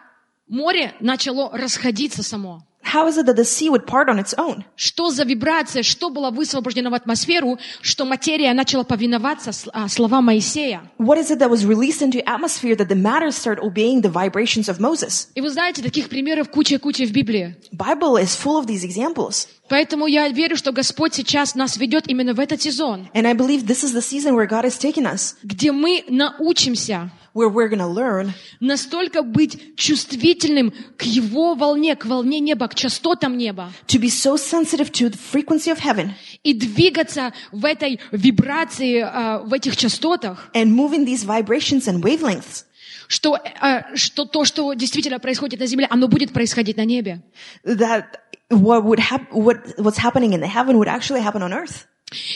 море 0.48 0.94
начало 1.00 1.58
расходиться 1.58 2.22
само. 2.22 2.68
How 2.86 3.08
is 3.08 3.18
it 3.18 3.26
that 3.26 3.36
the 3.36 3.44
sea 3.44 3.68
would 3.70 3.88
part 3.88 4.10
on 4.10 4.20
its 4.20 4.36
own? 4.38 4.64
Что 4.76 5.10
за 5.10 5.24
вибрация, 5.24 5.82
что 5.82 6.10
было 6.10 6.30
высвобождено 6.30 6.92
в 6.92 6.94
атмосферу, 6.94 7.58
что 7.82 8.06
материя 8.06 8.54
начала 8.54 8.84
повиноваться 8.84 9.52
а, 9.74 9.90
словам 9.90 10.26
Моисея. 10.26 10.84
What 11.00 11.18
is 11.18 11.32
it 11.32 11.40
that 11.40 11.50
was 11.50 11.66
released 11.66 12.02
into 12.02 12.22
atmosphere 12.28 12.76
that 12.76 12.88
the 12.88 12.96
matter 12.96 13.32
started 13.32 13.64
obeying 13.64 14.02
the 14.02 14.12
vibrations 14.12 14.70
of 14.70 14.80
Moses? 14.80 15.30
И 15.34 15.42
вы 15.42 15.50
знаете, 15.50 15.82
таких 15.82 16.10
примеров 16.10 16.50
куча-куча 16.50 17.06
в 17.06 17.12
Библии. 17.12 17.56
Bible 17.72 18.18
is 18.22 18.36
full 18.36 18.60
of 18.60 18.68
these 18.68 18.84
examples. 18.84 19.48
Поэтому 19.68 20.06
я 20.06 20.28
верю, 20.30 20.56
что 20.56 20.72
Господь 20.72 21.16
сейчас 21.16 21.56
нас 21.56 21.78
ведет 21.78 22.08
именно 22.08 22.36
в 22.36 22.40
этот 22.40 22.62
сезон, 22.62 23.10
And 23.16 23.26
I 23.26 23.34
believe 23.34 23.66
this 23.66 23.84
is 23.84 23.94
the 23.94 24.02
season 24.02 24.36
where 24.36 24.48
God 24.48 24.64
is 24.64 24.78
taking 24.78 25.06
us, 25.06 25.36
где 25.44 25.72
мы 25.72 26.04
научимся 26.08 27.12
where 27.36 27.50
we're 27.50 27.68
going 27.68 27.80
to 27.80 27.88
learn 27.88 28.34
настолько 28.60 29.22
быть 29.22 29.76
чувствительным 29.76 30.74
к 30.98 31.04
Его 31.04 31.54
волне, 31.54 31.96
к 31.96 32.06
волне 32.06 32.40
неба, 32.40 32.68
к 32.68 32.74
частотам 32.74 33.38
неба, 33.38 33.72
to 33.88 34.00
be 34.00 34.10
so 34.10 34.38
sensitive 34.38 34.92
to 34.92 35.10
the 35.10 35.20
frequency 35.32 35.70
of 35.70 35.80
heaven 35.80 36.12
и 36.44 36.54
двигаться 36.54 37.34
в 37.52 37.66
этой 37.66 38.00
вибрации, 38.12 39.02
а, 39.02 39.40
в 39.40 39.54
этих 39.54 39.78
частотах, 39.78 40.50
and 40.56 40.72
moving 40.72 41.06
these 41.06 41.24
vibrations 41.26 41.88
and 41.88 42.02
wavelengths. 42.02 42.66
что, 43.08 43.38
а, 43.60 43.96
что 43.96 44.26
то, 44.26 44.46
что 44.46 44.74
действительно 44.74 45.20
происходит 45.20 45.60
на 45.60 45.68
земле, 45.68 45.88
оно 45.90 46.08
будет 46.08 46.34
происходить 46.34 46.78
на 46.78 46.86
небе. 46.86 47.22
That 47.64 48.06
what 48.50 48.84
would 48.84 49.00
hap- 49.00 49.32
what 49.32 49.76
what's 49.78 49.98
happening 49.98 50.34
in 50.34 50.40
the 50.40 50.48
heaven 50.48 50.78
would 50.78 50.88
actually 50.88 51.22
happen 51.22 51.42
on 51.42 51.52
earth. 51.54 51.86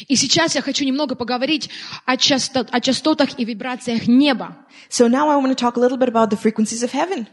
И 0.07 0.15
сейчас 0.15 0.55
я 0.55 0.61
хочу 0.61 0.83
немного 0.83 1.15
поговорить 1.15 1.69
о, 2.05 2.17
часто- 2.17 2.67
о 2.71 2.81
частотах 2.81 3.37
и 3.39 3.45
вибрациях 3.45 4.07
неба. 4.07 4.57
So 4.89 5.07
now 5.07 5.29
I 5.29 5.37
want 5.37 5.49
to 5.49 5.55
talk 5.55 5.77
a 5.77 5.79
little 5.79 5.97
bit 5.97 6.09
about 6.09 6.29
the 6.31 6.37
frequencies 6.37 6.83
of 6.83 6.91
heaven. 6.91 7.27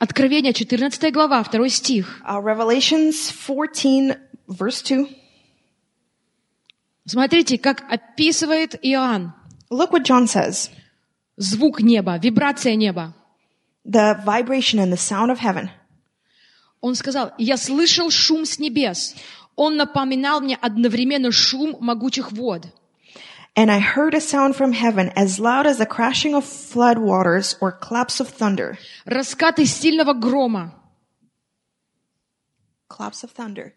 Откровение, 0.00 0.52
14 0.52 1.12
глава, 1.12 1.44
2 1.44 1.68
стих. 1.68 2.20
Uh, 2.26 2.40
Revelations 2.42 3.30
14, 3.30 4.16
verse 4.48 4.82
2. 4.82 5.06
Смотрите, 7.06 7.58
как 7.58 7.82
описывает 7.90 8.74
Иоанн 8.82 9.32
Look 9.70 9.90
what 9.92 10.04
John 10.04 10.26
says. 10.26 10.70
звук 11.36 11.80
неба, 11.80 12.18
вибрация 12.18 12.74
неба. 12.74 13.14
The 13.84 14.22
vibration 14.24 14.78
and 14.80 14.92
the 14.92 14.96
sound 14.98 15.30
of 15.30 15.38
heaven. 15.38 15.70
Он 16.80 16.94
сказал, 16.96 17.32
я 17.38 17.56
слышал 17.56 18.10
шум 18.10 18.44
с 18.44 18.58
небес. 18.58 19.14
Он 19.56 19.76
напоминал 19.76 20.40
мне 20.40 20.56
одновременно 20.60 21.30
шум 21.30 21.76
могучих 21.80 22.32
вод. 22.32 22.66
And 23.54 23.70
I 23.70 23.80
heard 23.80 24.14
a 24.14 24.20
sound 24.20 24.56
from 24.56 24.72
heaven 24.72 25.12
as 25.14 25.38
loud 25.38 25.66
as 25.66 25.76
the 25.76 25.84
crashing 25.86 26.34
of 26.34 26.44
flood 26.46 26.96
waters 26.98 27.54
or 27.60 27.70
claps 27.70 28.18
of 28.18 28.28
thunder. 28.28 28.78
Раскаты 29.04 29.66
сильного 29.66 30.14
грома 30.14 30.72
Claps 32.88 33.24
of 33.24 33.32
thunder. 33.36 33.72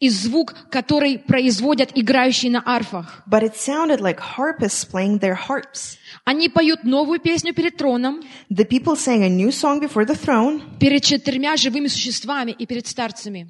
и 0.00 0.08
звук, 0.08 0.54
который 0.70 1.18
производят 1.18 1.90
играющие 1.94 2.50
на 2.50 2.62
арфах. 2.64 3.22
But 3.26 3.42
it 3.42 3.56
sounded 3.56 4.00
like 4.00 4.18
harpists 4.20 4.84
playing 4.84 5.20
their 5.20 5.34
harps. 5.48 5.96
Они 6.24 6.48
поют 6.48 6.84
новую 6.84 7.20
песню 7.20 7.54
перед 7.54 7.76
троном, 7.76 8.20
The 8.50 8.64
people 8.68 8.96
sang 8.96 9.22
a 9.24 9.28
new 9.28 9.50
song 9.50 9.80
before 9.80 10.04
the 10.04 10.14
throne 10.16 10.78
перед 10.78 11.02
четырьмя 11.04 11.56
живыми 11.56 11.86
существами 11.88 12.52
и 12.52 12.66
перед 12.66 12.86
старцами. 12.86 13.48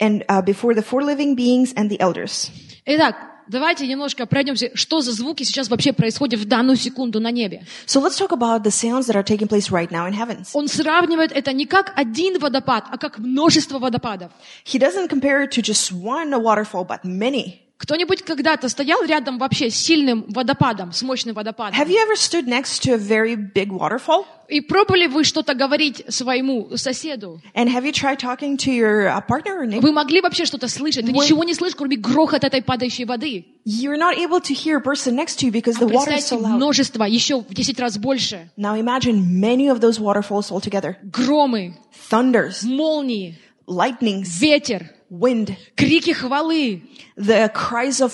and 0.00 0.24
uh, 0.28 0.42
before 0.42 0.74
the 0.74 0.82
four 0.82 1.02
living 1.02 1.34
beings 1.34 1.72
and 1.76 1.90
the 1.90 2.00
elders. 2.00 2.50
Итак, 2.86 3.16
давайте 3.48 3.86
немножко 3.86 4.26
пройдемся, 4.26 4.70
что 4.74 5.00
за 5.00 5.12
звуки 5.12 5.42
сейчас 5.42 5.68
вообще 5.68 5.92
происходят 5.92 6.40
в 6.40 6.44
данную 6.46 6.76
секунду 6.76 7.20
на 7.20 7.30
небе. 7.30 7.64
So 7.86 8.00
let's 8.00 8.18
talk 8.18 8.32
about 8.32 8.62
the 8.62 8.70
sounds 8.70 9.06
that 9.06 9.16
are 9.16 9.22
taking 9.22 9.48
place 9.48 9.70
right 9.70 9.90
now 9.90 10.06
in 10.06 10.14
heavens. 10.14 10.50
Он 10.52 10.68
сравнивает 10.68 11.32
это 11.32 11.52
не 11.52 11.66
как 11.66 11.92
один 11.96 12.38
водопад, 12.38 12.84
а 12.90 12.98
как 12.98 13.18
множество 13.18 13.78
водопадов. 13.78 14.32
He 14.64 14.78
doesn't 14.78 15.08
compare 15.08 15.42
it 15.42 15.50
to 15.52 15.62
just 15.62 15.92
one 15.92 16.30
waterfall, 16.42 16.84
but 16.84 17.04
many. 17.04 17.60
Кто-нибудь 17.79 18.23
когда-то 18.23 18.67
стоял 18.67 19.03
рядом 19.05 19.37
вообще 19.37 19.69
с 19.69 19.75
сильным 19.75 20.25
водопадом, 20.27 20.91
с 20.91 21.01
мощным 21.01 21.33
водопадом? 21.33 21.79
Have 21.79 21.87
you 21.87 21.95
ever 21.95 22.17
stood 22.17 22.45
next 22.45 22.83
to 22.83 22.93
a 22.93 22.97
very 22.97 23.37
big 23.37 23.69
waterfall? 23.69 24.25
И 24.49 24.59
пробовали 24.59 25.07
вы 25.07 25.23
что-то 25.23 25.53
говорить 25.53 26.03
своему 26.09 26.75
соседу? 26.75 27.39
And 27.55 27.69
have 27.69 27.85
you 27.85 27.93
tried 27.93 28.17
talking 28.19 28.57
to 28.57 28.71
your 28.73 29.07
uh, 29.07 29.21
partner 29.25 29.61
or 29.61 29.65
neighbor? 29.65 29.79
Вы 29.81 29.93
могли 29.93 30.19
вообще 30.19 30.43
что-то 30.43 30.67
слышать? 30.67 31.05
Ты 31.05 31.13
Вы- 31.13 31.23
ничего 31.23 31.45
не 31.45 31.53
слышишь, 31.53 31.77
кроме 31.77 31.95
грохота 31.95 32.47
этой 32.47 32.61
падающей 32.61 33.05
воды. 33.05 33.45
You're 33.65 33.97
not 33.97 34.17
able 34.17 34.41
to 34.41 34.53
hear 34.53 34.75
a 34.77 34.81
person 34.81 35.15
next 35.15 35.39
to 35.39 35.45
you 35.45 35.51
because 35.51 35.77
А 35.77 35.85
the 35.85 35.87
water 35.89 36.17
is 36.17 36.25
so 36.27 36.37
loud. 36.37 36.57
множество, 36.57 37.05
еще 37.05 37.39
в 37.39 37.53
10 37.53 37.79
раз 37.79 37.97
больше. 37.97 38.49
Now 38.57 38.75
imagine 38.77 39.39
many 39.39 39.69
of 39.69 39.79
those 39.79 39.99
waterfalls 40.01 40.51
all 40.51 40.59
together. 40.59 40.97
Громы, 41.03 41.75
Thunders, 42.11 42.63
молнии, 42.65 43.37
lightnings, 43.67 44.25
ветер, 44.41 44.89
wind, 45.09 45.55
крики 45.75 46.13
хвалы, 46.13 46.81
the 47.17 47.51
cries 47.53 48.01
of 48.01 48.13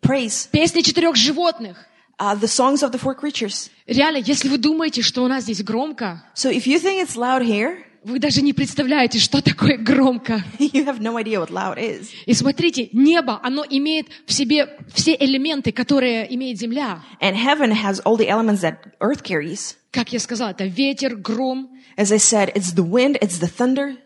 praise, 0.00 0.48
песни 0.50 0.82
четырех 0.82 1.16
животных. 1.16 1.76
uh, 2.20 2.34
the 2.34 2.48
songs 2.48 2.82
of 2.82 2.90
the 2.92 2.98
four 2.98 3.14
creatures. 3.14 3.70
Реально, 3.86 4.18
если 4.18 4.48
вы 4.48 4.58
думаете, 4.58 5.02
что 5.02 5.22
у 5.22 5.28
нас 5.28 5.44
здесь 5.44 5.62
громко, 5.62 6.24
So 6.34 6.50
if 6.50 6.66
you 6.66 6.78
think 6.78 7.00
it's 7.02 7.16
loud 7.16 7.42
here, 7.42 7.84
вы 8.04 8.18
даже 8.20 8.42
не 8.42 8.52
представляете, 8.52 9.18
что 9.18 9.42
такое 9.42 9.76
громко. 9.76 10.42
you 10.58 10.84
have 10.84 11.00
no 11.00 11.16
idea 11.16 11.40
what 11.40 11.50
loud 11.50 11.78
is. 11.78 12.08
И 12.26 12.32
смотрите, 12.34 12.88
небо, 12.92 13.40
оно 13.42 13.64
имеет 13.68 14.06
в 14.26 14.32
себе 14.32 14.68
все 14.94 15.16
элементы, 15.18 15.72
которые 15.72 16.32
имеет 16.34 16.58
земля. 16.58 17.02
And 17.20 17.34
heaven 17.36 17.72
has 17.72 18.00
all 18.04 18.16
the 18.16 18.28
elements 18.28 18.62
that 18.62 18.78
earth 19.00 19.22
carries. 19.22 19.76
Как 19.90 20.12
я 20.12 20.20
сказала, 20.20 20.50
это 20.50 20.64
ветер, 20.64 21.16
гром, 21.16 21.70
As 21.96 22.12
I 22.12 22.18
said, 22.18 22.52
it's 22.54 22.74
the 22.74 22.84
wind, 22.84 23.18
it's 23.20 23.38
the 23.40 23.48
thunder, 23.48 23.96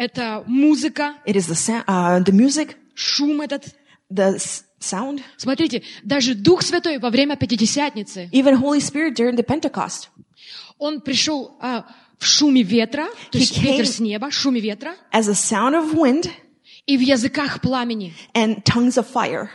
это 0.00 0.42
музыка, 0.46 1.14
it 1.26 1.36
is 1.36 1.46
the 1.46 1.54
sa- 1.54 1.84
uh, 1.86 2.24
the 2.24 2.32
music, 2.32 2.76
шум 2.94 3.40
этот. 3.42 3.74
the 4.10 4.36
sound, 4.80 5.22
Смотрите, 5.36 5.82
даже 6.02 6.34
Дух 6.34 6.62
Святой 6.62 6.98
во 6.98 7.10
время 7.10 7.36
Пятидесятницы, 7.36 8.28
even 8.32 8.56
Holy 8.58 8.80
Spirit 8.80 9.14
during 9.14 9.36
the 9.36 9.44
Pentecost. 9.46 10.08
Он 10.78 11.00
пришел 11.02 11.56
а, 11.60 11.84
в 12.18 12.26
шуме 12.26 12.62
ветра, 12.62 13.08
то 13.30 13.38
He 13.38 13.42
есть 13.42 13.58
ветер 13.62 13.86
с 13.86 14.00
неба, 14.00 14.30
шуме 14.30 14.58
ветра, 14.60 14.96
as 15.12 15.28
a 15.28 15.34
sound 15.34 15.74
of 15.74 15.94
wind 15.94 16.30
и 16.86 16.96
в 16.96 17.00
языках 17.00 17.60
пламени. 17.60 18.14
and 18.34 18.64
tongues 18.64 18.96
of 18.96 19.06
fire. 19.06 19.50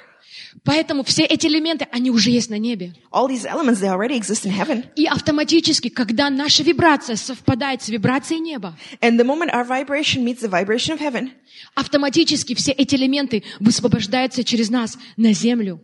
Поэтому 0.64 1.04
все 1.04 1.24
эти 1.24 1.48
элементы, 1.48 1.88
они 1.92 2.10
уже 2.10 2.32
есть 2.32 2.50
на 2.50 2.58
небе. 2.58 2.94
All 3.12 3.28
these 3.28 3.46
elements, 3.46 3.80
they 3.82 3.90
already 3.90 4.18
exist 4.18 4.46
in 4.46 4.52
heaven. 4.52 4.86
И 4.96 5.06
автоматически, 5.06 5.90
когда 5.90 6.30
наша 6.30 6.64
вибрация 6.64 7.16
совпадает 7.16 7.84
с 7.84 7.90
вибрацией 7.90 8.40
неба, 8.40 8.76
And 9.02 9.20
the 9.20 9.26
moment 9.26 9.52
our 9.54 9.66
vibration 9.66 10.24
meets 10.24 10.42
the 10.42 10.50
vibration 10.50 10.98
of 10.98 11.00
heaven, 11.00 11.32
автоматически 11.76 12.56
все 12.56 12.72
эти 12.72 12.96
элементы 12.96 13.44
высвобождаются 13.60 14.44
через 14.44 14.70
нас 14.70 14.98
на 15.18 15.34
землю, 15.34 15.82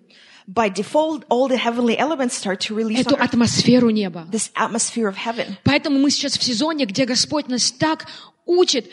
by 0.47 0.69
default, 0.69 1.23
all 1.29 1.47
the 1.47 1.57
heavenly 1.57 1.97
elements 1.97 2.33
start 2.33 2.59
to 2.59 2.75
release 2.75 3.01
эту 3.01 3.15
атмосферу 3.15 3.89
неба. 3.89 4.27
this 4.31 4.51
atmosphere 4.55 5.07
of 5.07 5.15
heaven. 5.15 5.57
Поэтому 5.63 5.99
мы 5.99 6.09
сейчас 6.09 6.37
в 6.37 6.43
сезоне, 6.43 6.85
где 6.85 7.05
Господь 7.05 7.47
нас 7.47 7.71
так 7.71 8.07
учит 8.45 8.89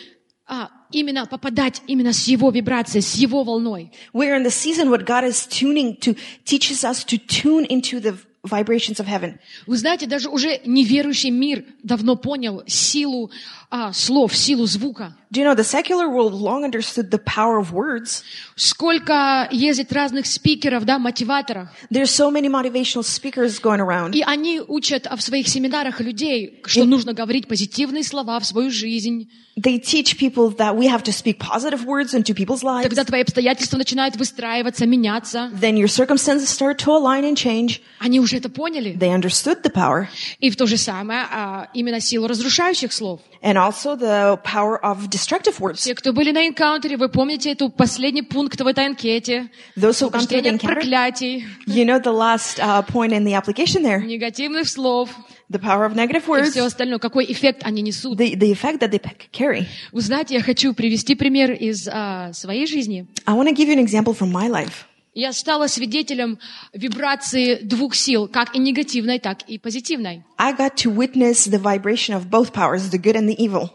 а, 0.47 0.69
именно 0.91 1.25
попадать 1.25 1.81
именно 1.87 2.13
с 2.13 2.27
Его 2.27 2.49
вибрацией, 2.51 3.01
с 3.01 3.15
Его 3.15 3.43
волной. 3.43 3.91
We're 4.13 4.35
in 4.37 4.43
the 4.43 4.51
season 4.51 4.89
what 4.89 5.05
God 5.05 5.23
is 5.23 5.47
tuning 5.47 5.97
to, 6.01 6.17
teaches 6.43 6.83
us 6.83 7.03
to 7.05 7.17
tune 7.17 7.65
into 7.65 7.99
the 7.99 8.17
vibrations 8.48 8.98
of 8.98 9.06
heaven. 9.06 9.38
Вы 9.66 9.76
знаете, 9.76 10.06
даже 10.06 10.28
уже 10.28 10.60
неверующий 10.64 11.30
мир 11.30 11.64
давно 11.82 12.16
понял 12.16 12.62
силу 12.66 13.30
а, 13.70 13.92
слов, 13.92 14.34
силу 14.34 14.66
звука. 14.66 15.14
Do 15.30 15.40
you 15.40 15.44
know 15.44 15.54
the 15.54 15.62
secular 15.62 16.08
world 16.08 16.32
long 16.32 16.64
understood 16.64 17.10
the 17.10 17.18
power 17.18 17.58
of 17.58 17.70
words? 17.70 18.22
Сколько 18.56 19.46
ездит 19.50 19.92
разных 19.92 20.24
спикеров, 20.24 20.86
да, 20.86 20.98
мотиваторов. 20.98 21.68
There's 21.90 22.10
so 22.10 22.30
many 22.30 22.48
motivational 22.48 23.02
speakers 23.02 23.60
going 23.60 23.80
around. 23.80 24.16
И 24.16 24.22
они 24.22 24.60
учат 24.66 25.06
в 25.06 25.20
своих 25.20 25.48
семинарах 25.48 26.00
людей, 26.00 26.62
что 26.64 26.84
нужно 26.84 27.12
говорить 27.12 27.46
позитивные 27.46 28.04
слова 28.04 28.40
в 28.40 28.46
свою 28.46 28.70
жизнь. 28.70 29.28
They 29.58 29.78
teach 29.78 30.16
people 30.18 30.50
that 30.56 30.76
we 30.76 30.86
have 30.86 31.02
to 31.02 31.12
speak 31.12 31.40
positive 31.40 31.84
words 31.84 32.14
into 32.14 32.32
people's 32.32 32.62
lives. 32.62 32.84
Тогда 32.84 33.04
твои 33.04 33.22
обстоятельства 33.22 33.76
начинают 33.76 34.16
выстраиваться, 34.16 34.86
меняться. 34.86 35.50
Then 35.60 35.76
your 35.76 35.88
circumstances 35.88 36.48
start 36.48 36.78
to 36.78 36.92
align 36.92 37.24
and 37.24 37.34
change. 37.34 37.80
Они 37.98 38.18
уже 38.18 38.37
это 38.38 38.48
поняли. 38.48 38.96
They 38.96 39.14
understood 39.14 39.62
the 39.62 39.72
power. 39.72 40.06
И 40.38 40.50
в 40.50 40.56
то 40.56 40.66
же 40.66 40.76
самое 40.76 41.26
а, 41.30 41.68
именно 41.74 42.00
силу 42.00 42.26
разрушающих 42.26 42.92
слов. 42.92 43.20
And 43.42 43.56
also 43.56 43.96
the 43.96 44.40
power 44.42 44.80
of 44.82 45.08
destructive 45.08 45.60
words. 45.60 45.84
Те, 45.84 45.94
кто 45.94 46.12
были 46.12 46.32
на 46.32 46.46
энкаунтере, 46.46 46.96
вы 46.96 47.08
помните 47.08 47.52
эту 47.52 47.68
последний 47.68 48.22
пункт 48.22 48.60
в 48.60 48.66
этой 48.66 48.86
анкете. 48.86 49.50
Those 49.76 50.00
who 50.00 50.10
come 50.10 50.26
to 50.26 50.42
the 50.42 50.48
encounter, 50.48 50.74
проклятий, 50.74 51.44
you 51.66 51.84
know 51.84 52.00
the 52.00 52.12
last 52.12 52.58
uh, 52.58 52.82
point 52.82 53.12
in 53.12 53.24
the 53.24 53.34
application 53.34 53.82
there, 53.82 54.00
негативных 54.04 54.68
слов 54.68 55.10
the 55.50 55.58
power 55.58 55.86
of 55.86 55.94
negative 55.94 56.24
и 56.26 56.30
words, 56.30 56.50
все 56.50 56.64
остальное. 56.64 56.98
Какой 56.98 57.24
эффект 57.30 57.62
они 57.64 57.82
несут. 57.82 58.18
the, 58.18 58.34
the 58.34 58.52
effect 58.52 58.80
that 58.80 58.90
they 58.90 59.00
carry. 59.32 59.66
Вы 59.92 60.00
знаете, 60.00 60.34
я 60.34 60.42
хочу 60.42 60.74
привести 60.74 61.14
пример 61.14 61.52
из 61.52 61.88
а, 61.88 62.32
своей 62.32 62.66
жизни. 62.66 63.06
I 63.26 63.34
want 63.34 63.48
to 63.48 63.54
give 63.54 63.68
you 63.68 63.74
an 63.74 63.84
example 63.84 64.14
from 64.14 64.30
my 64.32 64.48
life. 64.48 64.87
Я 65.20 65.32
стала 65.32 65.66
свидетелем 65.66 66.38
вибрации 66.72 67.56
двух 67.56 67.96
сил, 67.96 68.28
как 68.28 68.54
и 68.54 68.60
негативной, 68.60 69.18
так 69.18 69.42
и 69.48 69.58
позитивной. 69.58 70.22
I 70.36 70.54
got 70.54 70.76
to 70.76 70.94
witness 70.94 71.48
the 71.48 71.60
vibration 71.60 72.14
of 72.14 72.30
both 72.30 72.52
powers, 72.52 72.90
the 72.92 73.02
good 73.02 73.16
and 73.16 73.28
the 73.28 73.34
evil. 73.34 73.70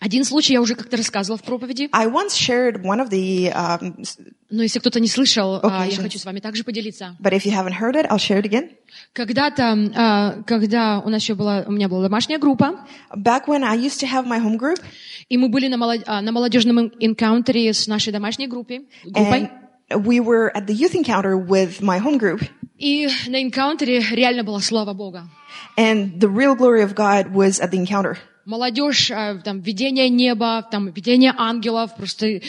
Один 0.00 0.24
случай 0.24 0.54
я 0.54 0.60
уже 0.60 0.74
как-то 0.74 0.96
рассказывала 0.96 1.38
в 1.38 1.44
проповеди, 1.44 1.88
I 1.92 2.08
once 2.08 2.34
shared 2.34 2.82
one 2.82 2.98
of 3.00 3.10
the, 3.10 3.52
um, 3.54 4.04
но 4.50 4.64
если 4.64 4.80
кто-то 4.80 4.98
не 4.98 5.06
слышал, 5.06 5.60
а, 5.62 5.86
я 5.86 5.92
Occasions. 5.92 6.02
хочу 6.02 6.18
с 6.18 6.24
вами 6.24 6.40
также 6.40 6.64
поделиться. 6.64 7.16
but 7.20 7.32
if 7.32 7.44
you 7.44 7.52
haven't 7.52 7.78
heard 7.78 7.94
it, 7.94 8.06
I'll 8.10 8.18
share 8.18 8.42
it 8.42 8.44
again. 8.44 8.70
Когда-то, 9.12 9.92
а, 9.94 10.42
когда 10.48 10.98
у 10.98 11.10
нас 11.10 11.22
еще 11.22 11.36
была, 11.36 11.64
у 11.64 11.70
меня 11.70 11.88
была 11.88 12.02
домашняя 12.02 12.38
группа, 12.38 12.86
Back 13.16 13.46
when 13.46 13.62
I 13.62 13.76
used 13.76 14.00
to 14.00 14.08
have 14.08 14.26
my 14.26 14.40
home 14.40 14.58
group, 14.58 14.80
и 15.28 15.36
мы 15.36 15.48
были 15.48 15.68
на, 15.68 15.76
а, 16.06 16.20
на 16.22 16.32
молодежном 16.32 16.90
энкаунтере 16.98 17.72
с 17.72 17.86
нашей 17.86 18.12
домашней 18.12 18.48
группой, 18.48 18.88
группой, 19.04 19.42
and 19.42 19.67
we 19.96 20.20
were 20.20 20.50
at 20.56 20.66
the 20.66 20.74
youth 20.74 20.94
encounter 20.94 21.36
with 21.36 21.80
my 21.80 21.98
home 21.98 22.18
group, 22.18 22.42
и 22.78 23.08
на 23.26 23.42
энкаунтере 23.42 24.00
реально 24.10 24.44
была 24.44 24.60
слава 24.60 24.92
Бога. 24.94 25.28
and 25.76 26.20
the 26.20 26.28
real 26.28 26.54
glory 26.54 26.82
of 26.82 26.94
God 26.94 27.32
was 27.32 27.60
at 27.60 27.70
the 27.70 27.78
encounter. 27.78 28.18
Молодежь, 28.44 29.10
а, 29.10 29.34
там, 29.44 29.60
видение 29.60 30.08
неба, 30.08 30.66
там, 30.70 30.90
видение 30.90 31.34
ангелов, 31.36 31.94
просто 31.96 32.26
э, 32.26 32.40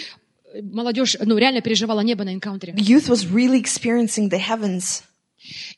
молодежь, 0.61 1.17
ну, 1.19 1.37
реально 1.37 1.61
переживала 1.61 1.99
небо 2.01 2.23
на 2.23 2.33
энкаунтере. 2.33 2.73
Youth 2.73 3.09
was 3.09 3.25
really 3.25 3.59
experiencing 3.59 4.29
the 4.29 4.37
heavens. 4.39 5.03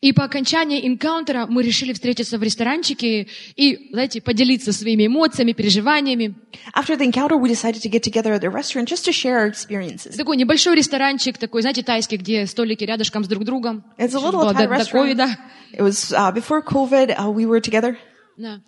И 0.01 0.13
по 0.13 0.23
окончании 0.23 0.87
энкаунтера 0.87 1.45
мы 1.47 1.63
решили 1.63 1.93
встретиться 1.93 2.37
в 2.37 2.43
ресторанчике 2.43 3.27
и, 3.55 3.89
знаете, 3.91 4.21
поделиться 4.21 4.73
своими 4.73 5.07
эмоциями, 5.07 5.53
переживаниями. 5.53 6.35
After 6.75 6.97
the 6.97 7.05
encounter, 7.05 7.37
we 7.37 7.49
decided 7.49 7.81
to 7.81 7.89
get 7.89 8.03
together 8.03 8.33
at 8.33 8.41
the 8.41 8.49
restaurant 8.49 8.87
just 8.87 9.05
to 9.05 9.11
share 9.11 9.37
our 9.39 9.47
experiences. 9.47 10.15
Такой 10.15 10.37
небольшой 10.37 10.75
ресторанчик, 10.75 11.37
такой, 11.37 11.61
знаете, 11.61 11.83
тайский, 11.83 12.17
где 12.17 12.45
столики 12.45 12.83
рядышком 12.83 13.23
с 13.23 13.27
друг 13.27 13.43
другом. 13.43 13.83
It's 13.97 14.13
a 14.13 14.19
little 14.19 14.53
Thai 14.53 14.67
restaurant. 14.67 15.37
It 15.73 15.81
was 15.81 16.11
uh, 16.11 16.31
before 16.31 16.61
COVID. 16.61 17.15
Uh, 17.17 17.31
we 17.31 17.45
were 17.45 17.61
together. 17.61 17.97
Да. 18.37 18.61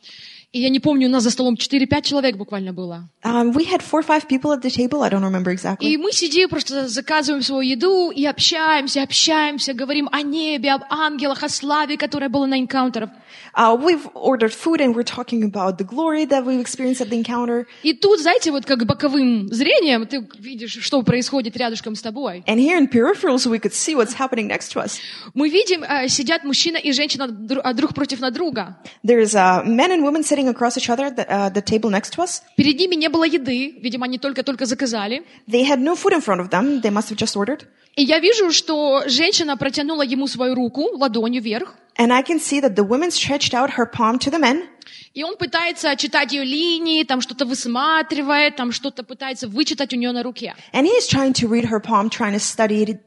И 0.54 0.60
я 0.60 0.70
не 0.70 0.80
помню, 0.80 1.08
у 1.08 1.12
нас 1.12 1.24
за 1.24 1.32
столом 1.32 1.56
4-5 1.56 2.02
человек 2.04 2.38
буквально 2.38 2.74
было. 2.74 3.10
Um, 3.24 3.54
we 3.54 3.66
had 3.66 3.82
four 3.82 4.02
or 4.02 4.04
five 4.04 4.28
people 4.28 4.52
at 4.52 4.62
the 4.62 4.70
table. 4.70 5.02
I 5.02 5.10
don't 5.10 5.24
remember 5.24 5.52
exactly. 5.52 5.88
И 5.88 5.98
мы 5.98 6.12
сидим, 6.12 6.48
просто 6.48 6.88
заказываем 6.88 7.42
свою 7.42 7.62
еду 7.62 8.12
и 8.12 8.24
общаемся, 8.28 9.02
общаемся, 9.02 9.74
говорим 9.74 10.08
о 10.12 10.22
небе, 10.22 10.72
об 10.72 10.84
ангелах, 10.92 11.42
о 11.42 11.50
славе, 11.50 11.98
которая 11.98 12.30
была 12.30 12.46
на 12.46 12.60
энкаунтерах. 12.60 13.10
Uh, 13.56 13.76
we've 13.80 14.08
ordered 14.16 14.54
food 14.54 14.82
and 14.82 14.96
we're 14.96 15.04
talking 15.04 15.44
about 15.44 15.78
the 15.78 15.84
glory 15.84 16.26
that 16.26 16.44
we've 16.46 16.60
experienced 16.60 17.02
at 17.02 17.10
the 17.10 17.18
encounter. 17.18 17.66
И 17.84 17.94
тут, 17.94 18.20
знаете, 18.20 18.52
вот 18.52 18.66
как 18.66 18.86
боковым 18.86 19.48
зрением 19.52 20.06
ты 20.08 20.28
видишь, 20.40 20.78
что 20.82 21.02
происходит 21.04 21.56
рядышком 21.56 21.96
с 21.96 22.02
тобой. 22.02 22.44
And 22.48 22.58
here 22.58 22.78
in 22.78 22.88
peripherals, 22.88 23.46
we 23.46 23.60
could 23.60 23.74
see 23.74 23.96
what's 23.96 24.14
happening 24.14 24.48
next 24.48 24.72
to 24.74 24.84
us. 24.84 24.98
Мы 25.34 25.50
видим, 25.50 25.84
э, 25.84 26.08
сидят 26.08 26.44
мужчина 26.44 26.78
и 26.78 26.92
женщина 26.92 27.28
дру- 27.28 27.62
а, 27.64 27.74
друг 27.74 27.94
против 27.94 28.20
на 28.20 28.32
друга. 28.32 28.78
There's 29.04 29.36
uh, 29.36 29.64
men 29.66 29.92
and 29.92 30.04
women 30.04 30.24
sitting 30.24 30.48
across 30.48 30.78
each 30.78 30.90
other 30.90 31.06
at 31.06 31.16
the, 31.16 31.26
uh, 31.30 31.50
the 31.50 31.62
table 31.62 31.90
next 31.90 32.14
to 32.16 32.24
us. 32.24 32.42
Перед 32.58 32.80
ними 32.80 32.96
не 32.96 33.10
было 33.10 33.26
еды, 33.26 33.76
видимо, 33.82 34.06
они 34.06 34.18
только-только 34.18 34.66
заказали. 34.66 35.24
They 35.48 35.64
had 35.64 35.80
no 35.80 35.96
food 35.96 36.14
in 36.14 36.22
front 36.22 36.42
of 36.42 36.50
them. 36.50 36.82
They 36.82 36.92
must 36.92 37.10
have 37.10 37.18
just 37.18 37.36
ordered. 37.36 37.66
И 37.96 38.04
я 38.04 38.20
вижу, 38.20 38.52
что 38.52 39.04
женщина 39.06 39.56
протянула 39.56 40.02
ему 40.02 40.28
свою 40.28 40.56
руку 40.56 40.90
ладонью 40.98 41.42
вверх, 41.44 41.76
And 41.97 42.13
I 42.13 42.23
can 42.23 42.39
see 42.39 42.61
that 42.61 42.77
the 42.77 42.85
woman 42.85 43.11
stretched 43.11 43.55
out 43.55 43.71
her 43.73 43.85
palm 43.85 44.19
to 44.21 44.31
the 44.31 44.39
men. 44.39 44.69
и 45.15 45.25
он 45.25 45.37
пытается 45.37 45.97
читать 45.97 46.33
ее 46.33 46.45
линии, 46.45 47.03
там 47.03 47.21
что-то 47.21 47.45
высматривает, 47.45 48.55
там 48.57 48.71
что-то 48.71 49.03
пытается 49.03 49.49
вычитать 49.49 49.93
у 49.93 49.97
нее 49.97 50.13
на 50.13 50.23
руке. 50.23 50.55
And 50.73 50.87
he's 50.87 51.09
trying 51.09 51.33
to 51.35 51.49
read 51.49 51.65
her 51.65 51.81
palm, 51.81 52.09
trying 52.09 52.35
to 52.35 52.39
study 52.39 52.85
it. 52.85 53.01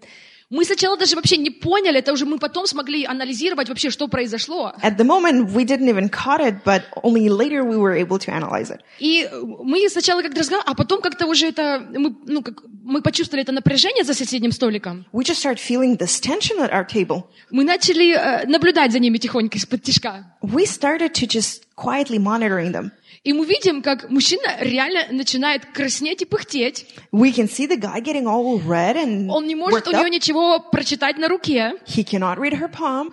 Мы 0.48 0.64
сначала 0.64 0.96
даже 0.96 1.16
вообще 1.16 1.38
не 1.38 1.50
поняли, 1.50 1.98
это 1.98 2.12
уже 2.12 2.24
мы 2.24 2.38
потом 2.38 2.66
смогли 2.66 3.04
анализировать 3.04 3.68
вообще, 3.68 3.90
что 3.90 4.06
произошло. 4.06 4.72
At 4.80 4.96
the 4.96 5.04
moment, 5.04 5.52
we 5.52 5.64
didn't 5.64 5.88
even 5.88 6.08
caught 6.08 6.40
it, 6.40 6.62
but 6.64 6.84
only 7.02 7.28
later 7.28 7.64
we 7.64 7.76
were 7.76 7.96
able 7.96 8.18
to 8.18 8.30
analyze 8.30 8.70
it. 8.70 8.80
И 9.00 9.28
мы 9.32 9.88
сначала 9.88 10.22
как-то 10.22 10.40
разговаривали, 10.40 10.70
а 10.70 10.74
потом 10.76 11.00
как-то 11.00 11.26
уже 11.26 11.48
это, 11.48 11.84
мы, 11.92 12.14
ну, 12.26 12.42
как, 12.42 12.62
мы 12.84 13.02
почувствовали 13.02 13.42
это 13.42 13.50
напряжение 13.50 14.04
за 14.04 14.14
соседним 14.14 14.52
столиком. 14.52 15.04
We 15.12 15.24
just 15.24 15.40
started 15.40 15.58
feeling 15.58 15.96
this 15.96 16.20
tension 16.20 16.60
at 16.60 16.70
our 16.70 16.86
table. 16.86 17.24
Мы 17.50 17.64
начали 17.64 18.14
э, 18.14 18.46
наблюдать 18.46 18.92
за 18.92 19.00
ними 19.00 19.18
тихонько 19.18 19.58
из-под 19.58 19.82
тишка. 19.82 20.26
We 20.42 20.64
started 20.64 21.12
to 21.14 21.26
just 21.26 21.64
quietly 21.74 22.18
monitoring 22.18 22.70
them. 22.70 22.92
И 23.26 23.32
мы 23.32 23.44
видим, 23.44 23.82
как 23.82 24.08
мужчина 24.08 24.56
реально 24.60 25.08
начинает 25.10 25.66
краснеть 25.66 26.22
и 26.22 26.24
пыхтеть. 26.24 26.86
We 27.10 27.34
can 27.34 27.48
see 27.50 27.66
the 27.66 27.76
guy 27.76 28.00
getting 28.00 28.24
all 28.26 28.60
red 28.64 28.94
and 28.96 29.28
Он 29.28 29.48
не 29.48 29.56
может 29.56 29.88
у 29.88 29.90
нее 29.90 30.04
up. 30.06 30.10
ничего 30.10 30.60
прочитать 30.60 31.18
на 31.18 31.26
руке. 31.26 31.72
He 31.88 32.04
cannot 32.04 32.38
read 32.38 32.52
her 32.52 32.70
palm, 32.72 33.12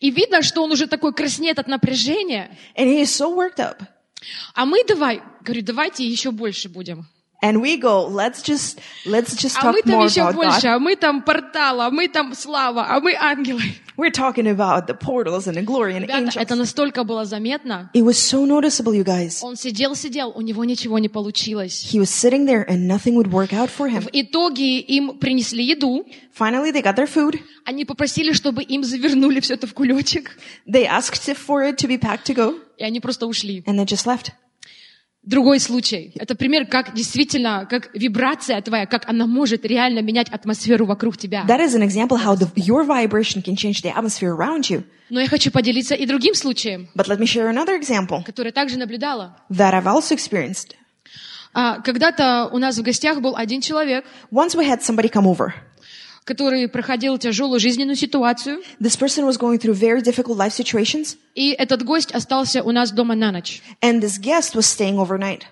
И 0.00 0.10
видно, 0.10 0.40
что 0.40 0.62
он 0.62 0.72
уже 0.72 0.86
такой 0.86 1.12
краснеет 1.12 1.58
от 1.58 1.68
напряжения. 1.68 2.56
and 2.74 2.86
he 2.88 3.02
is 3.02 3.10
so 3.14 3.28
worked 3.36 3.58
up. 3.58 3.76
А 4.54 4.64
мы 4.64 4.82
давай, 4.84 5.20
говорю, 5.42 5.62
давайте 5.62 6.04
еще 6.06 6.30
больше 6.30 6.70
будем. 6.70 7.06
And 7.43 7.61
we 7.61 7.77
go, 7.77 8.07
let's 8.07 8.41
just 8.41 8.79
let's 9.05 9.35
just 9.35 9.57
А 9.57 9.65
talk 9.65 9.73
мы 9.73 9.81
там 9.83 9.99
more 10.01 10.05
еще 10.09 10.21
about 10.21 10.33
больше, 10.35 10.61
God. 10.67 10.75
а 10.75 10.79
мы 10.79 10.95
там 10.95 11.21
портал, 11.21 11.81
а 11.81 11.91
мы 11.91 12.07
там 12.07 12.33
слава, 12.33 12.87
а 12.89 12.99
мы 12.99 13.13
ангелы. 13.13 13.61
We're 13.97 14.09
talking 14.11 14.47
about 14.47 14.87
the 14.87 14.93
portals 14.97 15.45
and 15.47 15.55
the 15.55 15.61
glory 15.63 15.93
and 15.95 16.03
Ребята, 16.03 16.39
это 16.39 16.53
angels. 16.55 16.57
настолько 16.57 17.03
было 17.03 17.23
заметно. 17.25 17.91
It 17.93 18.03
was 18.03 18.17
so 18.17 18.45
noticeable, 18.45 18.93
you 18.95 19.03
guys. 19.03 19.39
Он 19.43 19.55
сидел, 19.57 19.95
сидел, 19.95 20.31
у 20.35 20.41
него 20.41 20.63
ничего 20.65 20.97
не 20.97 21.07
получилось. 21.07 21.85
He 21.93 21.99
was 21.99 22.09
sitting 22.09 22.45
there 22.47 22.65
and 22.67 22.87
nothing 22.87 23.15
would 23.15 23.27
work 23.31 23.53
out 23.53 23.69
for 23.69 23.87
him. 23.89 24.01
В 24.01 24.09
итоге 24.11 24.79
им 24.79 25.19
принесли 25.19 25.63
еду. 25.63 26.03
Finally, 26.35 26.71
they 26.71 26.81
got 26.81 26.95
their 26.95 27.05
food. 27.07 27.39
Они 27.65 27.85
попросили, 27.85 28.31
чтобы 28.33 28.63
им 28.63 28.83
завернули 28.83 29.39
все 29.41 29.53
это 29.53 29.67
в 29.67 29.73
кулечек. 29.73 30.31
They 30.65 30.85
asked 30.87 31.27
if 31.27 31.37
for 31.37 31.61
it 31.63 31.77
to 31.77 31.87
be 31.87 31.99
packed 31.99 32.25
to 32.25 32.33
go, 32.33 32.55
И 32.77 32.83
они 32.83 32.99
просто 33.01 33.27
ушли. 33.27 33.61
and 33.67 33.77
they 33.77 33.85
just 33.85 34.07
left. 34.07 34.31
Другой 35.22 35.60
случай. 35.60 36.12
Это 36.16 36.34
пример, 36.34 36.66
как 36.66 36.94
действительно, 36.94 37.66
как 37.68 37.90
вибрация 37.94 38.60
твоя, 38.62 38.86
как 38.86 39.06
она 39.06 39.26
может 39.26 39.66
реально 39.66 40.00
менять 40.00 40.30
атмосферу 40.30 40.86
вокруг 40.86 41.18
тебя. 41.18 41.44
That 41.46 41.60
is 41.60 41.74
an 41.74 41.82
example 41.82 42.16
how 42.16 42.34
the, 42.34 42.50
your 42.56 42.84
vibration 42.86 43.42
can 43.42 43.54
change 43.54 43.82
the 43.82 43.92
atmosphere 43.94 44.34
around 44.34 44.70
you. 44.70 44.82
Но 45.10 45.20
я 45.20 45.28
хочу 45.28 45.50
поделиться 45.50 45.94
и 45.94 46.06
другим 46.06 46.34
случаем, 46.34 46.88
But 46.94 47.08
let 47.08 47.18
me 47.18 47.26
share 47.26 47.50
another 47.52 47.78
example 47.78 48.24
который 48.24 48.52
также 48.52 48.78
наблюдала. 48.78 49.36
that 49.50 49.74
I've 49.74 49.86
also 49.86 50.14
experienced. 50.16 50.74
А, 51.52 51.80
Когда-то 51.80 52.48
у 52.52 52.58
нас 52.58 52.78
в 52.78 52.82
гостях 52.82 53.20
был 53.20 53.36
один 53.36 53.60
человек, 53.60 54.04
Once 54.32 54.54
we 54.56 54.66
had 54.66 54.80
somebody 54.80 55.10
come 55.10 55.26
over. 55.26 55.52
Который 56.30 56.68
проходил 56.68 57.18
тяжелую 57.18 57.58
жизненную 57.58 57.96
ситуацию, 57.96 58.62
This 58.80 58.96
person 58.96 59.26
was 59.26 59.36
going 59.36 59.58
through 59.58 59.74
very 59.74 60.00
difficult 60.00 60.36
life 60.36 60.52
situations, 60.52 61.16
и 61.34 61.50
этот 61.50 61.82
гость 61.82 62.12
остался 62.12 62.62
у 62.62 62.70
нас 62.70 62.92
дома 62.92 63.14
на 63.14 63.32
ночь. 63.32 63.60
and 63.82 64.00
this 64.00 64.18
guest 64.20 64.54
was 64.54 64.66
staying 64.66 64.96
overnight. 64.96 65.42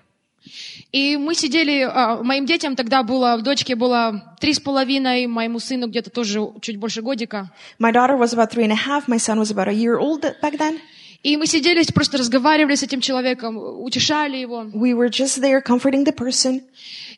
И 0.91 1.17
мы 1.17 1.35
сидели, 1.35 1.81
а, 1.81 2.23
моим 2.23 2.45
детям 2.45 2.75
тогда 2.75 3.03
было, 3.03 3.37
в 3.37 3.43
дочке 3.43 3.75
было 3.75 4.35
три 4.39 4.53
с 4.53 4.59
половиной, 4.59 5.27
моему 5.27 5.59
сыну 5.59 5.87
где-то 5.87 6.09
тоже 6.09 6.39
чуть 6.61 6.77
больше 6.77 7.01
годика. 7.01 7.51
My 7.79 7.91
daughter 7.91 8.17
was 8.17 8.33
about 8.33 8.49
three 8.51 8.65
and 8.65 8.71
a 8.71 8.87
half. 8.87 9.07
My 9.07 9.17
son 9.19 9.37
was 9.37 9.51
about 9.51 9.67
a 9.67 9.73
year 9.73 9.99
old 9.99 10.21
back 10.41 10.57
then. 10.57 10.79
И 11.23 11.35
мы 11.35 11.47
сидели, 11.47 11.83
просто 11.93 12.17
разговаривали 12.17 12.75
с 12.75 12.83
этим 12.83 13.01
человеком, 13.01 13.57
утешали 13.57 14.37
его. 14.37 14.63
We 14.73 14.93
were 14.93 15.09
just 15.09 15.41
there 15.41 15.61
comforting 15.61 16.05
the 16.05 16.15
person. 16.15 16.61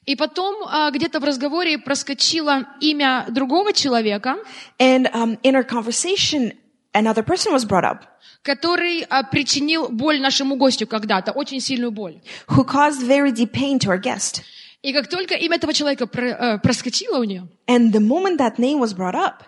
И 0.05 0.15
потом 0.15 0.63
а, 0.67 0.89
где-то 0.89 1.19
в 1.19 1.23
разговоре 1.23 1.77
проскочило 1.77 2.65
имя 2.79 3.27
другого 3.29 3.73
человека, 3.73 4.37
And 4.79 5.07
um, 5.13 5.37
in 5.43 5.55
our 5.55 5.63
conversation, 5.63 6.53
Another 6.93 7.23
person 7.23 7.53
was 7.53 7.63
brought 7.65 7.85
up 7.85 8.05
который 8.43 9.05
а, 9.07 9.23
причинил 9.23 9.89
боль 9.89 10.19
нашему 10.19 10.55
гостю 10.55 10.87
когда-то, 10.87 11.31
очень 11.31 11.59
сильную 11.59 11.91
боль. 11.91 12.19
who 12.47 12.65
caused 12.65 13.01
very 13.05 13.31
deep 13.31 13.51
pain 13.51 13.77
to 13.77 13.89
our 13.89 14.01
guest. 14.01 14.41
И 14.81 14.91
как 14.93 15.07
только 15.07 15.35
имя 15.35 15.57
этого 15.57 15.73
человека 15.73 16.09
э, 16.11 16.57
проскочило 16.57 17.19
у 17.19 17.23
нее, 17.23 17.47
And 17.67 17.93
the 17.93 17.99
moment 17.99 18.39
that 18.39 18.57
name 18.57 18.79
was 18.79 18.93
brought 18.93 19.15
up, 19.15 19.43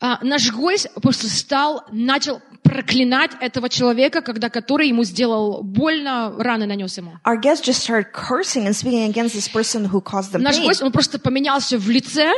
наш 0.00 0.52
гость 0.52 0.88
просто 1.02 1.28
стал, 1.28 1.84
начал 1.90 2.40
проклинать 2.62 3.30
этого 3.40 3.68
человека, 3.68 4.20
когда 4.20 4.50
который 4.50 4.88
ему 4.88 5.02
сделал 5.04 5.62
больно, 5.62 6.34
раны 6.38 6.66
нанес 6.66 6.96
ему. 6.98 7.12
our 7.24 7.40
guest 7.40 7.64
just 7.64 7.80
started 7.82 8.12
cursing 8.12 8.66
and 8.66 8.74
speaking 8.74 9.10
against 9.10 9.34
this 9.34 9.48
person 9.48 9.86
who 9.86 10.00
caused 10.02 10.32
Наш 10.38 10.56
pain. 10.56 10.66
гость, 10.66 10.82
он 10.82 10.92
просто 10.92 11.18
поменялся 11.18 11.78
в 11.78 11.88
лице, 11.88 12.32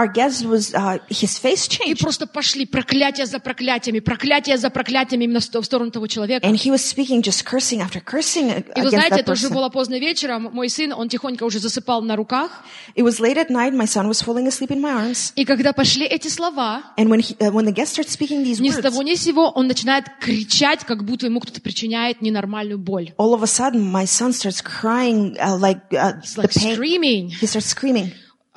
Our 0.00 0.08
guest 0.12 0.46
was, 0.46 0.72
uh, 0.74 0.98
his 1.10 1.36
face 1.38 1.66
и 1.68 1.92
changed. 1.92 2.00
просто 2.00 2.26
пошли 2.26 2.64
проклятия 2.64 3.26
за 3.26 3.38
проклятиями, 3.38 4.00
проклятия 4.00 4.56
за 4.56 4.70
проклятиями 4.70 5.24
именно 5.24 5.40
в 5.40 5.44
сто- 5.44 5.60
в 5.60 5.66
сторону 5.66 5.90
того 5.90 6.06
человека. 6.06 6.46
And 6.46 6.54
he 6.54 6.70
was 6.70 6.82
speaking, 6.82 7.20
just 7.22 7.44
cursing 7.44 7.80
after 7.82 8.00
cursing 8.02 8.64
И 8.76 8.80
вы 8.80 8.88
знаете, 8.90 9.16
это 9.20 9.32
уже 9.32 9.50
было 9.50 9.68
поздно 9.68 9.98
вечером, 9.98 10.48
мой 10.52 10.70
сын, 10.70 10.92
он 10.92 11.08
тихонько 11.10 11.44
уже 11.44 11.58
засыпал 11.58 12.00
на 12.02 12.16
руках, 12.16 12.64
It 12.96 13.02
was 13.04 13.20
late 13.20 13.36
at 13.36 13.50
night. 13.50 13.74
My 13.74 13.84
son 13.86 14.08
was 14.08 14.22
falling 14.22 14.46
asleep 14.46 14.70
in 14.70 14.80
my 14.80 14.92
arms. 14.92 15.32
и 15.36 15.44
когда 15.44 15.72
пошли 15.74 16.06
эти 16.06 16.28
слова, 16.28 16.82
And 16.96 17.08
when 17.08 17.20
he, 17.20 17.36
uh, 17.38 17.50
when 17.52 17.66
the 17.66 17.72
guest 17.74 17.92
started 17.92 18.10
speaking 18.10 18.42
these 18.42 18.58
ни 18.60 18.70
с 18.70 18.76
words, 18.78 18.82
того 18.82 19.02
ни 19.02 19.14
с 19.16 19.22
сего 19.22 19.50
он 19.54 19.66
начинает 19.66 20.06
кричать, 20.20 20.84
как 20.84 21.04
будто 21.04 21.26
ему 21.26 21.40
кто-то 21.40 21.60
причиняет 21.60 22.22
ненормальную 22.22 22.78
боль. 22.78 23.12
all 23.18 23.34
of 23.34 23.42
a 23.42 23.46
sudden 23.46 23.82
my 23.82 24.06
son 24.06 24.32
starts 24.32 24.62
crying 24.62 25.36
uh, 25.38 25.58
like 25.58 25.80
uh, 25.92 26.14
It's 26.22 26.34
the 26.36 26.42
like 26.42 26.54
pain. 26.54 26.74
screaming 26.74 27.28
He 27.40 27.46
starts 27.46 27.66
screaming, 27.66 28.12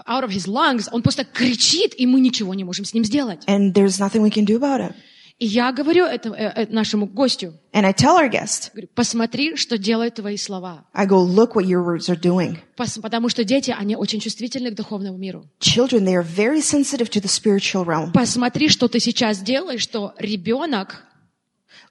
out 0.07 0.23
of 0.23 0.29
his 0.31 0.47
lungs. 0.47 0.87
Он 0.91 1.01
просто 1.01 1.23
кричит, 1.25 1.93
и 1.97 2.05
мы 2.05 2.19
ничего 2.19 2.53
не 2.53 2.63
можем 2.63 2.85
с 2.85 2.93
ним 2.93 3.03
сделать. 3.05 3.43
and 3.47 3.73
there's 3.73 3.99
nothing 3.99 4.21
we 4.21 4.29
can 4.31 4.45
do 4.45 4.57
about 4.57 4.79
it. 4.81 4.93
И 5.39 5.47
я 5.47 5.71
говорю 5.71 6.05
это, 6.05 6.29
э, 6.29 6.53
э, 6.55 6.67
нашему 6.71 7.07
гостю, 7.07 7.55
And 7.73 7.85
I 7.85 7.91
tell 7.91 8.17
our 8.17 8.29
guest, 8.29 8.69
говорю, 8.71 8.87
посмотри, 8.93 9.55
что 9.55 9.79
делают 9.79 10.15
твои 10.15 10.37
слова. 10.37 10.85
I 10.93 11.07
go, 11.07 11.17
look 11.25 11.55
what 11.55 11.65
your 11.65 11.83
words 11.83 12.07
are 12.07 12.15
doing. 12.19 12.59
Пос- 12.77 13.01
потому 13.01 13.29
что 13.29 13.43
дети, 13.43 13.75
они 13.77 13.95
очень 13.95 14.19
чувствительны 14.19 14.71
к 14.71 14.75
духовному 14.75 15.17
миру. 15.17 15.49
Children, 15.59 16.05
they 16.05 16.15
are 16.15 16.23
very 16.23 16.61
sensitive 16.61 17.09
to 17.09 17.19
the 17.19 17.27
spiritual 17.27 17.83
realm. 17.83 18.11
Посмотри, 18.13 18.69
что 18.69 18.87
ты 18.87 18.99
сейчас 18.99 19.39
делаешь, 19.39 19.81
что 19.81 20.13
ребенок 20.19 21.03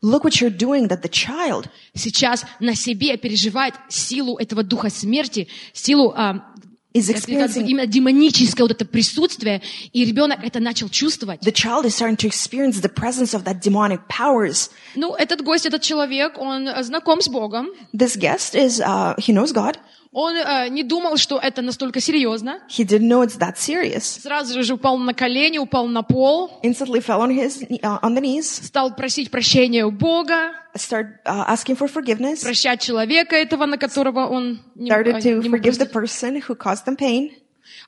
Look 0.00 0.24
what 0.24 0.40
you're 0.40 0.50
doing 0.50 0.88
that 0.88 1.02
the 1.02 1.08
child 1.10 1.68
сейчас 1.94 2.44
на 2.58 2.74
себе 2.74 3.16
переживает 3.16 3.74
силу 3.88 4.36
этого 4.36 4.64
духа 4.64 4.90
смерти, 4.90 5.46
силу 5.72 6.12
а, 6.16 6.51
is 6.94 7.10
я 7.10 7.18
сказала, 7.18 7.44
experiencing, 7.46 7.66
именно 7.66 7.86
демоническое 7.86 8.64
вот 8.64 8.72
это 8.72 8.84
присутствие, 8.84 9.62
и 9.92 10.04
ребенок 10.04 10.38
это 10.42 10.60
начал 10.60 10.88
чувствовать. 10.88 11.40
the 11.42 11.52
child 11.52 11.84
is 11.84 11.94
starting 11.94 12.16
to 12.16 12.26
experience 12.26 12.80
the 12.80 12.92
presence 12.92 13.34
of 13.34 13.44
that 13.44 13.60
demonic 13.60 14.00
powers. 14.08 14.70
Ну, 14.94 15.14
этот 15.14 15.42
гость, 15.42 15.66
этот 15.66 15.82
человек, 15.82 16.38
он 16.38 16.68
э, 16.68 16.82
знаком 16.82 17.20
с 17.20 17.28
Богом, 17.28 17.68
This 17.94 18.16
guest 18.18 18.54
is, 18.54 18.80
uh, 18.80 19.16
he 19.18 19.32
knows 19.32 19.52
God. 19.52 19.76
он 20.14 20.36
э, 20.36 20.68
не 20.68 20.82
думал, 20.82 21.16
что 21.16 21.38
это 21.38 21.62
настолько 21.62 22.00
серьезно, 22.00 22.60
He 22.68 22.84
didn't 22.84 23.08
know 23.08 23.22
it's 23.24 23.38
that 23.38 23.56
serious. 23.56 24.20
сразу 24.20 24.62
же 24.62 24.74
упал 24.74 24.98
на 24.98 25.14
колени, 25.14 25.58
упал 25.58 25.86
на 25.86 26.02
пол, 26.02 26.50
Instantly 26.62 27.00
fell 27.02 27.20
on 27.22 27.30
his, 27.30 27.62
uh, 27.82 27.98
on 28.02 28.14
the 28.14 28.20
knees, 28.20 28.42
стал 28.42 28.94
просить 28.94 29.30
прощения 29.30 29.86
у 29.86 29.90
Бога, 29.90 30.52
started 30.75 31.13
uh, 31.25 31.45
asking 31.47 31.75
for 31.77 31.87
forgiveness, 31.87 32.43
прощать 32.43 32.81
человека 32.81 33.35
этого, 33.35 33.65
на 33.65 33.77
которого 33.77 34.27
он 34.27 34.59
не, 34.75 34.89
started 34.89 35.15
э, 35.15 35.21
to 35.21 35.41
не 35.41 35.49
мог 35.49 35.59
forgive 35.59 35.77
the 35.77 35.85
простить, 35.89 35.91
person 35.91 36.41
who 36.47 36.55
caused 36.55 36.85
them 36.85 36.95
pain, 36.97 37.31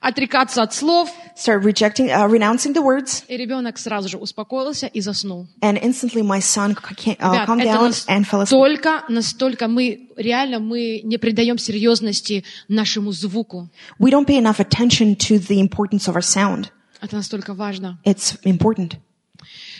отрекаться 0.00 0.62
от 0.62 0.72
слов, 0.72 1.10
started 1.36 1.62
rejecting, 1.64 2.08
uh, 2.10 2.26
renouncing 2.28 2.72
the 2.72 2.82
words, 2.82 3.24
и 3.28 3.36
ребенок 3.36 3.78
сразу 3.78 4.08
же 4.08 4.16
успокоился 4.18 4.86
и 4.86 5.00
заснул. 5.00 5.46
and 5.62 5.78
instantly 5.82 6.22
my 6.22 6.40
son 6.40 6.74
ca- 6.74 7.16
uh, 7.18 7.32
Ребят, 7.32 7.48
calmed 7.48 7.62
это 7.62 7.78
down 7.78 7.90
and 8.08 8.24
fell 8.24 8.40
asleep. 8.42 8.58
настолько, 8.58 9.04
настолько 9.08 9.68
мы 9.68 10.08
реально 10.16 10.58
мы 10.58 11.00
не 11.04 11.18
придаем 11.18 11.58
серьезности 11.58 12.44
нашему 12.68 13.12
звуку. 13.12 13.68
We 13.98 14.10
don't 14.10 14.26
pay 14.26 14.38
enough 14.38 14.58
attention 14.60 15.16
to 15.16 15.38
the 15.38 15.60
importance 15.60 16.08
of 16.08 16.14
our 16.16 16.22
sound. 16.22 16.70
Это 17.02 17.16
настолько 17.16 17.54
важно. 17.54 17.98
It's 18.04 18.36
important. 18.44 18.96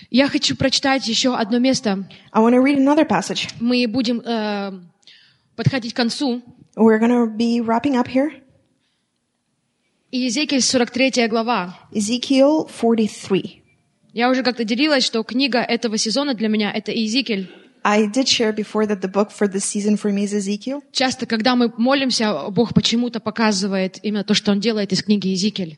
Я 0.09 0.27
хочу 0.27 0.55
прочитать 0.55 1.07
еще 1.07 1.35
одно 1.35 1.59
место. 1.59 2.07
I 2.31 2.41
want 2.41 2.53
to 2.53 2.61
read 2.61 2.77
another 2.77 3.07
passage. 3.07 3.49
Мы 3.59 3.87
будем 3.87 4.21
э, 4.21 4.71
подходить 5.55 5.93
к 5.93 5.95
концу. 5.95 6.41
We're 6.75 6.99
going 6.99 7.11
to 7.11 7.27
be 7.27 7.61
wrapping 7.61 7.95
up 7.95 8.07
here. 8.07 8.31
Иезекииль 10.11 10.61
43 10.61 11.27
глава. 11.27 11.77
Ezekiel 11.91 12.69
43. 12.69 13.63
Я 14.13 14.29
уже 14.29 14.43
как-то 14.43 14.63
делилась, 14.63 15.03
что 15.03 15.23
книга 15.23 15.59
этого 15.59 15.97
сезона 15.97 16.33
для 16.33 16.47
меня— 16.47 16.71
это 16.73 16.91
Иезекииль. 16.91 17.49
I 17.83 18.07
did 18.07 18.27
share 18.27 18.51
before 18.51 18.87
that 18.87 19.01
the 19.01 19.07
book 19.07 19.29
for 19.29 19.47
this 19.47 19.63
season 19.63 19.95
for 19.95 20.11
me 20.11 20.23
is 20.23 20.33
Ezekiel. 20.33 20.81
Часто, 20.91 21.27
когда 21.27 21.55
мы 21.55 21.71
молимся, 21.77 22.49
Бог 22.49 22.73
почему-то 22.73 23.19
показывает 23.19 23.99
именно 24.01 24.23
то, 24.23 24.33
что 24.33 24.51
Он 24.51 24.59
делает 24.59 24.91
из 24.91 25.03
книги 25.03 25.27
Иезекииль. 25.27 25.77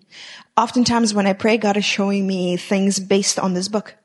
Oftentimes 0.56 1.14
when 1.14 1.28
I 1.28 1.34
pray, 1.34 1.58
God 1.58 1.76
is 1.76 1.84
showing 1.84 2.26
me 2.26 2.56
things 2.56 3.00
based 3.00 3.38
on 3.38 3.54
this 3.54 3.68
book. 3.68 3.96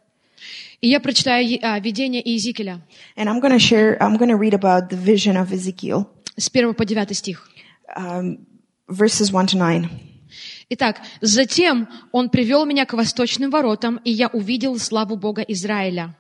И 0.82 0.88
я 0.88 1.00
прочитаю 1.00 1.58
а, 1.62 1.78
видение 1.80 2.20
Иезекииля 2.22 2.80
And 3.16 3.28
I'm 3.28 3.40
going 3.40 3.52
to 3.52 3.58
share, 3.58 3.96
I'm 4.00 4.18
going 4.18 4.28
to 4.30 4.36
read 4.36 4.52
about 4.52 4.88
the 4.90 4.96
vision 4.96 5.36
of 5.36 5.52
Ezekiel, 5.52 6.06
с 6.36 6.50
1 6.52 6.74
по 6.74 6.84
9 6.84 7.14
стих. 7.14 7.48
um, 7.96 8.38
verses 8.88 9.32
1 9.32 9.46
to 9.46 9.56
9. 9.56 9.88
Итак, 10.70 11.00
затем 11.20 11.88
он 12.12 12.30
привел 12.30 12.64
меня 12.64 12.86
к 12.86 12.94
восточным 12.94 13.50
воротам, 13.50 14.00
и 14.04 14.10
я 14.10 14.28
увидел 14.28 14.78
славу 14.78 15.16
Бога 15.16 15.42
Израиля. 15.42 16.14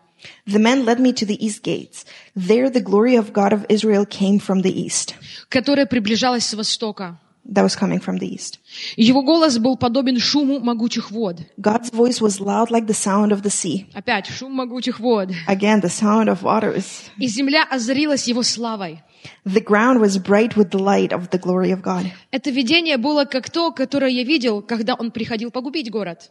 The 0.46 0.60
man 0.60 0.84
led 0.84 1.00
me 1.00 1.12
to 1.12 1.26
the 1.26 1.36
east 1.44 1.64
gates. 1.64 2.04
There 2.36 2.70
the 2.70 2.80
glory 2.80 3.16
of 3.16 3.32
God 3.32 3.52
of 3.52 3.66
Israel 3.68 4.06
came 4.06 4.38
from 4.38 4.62
the 4.62 4.70
east. 4.72 5.14
которая 5.48 5.86
приближалась 5.86 6.46
с 6.46 6.54
востока. 6.54 7.18
That 7.49 7.63
was 7.63 7.77
coming 7.77 8.01
from 8.01 8.17
the 8.19 8.27
east. 8.27 8.59
Его 8.97 9.21
голос 9.23 9.57
был 9.57 9.77
подобен 9.77 10.19
шуму 10.19 10.59
могучих 10.59 11.11
вод. 11.11 11.39
God's 11.57 11.91
voice 11.93 12.19
was 12.19 12.41
loud 12.41 12.69
like 12.71 12.87
the 12.87 12.93
sound 12.93 13.31
of 13.31 13.41
the 13.41 13.49
sea. 13.49 13.85
Опять 13.93 14.27
шум 14.27 14.51
могучих 14.51 14.99
вод. 14.99 15.29
Again, 15.47 15.79
the 15.81 15.87
sound 15.89 16.27
of 16.27 16.41
waters. 16.43 17.03
И 17.17 17.27
земля 17.27 17.63
озарилась 17.63 18.27
его 18.27 18.43
славой. 18.43 19.01
The 19.45 19.61
ground 19.63 19.99
was 20.01 20.17
bright 20.17 20.57
with 20.57 20.71
the 20.71 20.77
light 20.77 21.13
of 21.13 21.29
the 21.29 21.39
glory 21.39 21.71
of 21.71 21.81
God. 21.81 22.07
Это 22.31 22.49
видение 22.49 22.97
было 22.97 23.23
как 23.23 23.49
то, 23.49 23.71
которое 23.71 24.11
я 24.11 24.23
видел, 24.23 24.61
когда 24.61 24.95
он 24.95 25.11
приходил 25.11 25.49
погубить 25.49 25.89
город. 25.89 26.29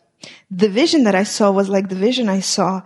The 0.51 0.69
vision 0.69 1.03
that 1.05 1.15
I 1.15 1.25
saw 1.25 1.51
was 1.51 1.69
like 1.71 1.89
the 1.89 1.97
vision 1.99 2.29
I 2.29 2.41
saw, 2.41 2.83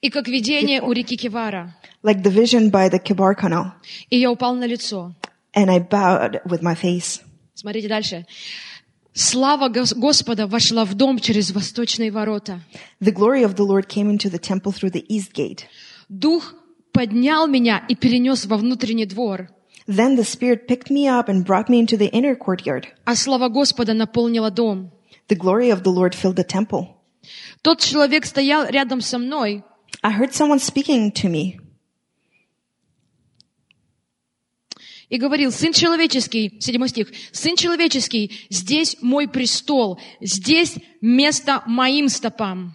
И 0.00 0.08
как 0.08 0.28
видение 0.28 0.80
у 0.82 0.92
реки 0.92 1.16
Кивара. 1.16 1.74
like 2.04 2.22
the 2.22 2.30
vision 2.30 2.70
by 2.70 2.88
the 2.88 3.00
Kibar 3.02 3.34
Canal. 3.36 3.72
И 4.08 4.18
я 4.18 4.30
упал 4.30 4.54
на 4.54 4.66
лицо. 4.66 5.14
And 5.54 5.68
I 5.68 5.80
bowed 5.80 6.40
with 6.44 6.62
my 6.62 6.76
face. 6.76 7.20
Смотрите 7.57 7.87
дальше. 7.87 8.25
Слава 9.13 9.69
Гос- 9.69 9.95
Господа 9.95 10.45
вошла 10.45 10.85
в 10.85 10.93
дом 10.93 11.17
через 11.17 11.49
восточные 11.49 12.11
ворота. 12.11 12.61
The 13.01 13.11
glory 13.11 13.43
of 13.43 13.55
the 13.55 13.65
Lord 13.65 13.87
came 13.87 14.11
into 14.11 14.29
the 14.29 14.37
temple 14.39 14.71
through 14.71 14.91
the 14.91 15.03
east 15.09 15.33
gate. 15.33 15.61
Дух 16.07 16.53
поднял 16.91 17.47
меня 17.47 17.83
и 17.89 17.95
перенес 17.95 18.45
во 18.45 18.57
внутренний 18.57 19.07
двор. 19.07 19.49
Then 19.87 20.15
the 20.15 20.23
Spirit 20.23 20.67
picked 20.67 20.91
me 20.91 21.07
up 21.07 21.29
and 21.29 21.43
brought 21.45 21.67
me 21.67 21.79
into 21.79 21.97
the 21.97 22.11
inner 22.11 22.35
courtyard. 22.35 22.85
А 23.05 23.15
слава 23.15 23.49
Господа 23.49 23.95
наполнила 23.95 24.51
дом. 24.51 24.91
The 25.27 25.35
glory 25.35 25.71
of 25.71 25.81
the 25.81 25.91
Lord 25.91 26.13
filled 26.13 26.35
the 26.35 26.45
temple. 26.45 26.89
Тот 27.63 27.79
человек 27.81 28.27
стоял 28.27 28.67
рядом 28.69 29.01
со 29.01 29.17
мной, 29.17 29.63
I 30.03 30.11
heard 30.13 30.31
someone 30.31 30.59
speaking 30.59 31.11
to 31.13 31.27
me. 31.27 31.59
И 35.09 35.17
говорил, 35.17 35.51
«Сын 35.51 35.73
человеческий», 35.73 36.57
седьмой 36.59 36.89
стих, 36.89 37.11
«Сын 37.31 37.55
человеческий, 37.55 38.31
здесь 38.49 38.97
мой 39.01 39.27
престол, 39.27 39.99
здесь 40.21 40.75
место 41.01 41.63
моим 41.65 42.09
стопам». 42.09 42.73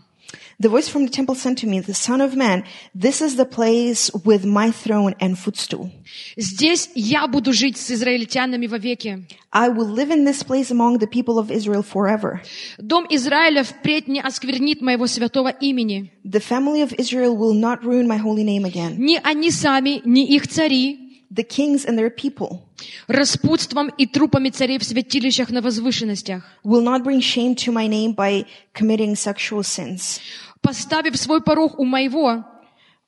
The 0.62 0.68
voice 0.68 0.88
from 0.88 1.04
the 1.04 1.10
temple 1.10 1.34
said 1.34 1.56
to 1.58 1.66
me, 1.66 1.80
The 1.80 1.92
Son 1.92 2.20
of 2.20 2.36
Man, 2.36 2.62
this 2.94 3.20
is 3.20 3.34
the 3.34 3.44
place 3.44 4.12
with 4.24 4.44
my 4.44 4.70
throne 4.70 5.12
and 5.18 5.36
footstool. 5.36 5.90
Здесь 6.36 6.88
я 6.94 7.26
буду 7.26 7.52
жить 7.52 7.78
с 7.78 7.90
израильтянами 7.90 8.68
вовеки. 8.68 9.26
I 9.50 9.70
will 9.70 9.88
live 9.88 10.12
in 10.12 10.24
this 10.24 10.44
place 10.44 10.70
among 10.70 10.98
the 10.98 11.08
people 11.08 11.40
of 11.40 11.50
Israel 11.50 11.82
forever. 11.82 12.42
Дом 12.78 13.06
Израиля 13.10 13.64
впредь 13.64 14.06
не 14.06 14.20
осквернит 14.20 14.80
моего 14.82 15.08
святого 15.08 15.48
имени. 15.48 16.12
The 16.24 16.40
family 16.40 16.82
of 16.82 16.94
Israel 16.96 17.36
will 17.36 17.54
not 17.54 17.82
ruin 17.82 18.06
my 18.06 18.18
holy 18.18 18.44
name 18.44 18.64
again. 18.64 18.94
Ни 18.98 19.18
они 19.20 19.50
сами, 19.50 20.00
ни 20.04 20.32
их 20.32 20.46
цари, 20.46 21.01
The 21.31 21.43
kings 21.43 21.85
and 21.85 21.97
their 21.97 22.09
people 22.09 22.61
распутством 23.07 23.89
и 23.89 24.05
трупами 24.05 24.49
царей 24.49 24.79
в 24.79 24.83
святилищах 24.83 25.49
на 25.49 25.61
возвышенностях, 25.61 26.43
will 26.63 26.83
not 26.83 27.03
bring 27.03 27.19
shame 27.19 27.55
to 27.55 27.71
my 27.71 27.87
name 27.87 28.13
by 28.13 28.45
committing 28.73 29.15
sexual 29.15 29.63
sins 29.63 30.19
поставив 30.61 31.17
свой 31.17 31.41
порог 31.41 31.79
у 31.79 31.85
моего 31.85 32.43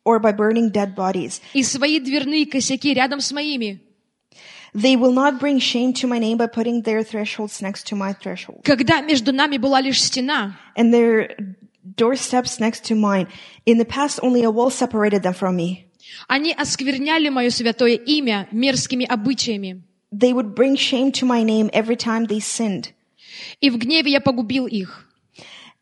or 0.05 0.19
by 0.19 0.31
burning 0.31 0.71
dead 0.71 0.95
bodies. 0.95 1.41
и 1.53 1.63
свои 1.63 1.99
дверные 1.99 2.45
косяки 2.45 2.93
рядом 2.93 3.21
с 3.21 3.31
моими. 3.31 3.81
They 4.73 4.95
will 4.95 5.13
not 5.13 5.39
bring 5.39 5.59
shame 5.59 5.93
to 5.93 6.07
my 6.07 6.19
name 6.19 6.37
by 6.37 6.47
putting 6.47 6.83
their 6.83 7.03
thresholds 7.03 7.61
next 7.61 7.87
to 7.87 7.95
my 7.95 8.13
threshold. 8.13 8.61
Когда 8.63 9.01
между 9.01 9.33
нами 9.33 9.57
была 9.57 9.81
лишь 9.81 10.01
стена, 10.01 10.57
And 10.77 10.93
there, 10.93 11.35
doorsteps 11.83 12.59
next 12.59 12.85
to 12.85 12.95
mine. 12.95 13.27
In 13.65 13.77
the 13.77 13.85
past, 13.85 14.19
only 14.21 14.43
a 14.43 14.51
wall 14.51 14.69
separated 14.69 15.23
them 15.23 15.33
from 15.33 15.55
me. 15.55 15.82
Они 16.28 16.52
оскверняли 16.52 17.28
мое 17.28 17.50
святое 17.50 17.94
имя 17.94 18.48
мерзкими 18.50 19.04
обычаями. 19.04 19.82
They 20.12 20.32
would 20.32 20.54
bring 20.54 20.76
shame 20.76 21.10
to 21.12 21.26
my 21.26 21.42
name 21.42 21.70
every 21.72 21.96
time 21.96 22.26
they 22.26 22.40
sinned. 22.40 22.92
И 23.60 23.70
в 23.70 23.78
гневе 23.78 24.12
я 24.12 24.20
погубил 24.20 24.66
их. 24.66 25.08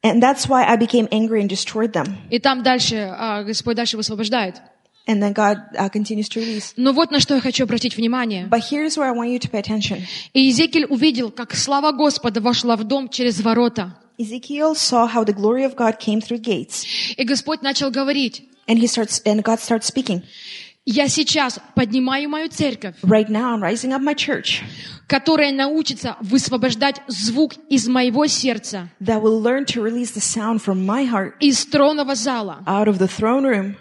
And 0.03 0.21
that's 0.21 0.49
why 0.49 0.65
I 0.65 0.77
became 0.77 1.07
angry 1.13 1.41
and 1.41 1.49
destroyed 1.49 1.93
them. 1.93 2.17
И 2.31 2.39
там 2.39 2.63
дальше, 2.63 3.15
а, 3.17 3.43
Господь 3.45 3.77
дальше 3.77 3.97
высвобождает. 3.97 4.61
And 5.07 5.21
then 5.21 5.33
God 5.33 5.59
uh, 5.77 5.89
continues 5.91 6.29
to 6.29 6.41
release. 6.41 6.75
Но 6.77 6.93
вот 6.93 7.11
на 7.11 7.19
что 7.19 7.35
я 7.35 7.41
хочу 7.41 7.65
обратить 7.65 7.97
внимание. 7.97 8.47
But 8.49 8.63
here's 8.71 8.97
where 8.97 9.09
I 9.09 9.13
want 9.13 9.31
you 9.31 9.39
to 9.39 9.51
pay 9.51 9.61
attention. 9.61 10.03
И 10.33 10.41
Иезекииль 10.41 10.87
увидел, 10.87 11.31
как 11.31 11.55
слава 11.55 11.93
Господа 11.93 12.41
вошла 12.41 12.77
в 12.77 12.85
дом 12.85 13.09
через 13.09 13.41
ворота. 13.41 13.97
Ezekiel 14.19 14.75
saw 14.75 15.07
how 15.07 15.25
the 15.25 15.33
glory 15.33 15.65
of 15.65 15.75
God 15.75 15.99
came 15.99 16.21
through 16.21 16.41
gates. 16.41 16.85
И 17.17 17.25
Господь 17.25 17.63
начал 17.63 17.91
говорить, 17.91 18.49
And 18.69 18.79
he 18.79 18.87
starts, 18.87 19.21
and 19.25 19.43
God 19.43 19.59
starts 19.61 19.87
speaking. 19.87 20.23
я 20.85 21.09
сейчас 21.09 21.61
поднимаю 21.77 22.29
мою 22.29 22.49
церковь, 22.49 22.97
Right 23.03 23.29
now, 23.29 23.55
I'm 23.55 23.63
rising 23.63 23.93
up 23.93 24.03
my 24.03 24.15
church 24.15 24.63
которая 25.07 25.53
научится 25.53 26.17
высвобождать 26.23 27.03
звук 27.07 27.53
из 27.69 27.87
моего 27.87 28.27
сердца, 28.27 28.89
that 29.01 29.21
will 29.21 29.41
learn 29.43 29.67
to 29.67 29.83
release 29.83 30.13
the 30.13 30.23
sound 30.23 30.63
from 30.63 30.87
my 30.87 31.05
heart 31.05 31.35
из 31.41 31.67
тронного 31.67 32.15
зала. 32.15 32.63
out 32.67 32.89
of 32.89 32.99
the 32.99 33.07
throne 33.07 33.45
room. 33.45 33.77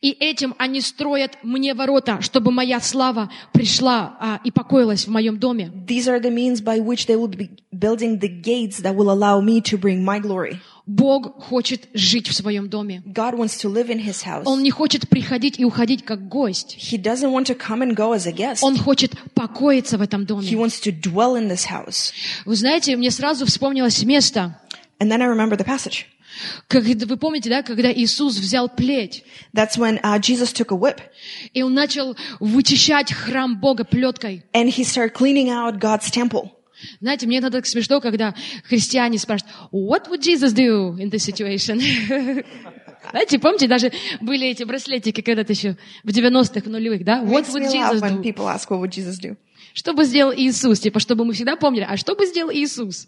И 0.00 0.12
этим 0.12 0.54
они 0.56 0.80
строят 0.80 1.36
мне 1.42 1.74
ворота, 1.74 2.22
чтобы 2.22 2.52
моя 2.52 2.80
слава 2.80 3.30
пришла 3.52 4.16
а, 4.20 4.40
и 4.44 4.50
покоилась 4.50 5.06
в 5.06 5.10
моем 5.10 5.38
доме. 5.38 5.70
These 5.86 6.06
are 6.06 6.20
the 6.20 6.30
means 6.30 6.62
by 6.62 6.78
which 6.78 7.06
they 7.06 7.16
will 7.16 7.28
be 7.28 7.50
building 7.72 8.18
the 8.20 8.28
gates 8.28 8.80
that 8.80 8.94
will 8.94 9.10
allow 9.10 9.40
me 9.40 9.60
to 9.62 9.76
bring 9.76 10.04
my 10.04 10.20
glory. 10.20 10.60
Бог 10.88 11.42
хочет 11.44 11.86
жить 11.92 12.28
в 12.28 12.34
своем 12.34 12.70
доме. 12.70 13.02
God 13.04 13.34
wants 13.36 13.60
to 13.62 13.70
live 13.70 13.90
in 13.90 14.02
his 14.02 14.24
house. 14.24 14.44
Он 14.46 14.62
не 14.62 14.70
хочет 14.70 15.06
приходить 15.08 15.58
и 15.60 15.64
уходить 15.66 16.02
как 16.02 16.26
гость. 16.28 16.78
He 16.80 16.96
doesn't 16.96 17.30
want 17.30 17.44
to 17.46 17.54
come 17.54 17.82
and 17.82 17.94
go 17.94 18.14
as 18.14 18.26
a 18.26 18.32
guest. 18.32 18.60
Он 18.62 18.74
хочет 18.78 19.12
покоиться 19.34 19.98
в 19.98 20.00
этом 20.02 20.22
He 20.22 20.26
доме. 20.26 20.48
wants 20.52 20.80
to 20.80 20.90
dwell 20.90 21.36
in 21.36 21.48
this 21.48 21.66
house. 21.70 22.12
Вы 22.46 22.56
знаете, 22.56 22.96
мне 22.96 23.10
сразу 23.10 23.44
вспомнилось 23.44 24.02
место, 24.02 24.58
And 24.98 25.10
then 25.12 25.20
I 25.20 25.26
remember 25.28 25.56
the 25.58 25.66
passage. 25.66 26.06
когда, 26.68 27.04
вы 27.06 27.16
помните, 27.18 27.50
да, 27.50 27.62
когда 27.62 27.92
Иисус 27.92 28.36
взял 28.38 28.68
плеть, 28.70 29.24
That's 29.52 29.76
when 29.76 30.00
uh, 30.02 30.18
Jesus 30.18 30.52
took 30.54 30.70
a 30.72 30.76
whip 30.76 31.00
и 31.52 31.62
он 31.62 31.74
начал 31.74 32.16
вычищать 32.40 33.12
храм 33.12 33.60
Бога 33.60 33.84
плеткой. 33.84 34.42
and 34.54 34.70
he 34.70 34.84
started 34.84 35.12
cleaning 35.12 35.50
out 35.50 35.78
God's 35.78 36.10
temple. 36.10 36.52
Знаете, 37.00 37.26
мне 37.26 37.38
иногда 37.38 37.58
так 37.58 37.66
смешно, 37.66 38.00
когда 38.00 38.34
христиане 38.64 39.18
спрашивают, 39.18 39.54
what 39.72 40.08
would 40.08 40.20
Jesus 40.20 40.52
do 40.52 40.96
in 40.98 41.10
this 41.10 41.24
situation? 41.24 41.80
Знаете, 43.10 43.38
помните, 43.38 43.68
даже 43.68 43.92
были 44.20 44.48
эти 44.48 44.64
браслетики 44.64 45.20
когда-то 45.20 45.52
еще 45.52 45.76
в 46.04 46.08
90-х, 46.08 46.60
в 46.60 46.68
нулевых, 46.68 47.04
да? 47.04 47.22
What 47.22 47.46
would 47.46 47.70
Jesus 47.70 48.00
do? 48.00 48.22
ask, 48.46 48.68
what 48.68 48.80
would 48.80 48.90
Jesus 48.90 49.18
do? 49.20 49.36
Что 49.72 49.92
бы 49.94 50.04
сделал 50.04 50.32
Иисус? 50.34 50.80
Типа, 50.80 50.98
чтобы 50.98 51.24
мы 51.24 51.32
всегда 51.32 51.56
помнили, 51.56 51.86
а 51.88 51.96
что 51.96 52.14
бы 52.14 52.26
сделал 52.26 52.52
Иисус? 52.52 53.06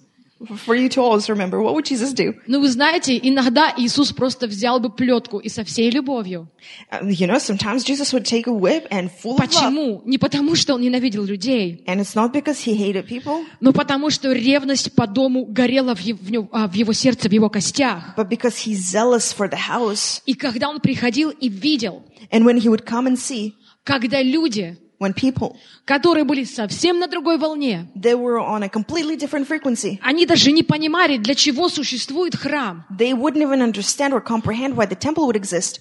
For 0.64 0.74
you 0.74 0.88
to 0.91 1.03
always 1.03 1.28
remember, 1.28 1.61
what 1.61 1.74
would 1.74 1.84
Jesus 1.84 2.14
do? 2.14 2.34
Ну, 2.47 2.61
вы 2.61 2.68
знаете, 2.70 3.18
иногда 3.22 3.74
Иисус 3.76 4.11
просто 4.12 4.47
взял 4.47 4.80
бы 4.80 4.88
плетку 4.88 5.38
и 5.38 5.51
со 5.51 5.64
всей 5.64 5.91
любовью. 5.91 6.49
Uh, 6.91 7.07
you 7.11 7.26
know, 7.26 7.38
sometimes 7.38 7.84
Jesus 7.84 8.14
would 8.14 8.24
take 8.24 8.47
a 8.47 8.51
whip 8.53 8.86
and 8.91 9.11
full 9.11 9.34
of 9.34 9.41
love. 9.41 9.49
Почему? 9.51 10.03
Не 10.07 10.16
потому, 10.16 10.55
что 10.55 10.74
он 10.76 10.80
ненавидел 10.80 11.24
людей, 11.24 11.84
And 11.86 12.01
it's 12.01 12.14
not 12.14 12.32
because 12.32 12.59
he 12.64 12.74
hated 12.74 13.07
people, 13.07 13.45
но 13.61 13.74
потому, 13.74 14.09
что 14.09 14.32
ревность 14.32 14.95
по 14.95 15.07
дому 15.07 15.45
горела 15.45 15.95
в, 15.95 16.01
е- 16.01 16.14
в 16.14 16.30
нем- 16.30 16.49
а, 16.53 16.68
в 16.68 16.74
его 16.74 16.95
сердце, 16.95 17.28
в 17.28 17.32
его 17.32 17.51
костях. 17.51 18.14
but 18.16 18.30
because 18.30 18.57
he's 18.57 18.80
zealous 18.80 19.34
for 19.36 19.47
the 19.47 19.59
house. 19.68 20.22
И 20.24 20.32
когда 20.32 20.70
он 20.70 20.80
приходил 20.80 21.28
и 21.30 21.51
видел, 21.51 22.03
And 22.32 22.45
when 22.47 22.57
he 22.59 22.68
would 22.70 22.86
come 22.86 23.07
and 23.07 23.18
see, 23.18 23.53
когда 23.84 24.22
люди, 24.22 24.78
when 25.01 25.14
people, 25.14 25.57
которые 25.86 26.24
были 26.24 26.44
совсем 26.44 26.98
на 26.98 27.09
другой 27.09 27.38
волне, 27.38 27.88
they 27.96 28.14
were 28.14 28.38
on 28.38 28.62
a 28.62 28.68
completely 28.68 29.16
different 29.16 29.48
frequency. 29.48 29.98
они 30.03 30.26
даже 30.26 30.53
не 30.53 30.62
понимали, 30.62 31.16
для 31.16 31.34
чего 31.34 31.68
существует 31.68 32.36
храм. 32.36 32.84
They 32.90 33.12
wouldn't 33.12 33.42
even 33.42 33.62
understand 33.62 34.12
or 34.12 34.20
comprehend 34.20 34.76
why 34.76 34.86
the 34.86 34.96
temple 34.96 35.26
would 35.26 35.36
exist. 35.36 35.80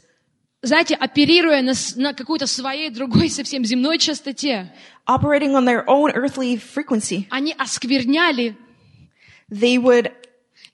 Знаете, 0.61 0.95
оперируя 0.95 1.61
на, 1.61 1.73
на 1.95 2.13
какой-то 2.13 2.45
своей 2.47 2.89
другой 2.89 3.29
совсем 3.29 3.63
земной 3.63 3.97
частоте, 3.97 4.73
Operating 5.07 5.53
on 5.53 5.65
their 5.65 5.85
own 5.87 6.11
earthly 6.13 6.57
frequency, 6.57 7.27
они 7.29 7.53
оскверняли 7.57 8.57
they 9.51 9.77
would 9.77 10.11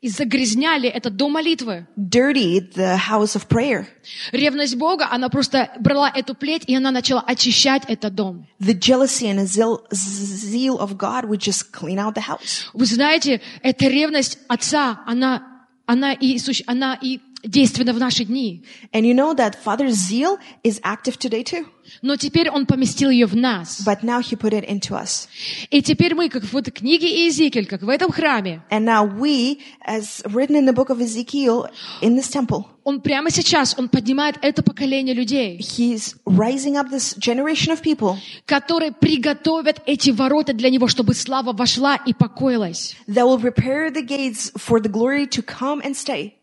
и 0.06 0.10
загрязняли 0.10 0.88
этот 0.88 1.16
дом 1.16 1.32
молитвы. 1.32 1.88
dirty 1.97 2.60
the 2.76 2.95
house 2.95 3.36
of 3.36 3.47
prayer. 3.47 3.88
Ревность 4.32 4.76
Бога, 4.76 5.08
она 5.10 5.30
просто 5.30 5.72
брала 5.80 6.12
эту 6.12 6.36
плеть, 6.36 6.62
и 6.68 6.76
она 6.76 6.91
начала 6.91 7.22
очищать 7.22 7.82
этот 7.88 8.14
дом. 8.14 8.45
The 8.60 8.78
jealousy 8.80 9.26
and 9.26 9.47
zeal, 9.47 9.82
zeal 9.91 10.78
of 10.78 10.95
God 10.95 11.26
would 11.26 11.39
just 11.39 11.72
clean 11.72 11.97
out 11.97 12.14
the 12.14 12.22
house. 12.22 12.70
Вы 12.76 12.86
знаете, 12.86 13.41
эта 13.64 13.88
ревность 13.88 14.38
Отца, 14.47 15.01
она, 15.08 15.66
она, 15.88 16.14
и, 16.14 16.38
она 16.68 16.99
и 17.01 17.20
действенна 17.45 17.93
в 17.93 17.99
наши 17.99 18.25
дни. 18.25 18.63
And 18.91 19.05
you 19.05 19.13
know 19.13 19.33
that 19.35 19.55
Father's 19.63 19.95
zeal 19.95 20.37
is 20.63 20.79
active 20.83 21.17
today 21.17 21.43
too. 21.43 21.65
Но 22.01 22.15
теперь 22.15 22.49
Он 22.49 22.65
поместил 22.65 23.09
ее 23.09 23.27
в 23.27 23.35
нас. 23.35 23.81
But 23.85 24.01
now 24.01 24.19
he 24.19 24.35
put 24.35 24.53
it 24.53 24.67
into 24.67 24.95
us. 24.95 25.27
И 25.69 25.81
теперь 25.81 26.15
мы, 26.15 26.29
как 26.29 26.43
в 26.43 26.57
этой 26.57 26.71
книге 26.71 27.07
Иезекииль, 27.07 27.67
как 27.67 27.83
в 27.83 27.89
этом 27.89 28.11
храме, 28.11 28.63
And 28.71 28.85
now 28.85 29.03
we, 29.05 29.59
as 29.85 30.23
written 30.25 30.55
in 30.55 30.65
the 30.65 30.73
book 30.73 30.89
of 30.89 30.99
Ezekiel, 30.99 31.67
in 32.01 32.15
this 32.15 32.29
temple, 32.29 32.65
Он 32.83 33.01
прямо 33.01 33.29
сейчас, 33.29 33.75
Он 33.77 33.89
поднимает 33.89 34.37
это 34.41 34.63
поколение 34.63 35.13
людей, 35.13 35.57
he's 35.59 36.15
rising 36.25 36.75
up 36.75 36.89
this 36.89 37.15
generation 37.17 37.71
of 37.71 37.81
people 37.81 38.17
которые 38.45 38.91
приготовят 38.91 39.81
эти 39.85 40.09
ворота 40.09 40.53
для 40.53 40.69
Него, 40.69 40.87
чтобы 40.87 41.13
слава 41.13 41.53
вошла 41.53 41.95
и 41.95 42.13
покоилась. 42.13 42.95
that 43.07 43.25
will 43.25 43.39
prepare 43.39 43.91
the 43.91 44.03
gates 44.03 44.51
for 44.57 44.79
the 44.79 44.89
glory 44.89 45.27
to 45.27 45.43
come 45.43 45.81
and 45.81 45.95
stay. 45.95 46.33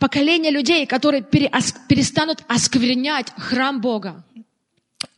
Поколение 0.00 0.50
людей, 0.50 0.86
которые 0.86 1.22
перестанут 1.22 2.42
осквернять 2.48 3.30
храм 3.36 3.80
Бога. 3.82 4.24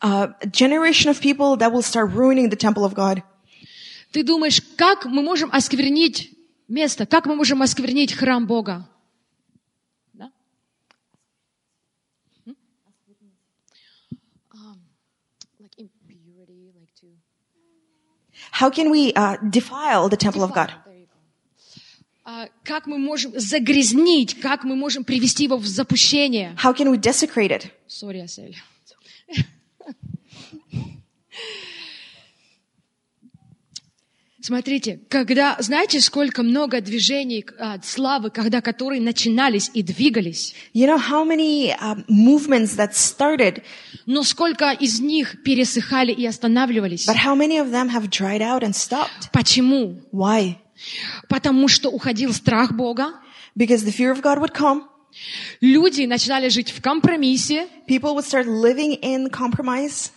A 0.00 0.34
generation 0.50 1.08
of 1.10 1.20
people 1.20 1.56
that 1.56 1.72
will 1.72 1.82
start 1.82 2.10
ruining 2.12 2.48
the 2.50 2.56
temple 2.56 2.84
of 2.84 2.92
God. 2.94 3.22
Ты 4.10 4.24
думаешь, 4.24 4.60
как 4.76 5.06
мы 5.06 5.22
можем 5.22 5.50
осквернить 5.52 6.36
место, 6.68 7.06
как 7.06 7.26
мы 7.26 7.36
можем 7.36 7.62
осквернить 7.62 8.12
храм 8.12 8.44
Бога? 8.46 8.88
Да? 10.12 10.30
М? 12.46 12.56
Um, 14.52 14.78
like 15.60 15.74
impurity, 15.78 16.72
like 16.74 16.92
to- 17.00 17.16
How 18.50 18.68
can 18.70 18.90
we 18.90 19.12
uh, 19.14 19.36
defile 19.48 20.08
the 20.08 20.16
temple 20.16 20.42
of 20.42 20.52
God? 20.52 20.70
There 20.84 20.94
you 20.98 21.06
go. 21.06 21.12
А, 21.14 22.11
как 22.64 22.86
мы 22.86 22.98
можем 22.98 23.32
загрязнить, 23.38 24.38
как 24.40 24.64
мы 24.64 24.76
можем 24.76 25.04
привести 25.04 25.44
его 25.44 25.56
в 25.56 25.66
запущение? 25.66 26.56
How 26.62 26.74
can 26.76 26.90
we 26.90 26.98
desecrate 26.98 27.50
it? 27.50 27.70
Сори, 27.88 28.20
Асель. 28.20 28.56
Смотрите, 34.44 34.98
когда, 35.08 35.56
знаете, 35.60 36.00
сколько 36.00 36.42
много 36.42 36.80
движений 36.80 37.46
а, 37.60 37.80
славы, 37.80 38.30
когда 38.30 38.60
которые 38.60 39.00
начинались 39.00 39.70
и 39.72 39.84
двигались, 39.84 40.52
You 40.74 40.86
know 40.88 40.98
how 40.98 41.24
many 41.24 41.72
um, 41.80 42.04
movements 42.08 42.74
that 42.74 42.92
started, 42.94 43.62
но 44.06 44.24
сколько 44.24 44.72
из 44.72 44.98
них 44.98 45.44
пересыхали 45.44 46.10
и 46.10 46.26
останавливались. 46.26 47.06
but 47.06 47.14
how 47.24 47.36
many 47.36 47.56
of 47.58 47.70
them 47.70 47.88
have 47.88 48.10
dried 48.10 48.42
out 48.42 48.64
and 48.64 48.74
stopped? 48.74 49.30
Почему? 49.32 50.00
Why? 50.10 50.56
Потому 51.28 51.68
что 51.68 51.88
уходил 51.90 52.32
страх 52.32 52.72
Бога, 52.72 53.14
Because 53.56 53.84
the 53.84 53.92
fear 53.92 54.12
of 54.12 54.22
God 54.22 54.38
would 54.40 54.52
come. 54.54 54.84
люди 55.60 56.04
начинали 56.06 56.48
жить 56.48 56.70
в 56.70 56.80
компромиссе, 56.80 57.68
People 57.88 58.14
would 58.14 58.24
start 58.24 58.46
living 58.46 58.98
in 59.02 59.28
compromise. 59.30 60.10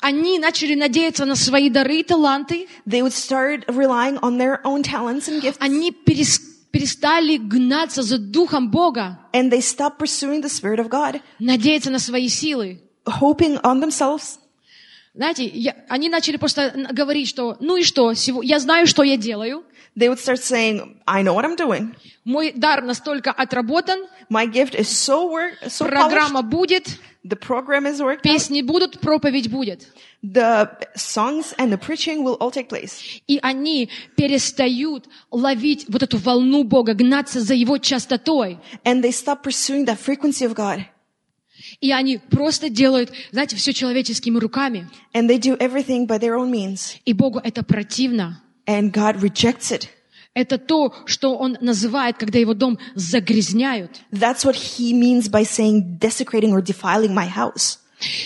они 0.00 0.38
начали 0.38 0.74
надеяться 0.74 1.24
на 1.24 1.36
свои 1.36 1.70
дары 1.70 2.00
и 2.00 2.02
таланты, 2.02 2.66
They 2.86 3.02
would 3.02 3.12
start 3.12 3.64
relying 3.68 4.18
on 4.20 4.36
their 4.38 4.60
own 4.64 4.82
talents 4.82 5.28
and 5.28 5.40
gifts. 5.40 5.56
они 5.60 5.92
перес- 5.92 6.40
перестали 6.72 7.36
гнаться 7.36 8.02
за 8.02 8.18
Духом 8.18 8.70
Бога, 8.70 9.18
And 9.32 9.50
they 9.50 9.60
stopped 9.60 9.98
pursuing 9.98 10.42
the 10.42 10.48
Spirit 10.48 10.80
of 10.80 10.88
God, 10.88 11.20
надеяться 11.38 11.90
на 11.90 11.98
свои 12.00 12.28
силы. 12.28 12.80
hoping 13.06 13.60
on 13.62 13.80
themselves. 13.80 14.38
Знаете, 15.14 15.44
я- 15.44 15.76
они 15.88 16.08
начали 16.08 16.36
просто 16.38 16.88
говорить, 16.90 17.28
что 17.28 17.56
ну 17.60 17.76
и 17.76 17.82
что, 17.82 18.12
сего- 18.12 18.42
я 18.42 18.58
знаю, 18.58 18.86
что 18.86 19.02
я 19.02 19.16
делаю, 19.18 19.62
They 19.95 20.09
would 20.09 20.19
start 20.19 20.39
saying, 20.39 20.99
I 21.07 21.23
know 21.23 21.33
what 21.33 21.43
I'm 21.45 21.55
doing. 21.55 21.95
мой 22.23 22.51
дар 22.53 22.81
настолько 22.83 23.31
отработан, 23.31 23.99
My 24.29 24.45
gift 24.45 24.75
is 24.75 24.87
so 24.89 25.31
work, 25.31 25.53
so 25.69 25.85
polished. 25.85 26.09
программа 26.09 26.41
будет, 26.41 26.97
The 27.23 27.35
program 27.37 27.85
is 27.85 27.99
worked 27.99 28.19
out. 28.19 28.23
песни 28.23 28.61
будут, 28.61 28.99
проповедь 29.01 29.49
будет. 29.49 29.87
The 30.23 30.69
songs 30.95 31.53
and 31.57 31.71
the 31.71 31.77
preaching 31.77 32.23
will 32.23 32.37
all 32.39 32.51
take 32.51 32.69
place. 32.69 33.01
И 33.27 33.39
они 33.41 33.89
перестают 34.15 35.07
ловить 35.31 35.85
вот 35.89 36.03
эту 36.03 36.17
волну 36.17 36.63
Бога, 36.63 36.93
гнаться 36.93 37.39
за 37.41 37.53
Его 37.53 37.77
частотой. 37.77 38.59
And 38.83 39.01
they 39.03 39.11
stop 39.11 39.43
pursuing 39.43 39.85
that 39.85 39.97
frequency 39.99 40.45
of 40.45 40.53
God. 40.53 40.85
И 41.81 41.91
они 41.91 42.17
просто 42.17 42.69
делают, 42.69 43.11
знаете, 43.31 43.55
все 43.55 43.73
человеческими 43.73 44.37
руками. 44.37 44.87
And 45.13 45.27
they 45.29 45.37
do 45.39 45.57
everything 45.57 46.05
by 46.07 46.17
their 46.19 46.35
own 46.35 46.49
means. 46.51 46.97
И 47.05 47.13
Богу 47.13 47.39
это 47.43 47.63
противно. 47.63 48.41
And 48.66 48.92
God 48.92 49.20
rejects 49.20 49.70
it. 49.70 49.88
Это 50.34 50.56
то, 50.56 50.94
что 51.04 51.36
Он 51.36 51.58
называет, 51.60 52.16
когда 52.16 52.38
Его 52.38 52.54
дом 52.54 52.78
загрязняют. 52.94 54.00
That's 54.12 54.44
what 54.44 54.54
he 54.54 54.94
means 54.94 55.28
by 55.28 55.44
saying 55.44 55.98
desecrating 55.98 56.52
or 56.52 56.62
defiling 56.62 57.12
my 57.12 57.28
house. 57.28 57.78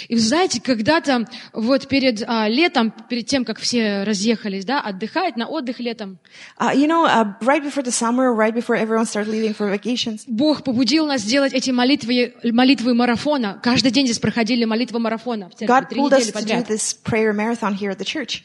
И 0.09 0.15
вы 0.15 0.21
знаете, 0.21 0.61
когда-то 0.61 1.27
вот 1.53 1.89
перед 1.89 2.23
а, 2.27 2.49
летом, 2.49 2.93
перед 3.11 3.27
тем, 3.27 3.45
как 3.45 3.59
все 3.59 4.05
разъехались, 4.05 4.65
да, 4.65 4.81
отдыхать 4.81 5.37
на 5.37 5.47
отдых 5.47 5.81
летом, 5.81 6.19
Uh, 6.59 6.73
you 6.75 6.87
know, 6.87 7.05
uh, 7.05 7.35
right 7.43 7.63
before 7.63 7.83
the 7.83 7.93
summer, 7.93 8.33
right 8.33 8.55
before 8.55 8.77
everyone 8.77 9.05
started 9.05 9.31
leaving 9.31 9.55
for 9.55 9.69
vacations, 9.71 10.25
Бог 10.27 10.63
побудил 10.65 11.07
нас 11.07 11.21
сделать 11.23 11.53
эти 11.53 11.71
молитвы, 11.71 12.35
молитвы 12.45 12.95
марафона. 12.95 13.61
Каждый 13.63 13.91
день 13.91 14.07
здесь 14.07 14.19
проходили 14.19 14.65
молитвы 14.65 14.99
марафона 14.99 15.51
в 15.51 15.55
церкви, 15.55 15.67
God 15.67 15.89
pulled 15.91 16.13
us 16.13 16.31
to 16.31 16.45
do 16.45 16.63
this 16.63 16.95
prayer 16.95 17.33
marathon 17.33 17.75
here 17.75 17.91
at 17.91 17.99
the 17.99 18.05
church. 18.05 18.43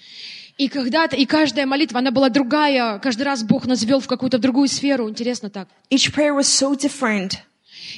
И 0.58 0.68
когда-то, 0.68 1.16
и 1.16 1.26
каждая 1.26 1.66
молитва, 1.66 1.99
она 1.99 2.12
была 2.12 2.30
другая. 2.30 2.99
Каждый 2.99 3.24
раз 3.24 3.43
Бог 3.43 3.66
нас 3.66 3.84
вел 3.84 3.99
в 3.99 4.08
какую-то 4.08 4.38
другую 4.38 4.68
сферу. 4.68 5.10
Интересно 5.10 5.49
так. 5.49 5.68
Each 5.89 6.12
prayer 6.14 6.36
was 6.38 6.43
so 6.43 6.76
different. 6.76 7.34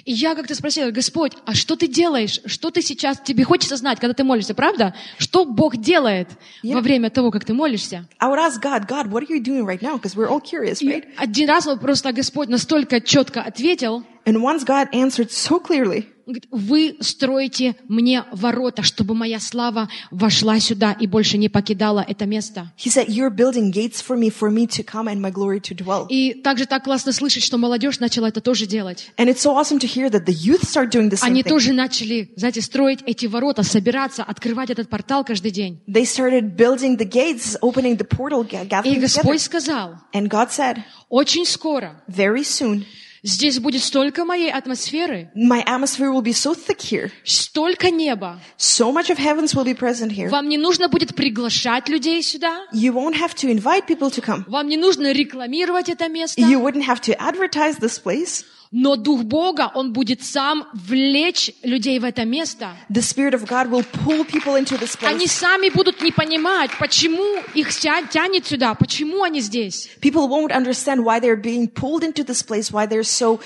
И 0.06 0.12
я 0.14 0.34
как-то 0.34 0.56
спросила, 0.56 0.89
Господь, 0.91 1.34
а 1.45 1.54
что 1.54 1.76
ты 1.76 1.88
делаешь? 1.88 2.39
Что 2.45 2.72
ты 2.72 2.82
сейчас, 2.82 3.20
тебе 3.24 3.43
хочется 3.43 3.76
знать, 3.78 3.99
когда 3.99 4.14
ты 4.14 4.24
молишься, 4.24 4.54
правда? 4.56 4.95
Что 5.18 5.45
Бог 5.45 5.78
делает 5.78 6.30
Я- 6.64 6.76
во 6.76 6.82
время 6.82 7.10
того, 7.10 7.32
как 7.32 7.45
ты 7.45 7.54
молишься? 7.54 8.08
God, 8.20 8.88
God, 8.88 9.10
what 9.12 9.22
are 9.24 9.28
you 9.30 9.43
doing 9.43 9.66
right 9.66 9.82
now? 9.82 9.99
Because 9.99 10.16
we're 10.16 10.30
all 10.30 10.41
curious, 10.41 10.82
right? 10.82 11.04
один 11.18 11.47
раз 11.49 11.66
вот 11.66 11.80
просто 11.82 12.12
Господь 12.12 12.49
настолько 12.49 13.01
четко 13.01 13.41
ответил, 13.41 14.04
And 14.26 14.41
once 14.41 14.63
God 14.63 14.88
answered 14.93 15.30
so 15.32 15.59
clearly, 15.59 16.07
Он 16.26 16.36
говорит, 16.36 16.47
вы 16.51 16.95
строите 17.01 17.76
мне 17.89 18.24
ворота, 18.32 18.82
чтобы 18.82 19.13
моя 19.13 19.41
слава 19.41 19.89
вошла 20.09 20.57
сюда 20.61 20.93
и 20.93 21.05
больше 21.05 21.38
не 21.38 21.49
покидала 21.49 21.99
это 22.07 22.26
место. 22.26 22.71
He 22.78 22.89
said, 22.89 23.09
You're 23.09 23.30
building 23.30 23.71
gates 23.74 24.01
for 24.01 24.15
me, 24.15 24.30
for 24.30 24.49
me 24.49 24.65
to 24.67 24.84
come 24.86 25.09
and 25.09 25.19
my 25.19 25.30
glory 25.30 25.59
to 25.59 25.76
dwell. 25.76 26.05
И 26.07 26.34
также 26.41 26.65
так 26.65 26.86
классно 26.86 27.11
слышать, 27.11 27.43
что 27.43 27.57
молодежь 27.57 27.99
начала 27.99 28.30
это 28.30 28.39
тоже 28.39 28.65
делать. 28.67 29.11
And 29.17 29.28
it's 29.28 29.41
so 29.41 29.57
awesome 29.57 29.80
to 29.80 29.86
hear 29.86 30.09
that 30.09 30.24
the 30.26 30.32
youth 30.34 30.63
start 30.63 30.91
doing 30.91 31.09
the 31.09 31.17
same 31.17 31.28
Они 31.30 31.43
thing. 31.43 31.49
тоже 31.49 31.74
начали, 31.74 32.32
знаете, 32.38 32.61
строить 32.61 32.99
эти 33.05 33.26
ворота, 33.26 33.63
собираться, 33.63 34.24
открывать 34.24 34.69
этот 34.69 34.88
портал 34.88 35.26
каждый 35.26 35.51
день. 35.51 35.82
They 35.89 36.05
started 36.05 36.55
building 36.55 36.95
the 36.97 37.03
gates, 37.05 37.57
opening 37.61 37.97
the 37.97 38.07
portal, 38.07 38.45
ga- 38.49 38.61
И 38.63 38.67
gathering 38.69 38.95
together. 38.95 39.01
Господь 39.01 39.41
сказал, 39.41 39.95
And 40.13 40.30
God 40.30 40.51
said, 40.51 40.78
очень 41.09 41.45
скоро 41.45 42.01
Very 42.07 42.45
soon, 42.45 42.86
здесь 43.22 43.59
будет 43.59 43.82
столько 43.82 44.24
моей 44.24 44.51
атмосферы, 44.51 45.30
my 45.34 45.64
atmosphere 45.64 46.12
will 46.12 46.22
be 46.22 46.32
so 46.32 46.55
thick 46.55 46.80
here, 46.80 47.11
столько 47.24 47.91
неба. 47.91 48.41
so 48.57 48.93
much 48.93 49.11
of 49.11 49.18
heavens 49.18 49.55
will 49.55 49.64
be 49.64 49.74
present 49.74 50.12
here. 50.12 50.28
Вам 50.28 50.49
не 50.49 50.59
нужно 50.59 50.89
будет 50.89 51.14
приглашать 51.14 51.89
людей 51.89 52.22
сюда. 52.22 52.66
You 52.72 52.93
won't 52.93 53.14
have 53.14 53.34
to 53.36 53.51
invite 53.51 53.86
people 53.86 54.11
to 54.11 54.20
come. 54.22 54.45
Вам 54.49 54.68
не 54.68 54.76
нужно 54.76 55.12
рекламировать 55.12 55.89
это 55.89 56.09
место. 56.09 56.41
You 56.41 56.61
wouldn't 56.61 56.86
have 56.86 57.01
to 57.03 57.16
advertise 57.18 57.78
this 57.78 57.99
place. 57.99 58.45
Но 58.76 58.95
Дух 58.95 59.21
Бога, 59.24 59.71
Он 59.76 59.93
будет 59.93 60.24
сам 60.24 60.65
влечь 60.74 61.51
людей 61.61 61.99
в 61.99 62.03
это 62.03 62.26
место. 62.26 62.76
The 62.89 63.03
Spirit 63.03 63.36
of 63.36 63.45
God 63.47 63.69
will 63.69 63.86
pull 64.03 64.26
people 64.26 64.55
into 64.59 64.80
this 64.80 64.97
Они 65.03 65.26
place. 65.26 65.32
сами 65.32 65.69
будут 65.69 66.01
не 66.01 66.11
понимать, 66.11 66.71
почему 66.80 67.38
их 67.53 67.69
тя- 67.69 68.01
тянет 68.09 68.47
сюда, 68.47 68.74
почему 68.74 69.21
они 69.21 69.41
здесь. 69.41 69.89
People 70.01 70.28
won't 70.28 70.51
understand 70.51 71.03
why 71.05 71.19
they're 71.19 71.39
being 71.39 71.67
pulled 71.67 72.03
into 72.03 72.24
this 72.26 72.41
place, 72.41 72.71
why 72.71 72.88
they're 72.88 73.03
so 73.03 73.39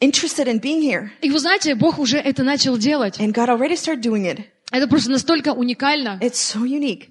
interested 0.00 0.48
in 0.48 0.58
being 0.58 0.82
here. 0.82 1.12
И 1.22 1.30
вы 1.30 1.38
знаете, 1.38 1.76
Бог 1.76 2.00
уже 2.00 2.18
это 2.18 2.42
начал 2.42 2.76
делать. 2.76 3.20
And 3.20 3.32
God 3.32 3.48
already 3.48 3.76
started 3.76 4.00
doing 4.02 4.24
it. 4.26 4.46
Это 4.76 4.88
просто 4.88 5.10
настолько 5.10 5.52
уникально. 5.52 6.18
It's 6.20 6.34
so 6.54 6.62
unique. 6.64 7.08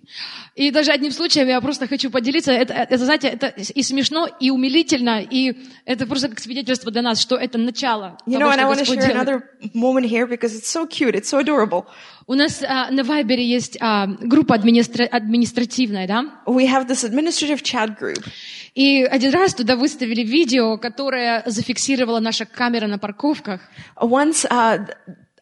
И 0.56 0.72
даже 0.72 0.92
одним 0.92 1.12
случаем 1.12 1.48
я 1.48 1.60
просто 1.60 1.88
хочу 1.88 2.10
поделиться. 2.10 2.52
Это, 2.52 2.74
это, 2.74 2.98
знаете, 2.98 3.28
это 3.28 3.48
и 3.48 3.84
смешно, 3.84 4.28
и 4.40 4.52
умилительно, 4.52 5.22
и 5.22 5.54
это 5.86 6.06
просто 6.06 6.30
как 6.30 6.40
свидетельство 6.40 6.92
для 6.92 7.02
нас, 7.02 7.20
что 7.20 7.36
это 7.36 7.58
начало 7.58 8.18
You 8.26 8.40
того, 8.40 8.52
know, 8.52 8.54
and 8.54 8.60
I 8.60 8.60
что 8.60 8.68
want 8.70 8.76
to 8.76 8.80
Господь 8.80 8.98
share 9.00 9.08
делает. 9.08 9.28
another 9.28 9.44
moment 9.74 10.06
here 10.06 10.28
because 10.28 10.56
it's 10.56 10.70
so 10.70 10.86
cute. 10.88 11.14
It's 11.16 11.30
so 11.30 11.40
adorable. 11.44 11.86
У 12.28 12.34
нас 12.36 12.64
а, 12.64 12.90
на 12.90 13.04
Вайбере 13.04 13.46
есть 13.46 13.78
а, 13.82 14.08
группа 14.08 14.56
администра- 14.56 15.06
административная, 15.06 16.08
да? 16.08 16.26
We 16.48 16.66
have 16.68 16.88
this 16.88 17.04
administrative 17.04 17.62
chat 17.62 18.00
group. 18.00 18.24
И 18.76 19.04
один 19.04 19.32
раз 19.32 19.54
туда 19.54 19.76
выставили 19.76 20.22
видео, 20.24 20.78
которое 20.78 21.44
зафиксировала 21.46 22.20
наша 22.20 22.46
камера 22.46 22.88
на 22.88 22.98
парковках. 22.98 23.62
Once, 24.00 24.46
uh, 24.50 24.88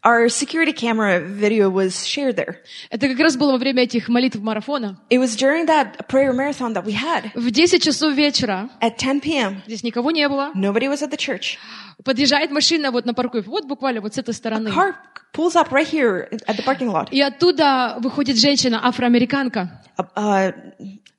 our 0.04 0.28
security 0.28 0.72
camera 0.72 1.20
video 1.20 1.68
was 1.70 2.06
shared 2.06 2.36
there. 2.36 2.56
Это 2.90 3.08
как 3.08 3.18
раз 3.18 3.36
было 3.36 3.52
во 3.52 3.58
время 3.58 3.82
этих 3.82 4.08
молитв 4.08 4.38
марафона. 4.40 5.00
It 5.10 5.18
was 5.18 5.36
during 5.36 5.66
that 5.66 6.06
prayer 6.08 6.32
marathon 6.32 6.72
that 6.74 6.84
we 6.84 6.92
had 6.92 7.30
В 7.34 7.50
10 7.50 7.82
часов 7.82 8.14
вечера, 8.14 8.70
at 8.80 8.96
10 8.96 9.20
p.m. 9.20 9.62
здесь 9.66 9.82
никого 9.82 10.10
не 10.10 10.28
было, 10.28 10.52
Nobody 10.54 10.88
was 10.88 11.02
at 11.02 11.10
the 11.10 11.16
church. 11.18 11.58
подъезжает 12.04 12.50
машина 12.50 12.90
вот 12.90 13.06
на 13.06 13.14
парковке, 13.14 13.48
вот 13.48 13.66
буквально 13.66 14.00
вот 14.00 14.14
с 14.14 14.18
этой 14.18 14.34
стороны. 14.34 14.68
Car 14.68 14.94
pulls 15.34 15.56
up 15.56 15.70
right 15.70 15.88
here 15.88 16.28
at 16.46 16.56
the 16.56 16.64
parking 16.64 16.90
lot. 16.90 17.08
И 17.10 17.20
оттуда 17.20 17.98
выходит 18.00 18.36
женщина, 18.38 18.80
афроамериканка, 18.86 19.82
A 19.96 20.04
uh, 20.14 20.52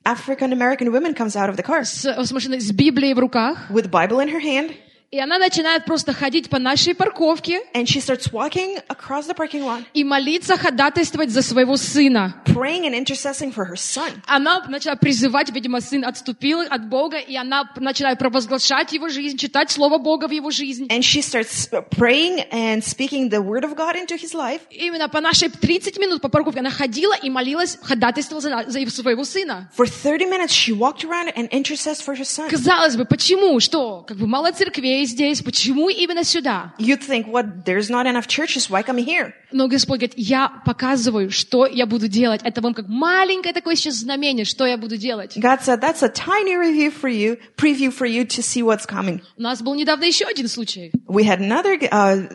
African 0.06 0.52
American 0.52 0.90
woman 0.90 1.14
comes 1.14 1.36
out 1.36 1.50
of 1.50 1.56
the 1.56 1.62
car 1.62 1.84
с, 1.84 2.06
с 2.06 2.32
машиной 2.32 2.60
с 2.60 2.72
Библией 2.72 3.12
в 3.12 3.18
руках, 3.18 3.70
with 3.70 3.90
Bible 3.90 4.20
in 4.20 4.30
her 4.30 4.40
hand, 4.40 4.72
И 5.15 5.19
она 5.19 5.37
начинает 5.37 5.85
просто 5.85 6.11
ходить 6.11 6.49
по 6.49 6.59
нашей 6.59 6.93
парковке 6.93 7.61
and 7.73 7.85
she 7.85 8.01
starts 8.01 8.29
walking 8.33 8.77
across 8.89 9.27
the 9.27 9.33
parking 9.33 9.63
lot, 9.63 9.81
и 9.93 10.03
молиться, 10.03 10.57
ходатайствовать 10.57 11.29
за 11.29 11.41
своего 11.41 11.77
сына. 11.77 12.35
praying 12.47 12.83
and 12.85 12.93
intercessing 12.93 13.53
for 13.53 13.65
her 13.65 13.77
son. 13.77 14.11
Она 14.27 14.61
начала 14.67 14.97
призывать, 14.97 15.49
видимо, 15.51 15.79
сын 15.79 16.03
отступил 16.03 16.59
от 16.69 16.89
Бога, 16.89 17.17
и 17.17 17.35
она 17.37 17.63
начинает 17.77 18.19
провозглашать 18.19 18.91
его 18.91 19.07
жизнь, 19.07 19.37
читать 19.37 19.71
Слово 19.71 19.97
Бога 19.99 20.27
в 20.27 20.31
его 20.31 20.51
жизнь. 20.51 20.87
And 20.87 20.99
she 20.99 21.21
starts 21.21 21.69
praying 21.97 22.43
and 22.51 22.83
speaking 22.83 23.29
the 23.29 23.41
word 23.41 23.63
of 23.63 23.75
God 23.77 23.95
into 23.95 24.15
his 24.17 24.33
life. 24.33 24.59
Именно 24.69 25.07
по 25.07 25.21
нашей 25.21 25.47
30 25.49 25.97
минут 25.97 26.21
по 26.21 26.27
парковке 26.27 26.59
она 26.59 26.71
ходила 26.71 27.13
и 27.15 27.29
молилась, 27.29 27.77
ходатайствовала 27.81 28.41
за, 28.41 28.65
за 28.69 28.79
его- 28.79 28.91
своего 28.91 29.23
сына. 29.23 29.69
For 29.77 29.85
30 29.87 30.25
minutes, 30.29 30.51
she 30.51 30.73
walked 30.77 31.05
around 31.05 31.33
and 31.37 31.47
intercessed 31.51 32.03
for 32.05 32.15
her 32.17 32.25
son. 32.25 32.49
Казалось 32.49 32.97
бы, 32.97 33.05
почему? 33.05 33.61
Что? 33.61 34.01
Как 34.07 34.17
бы 34.17 34.27
мало 34.27 34.51
церквей 34.51 35.04
здесь, 35.05 35.41
почему 35.41 35.89
именно 35.89 36.23
сюда? 36.23 36.73
You'd 36.79 37.01
think, 37.01 37.27
what, 37.27 37.63
there's 37.65 37.89
not 37.89 38.05
enough 38.05 38.27
churches, 38.27 38.69
why 38.69 38.83
come 38.83 38.97
here? 38.97 39.33
Но 39.51 39.67
Господь 39.67 39.99
говорит, 39.99 40.13
я 40.17 40.49
показываю, 40.65 41.31
что 41.31 41.65
я 41.65 41.85
буду 41.85 42.07
делать. 42.07 42.41
Это 42.43 42.61
вам 42.61 42.73
как 42.73 42.87
маленькое 42.87 43.53
такое 43.53 43.75
сейчас 43.75 43.95
знамение, 43.95 44.45
что 44.45 44.65
я 44.65 44.77
буду 44.77 44.97
делать. 44.97 45.37
God 45.37 45.61
said, 45.61 45.79
that's 45.81 46.03
a 46.03 46.09
tiny 46.09 46.55
review 46.57 46.91
for 46.91 47.09
you, 47.09 47.37
preview 47.55 47.91
for 47.91 48.05
you 48.05 48.25
to 48.25 48.41
see 48.41 48.61
what's 48.61 48.85
coming. 48.85 49.21
У 49.37 49.41
нас 49.41 49.61
был 49.61 49.75
недавно 49.75 50.03
еще 50.05 50.25
один 50.25 50.47
случай. 50.47 50.91
We 51.07 51.23
had 51.23 51.39
another 51.39 51.77
uh, 51.91 52.27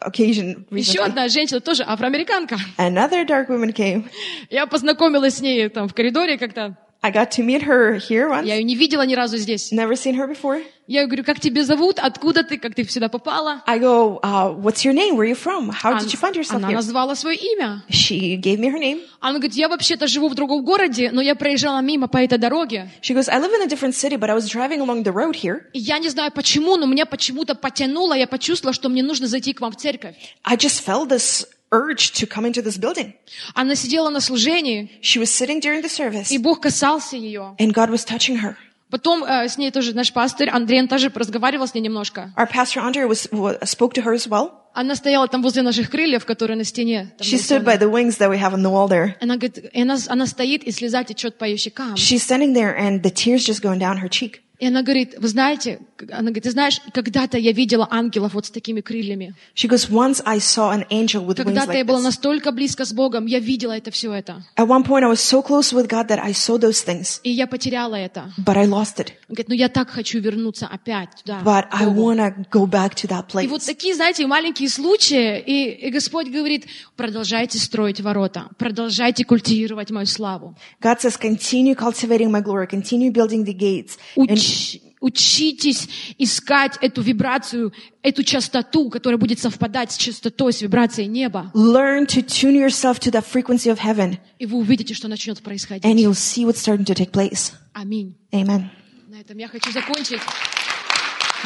occasion 0.00 0.66
Еще 0.70 0.98
recently. 0.98 1.06
одна 1.06 1.28
женщина, 1.28 1.60
тоже 1.60 1.82
афроамериканка. 1.86 2.56
Another 2.76 3.26
dark 3.26 3.48
woman 3.48 3.72
came. 3.74 4.04
Я 4.50 4.66
познакомилась 4.66 5.36
с 5.36 5.40
ней 5.40 5.68
там 5.68 5.88
в 5.88 5.94
коридоре 5.94 6.38
как-то. 6.38 6.76
I 7.00 7.12
got 7.12 7.30
to 7.32 7.44
meet 7.44 7.62
her 7.62 7.94
here 7.94 8.28
once. 8.28 8.44
Я 8.44 8.56
ее 8.56 8.64
не 8.64 8.74
видела 8.74 9.02
ни 9.02 9.14
разу 9.14 9.36
здесь. 9.36 9.70
Never 9.72 9.92
seen 9.92 10.16
her 10.16 10.26
before. 10.28 10.62
Я 10.88 11.04
говорю, 11.06 11.22
как 11.22 11.38
тебя 11.38 11.62
зовут? 11.64 11.98
Откуда 12.00 12.42
ты? 12.42 12.58
Как 12.58 12.74
ты 12.74 12.82
сюда 12.82 13.08
попала? 13.08 13.62
I 13.66 13.78
go, 13.78 14.18
uh, 14.22 14.52
what's 14.58 14.84
your 14.84 14.94
name? 14.94 15.14
Where 15.16 15.26
are 15.26 15.28
you 15.28 15.36
from? 15.36 15.70
How 15.70 15.96
did 15.96 16.12
you 16.12 16.18
find 16.18 16.34
yourself 16.34 16.56
Она 16.60 16.70
here? 16.70 16.74
назвала 16.74 17.14
свое 17.14 17.36
имя. 17.36 17.84
She 17.88 18.36
gave 18.36 18.58
me 18.58 18.68
her 18.72 18.80
name. 18.80 19.00
Она 19.20 19.34
говорит, 19.38 19.54
я 19.54 19.68
вообще-то 19.68 20.08
живу 20.08 20.28
в 20.28 20.34
другом 20.34 20.64
городе, 20.64 21.10
но 21.12 21.20
я 21.20 21.36
проезжала 21.36 21.80
мимо 21.82 22.08
по 22.08 22.16
этой 22.16 22.38
дороге. 22.38 22.90
She 23.00 23.14
goes, 23.14 23.28
I 23.28 23.38
live 23.38 23.52
in 23.52 23.62
a 23.62 23.68
different 23.68 23.94
city, 23.94 24.16
but 24.16 24.28
I 24.28 24.34
was 24.34 24.48
driving 24.48 24.80
along 24.80 25.04
the 25.04 25.12
road 25.12 25.36
here. 25.36 25.66
И 25.74 25.78
я 25.78 25.98
не 25.98 26.08
знаю 26.08 26.32
почему, 26.32 26.76
но 26.76 26.86
меня 26.86 27.06
почему-то 27.06 27.54
потянуло, 27.54 28.14
я 28.14 28.26
почувствовала, 28.26 28.72
что 28.74 28.88
мне 28.88 29.04
нужно 29.04 29.28
зайти 29.28 29.52
к 29.52 29.60
вам 29.60 29.70
в 29.70 29.76
церковь. 29.76 30.16
I 30.42 30.56
just 30.56 30.84
felt 30.84 31.10
this 31.10 31.46
urge 31.71 32.11
to 32.13 32.27
come 32.27 32.45
into 32.45 32.61
this 32.61 32.77
building. 32.77 33.13
Она 33.55 33.75
сидела 33.75 34.09
на 34.09 34.19
служении, 34.19 34.89
She 35.01 35.19
was 35.19 35.29
sitting 35.31 35.59
during 35.59 35.81
the 35.81 35.89
service, 35.89 36.31
и 36.31 36.37
Бог 36.37 36.61
касался 36.61 37.15
ее. 37.17 37.55
and 37.59 37.73
God 37.73 37.89
was 37.89 38.05
touching 38.05 38.37
her. 38.41 38.55
Потом 38.91 39.23
э, 39.23 39.47
с 39.49 39.57
ней 39.57 39.71
тоже 39.71 39.95
наш 39.95 40.13
пастор 40.13 40.49
Андрей, 40.51 40.79
он 40.81 40.87
тоже 40.87 41.11
разговаривал 41.13 41.67
с 41.67 41.73
ней 41.73 41.81
немножко. 41.81 42.31
Our 42.37 42.47
pastor 42.47 42.79
Andre 42.79 43.07
was, 43.07 43.27
wa- 43.31 43.57
spoke 43.63 43.93
to 43.95 44.03
her 44.03 44.13
as 44.13 44.27
well. 44.27 44.51
Она 44.75 44.95
стояла 44.95 45.27
там 45.27 45.41
возле 45.41 45.61
наших 45.63 45.89
крыльев, 45.89 46.25
которые 46.25 46.57
на 46.57 46.63
стене. 46.63 47.11
там 47.17 47.25
She 47.27 47.37
stood 47.37 47.63
нарисованы. 47.63 47.65
by 47.65 47.77
the 47.79 47.89
wings 47.91 48.17
that 48.19 48.29
we 48.29 48.37
have 48.39 48.53
on 48.53 48.61
the 48.61 48.69
wall 48.71 48.87
there. 48.87 49.15
Она 49.19 49.35
говорит, 49.37 49.57
и 49.73 49.81
она, 49.81 49.97
она 50.07 50.27
стоит, 50.27 50.63
и 50.63 50.71
слеза 50.71 51.03
течет 51.03 51.37
по 51.39 51.45
ее 51.45 51.57
щекам. 51.57 51.95
She's 51.95 52.21
standing 52.23 52.53
there 52.53 52.75
and 52.77 53.01
the 53.01 53.09
tears 53.11 53.43
just 53.45 53.61
going 53.63 53.79
down 53.79 53.97
her 53.97 54.07
cheek. 54.09 54.41
И 54.58 54.66
она 54.66 54.82
говорит, 54.82 55.14
вы 55.18 55.28
знаете, 55.28 55.78
она 56.10 56.22
говорит, 56.30 56.42
ты 56.42 56.50
знаешь, 56.50 56.80
когда-то 56.92 57.38
я 57.38 57.52
видела 57.52 57.86
ангелов 57.90 58.34
вот 58.34 58.46
с 58.46 58.50
такими 58.50 58.80
крыльями. 58.80 59.34
She 59.54 59.68
goes, 59.68 59.88
once 59.88 60.20
I 60.24 60.38
saw 60.40 60.72
an 60.72 60.84
angel 60.90 61.24
with 61.24 61.36
wings 61.38 61.44
Когда-то 61.44 61.72
я 61.74 61.82
like 61.82 61.86
была 61.86 62.00
this. 62.00 62.02
настолько 62.04 62.50
близко 62.50 62.84
с 62.84 62.92
Богом, 62.92 63.26
я 63.26 63.38
видела 63.38 63.76
это 63.76 63.92
все 63.92 64.12
это. 64.12 64.44
At 64.56 64.66
one 64.66 64.82
point 64.84 65.04
I 65.04 65.08
was 65.08 65.20
so 65.20 65.42
close 65.42 65.72
with 65.72 65.86
God 65.88 66.08
that 66.08 66.18
I 66.20 66.32
saw 66.32 66.58
those 66.58 66.82
things, 66.84 67.20
И 67.22 67.30
я 67.30 67.46
потеряла 67.46 67.94
это. 67.94 68.32
but 68.44 68.56
I 68.56 68.66
lost 68.66 68.98
it. 68.98 69.12
Он 69.28 69.34
говорит, 69.36 69.48
ну 69.48 69.54
я 69.54 69.68
так 69.68 69.90
хочу 69.90 70.18
вернуться 70.18 70.66
опять 70.66 71.10
туда. 71.22 71.40
But 71.44 71.66
I 71.70 71.86
Богу». 71.86 72.12
want 72.12 72.18
to 72.18 72.44
go 72.50 72.66
back 72.66 72.94
to 72.96 73.06
that 73.08 73.26
И 73.44 73.46
вот 73.46 73.60
place. 73.60 73.66
такие, 73.66 73.94
знаете, 73.94 74.26
маленькие 74.26 74.68
случаи, 74.68 75.38
и, 75.38 75.86
и 75.86 75.90
Господь 75.90 76.28
говорит, 76.30 76.66
продолжайте 76.96 77.58
строить 77.58 78.00
ворота, 78.00 78.48
продолжайте 78.58 79.24
культивировать 79.24 79.92
мою 79.92 80.06
славу. 80.06 80.56
God 80.82 80.98
says, 81.00 81.16
continue 81.16 81.76
cultivating 81.76 82.30
my 82.32 82.40
glory, 82.42 82.66
continue 82.66 83.12
building 83.12 83.44
the 83.44 83.52
gates. 83.54 83.96
And 84.16 84.47
Уч- 84.48 84.80
учитесь 85.00 85.88
искать 86.18 86.76
эту 86.80 87.02
вибрацию, 87.02 87.72
эту 88.02 88.22
частоту, 88.24 88.90
которая 88.90 89.18
будет 89.18 89.38
совпадать 89.38 89.92
с 89.92 89.96
частотой, 89.96 90.52
с 90.52 90.60
вибрацией 90.62 91.06
неба. 91.08 91.50
learn 91.54 92.06
to 92.06 92.22
tune 92.22 92.56
yourself 92.56 92.98
to 93.00 93.10
the 93.10 93.22
frequency 93.22 93.70
of 93.72 93.78
heaven, 93.78 94.18
И 94.38 94.46
вы 94.46 94.58
увидите, 94.58 94.94
что 94.94 95.08
начнет 95.08 95.40
происходить. 95.42 95.84
and 95.84 95.96
you'll 95.98 96.14
see 96.14 96.44
what's 96.44 96.58
starting 96.60 96.84
to 96.84 96.94
take 96.94 97.10
place. 97.12 97.52
Аминь. 97.74 98.14
Amen. 98.32 98.70
На 99.08 99.20
этом 99.20 99.38
я 99.38 99.48
хочу 99.48 99.70
закончить. 99.72 100.20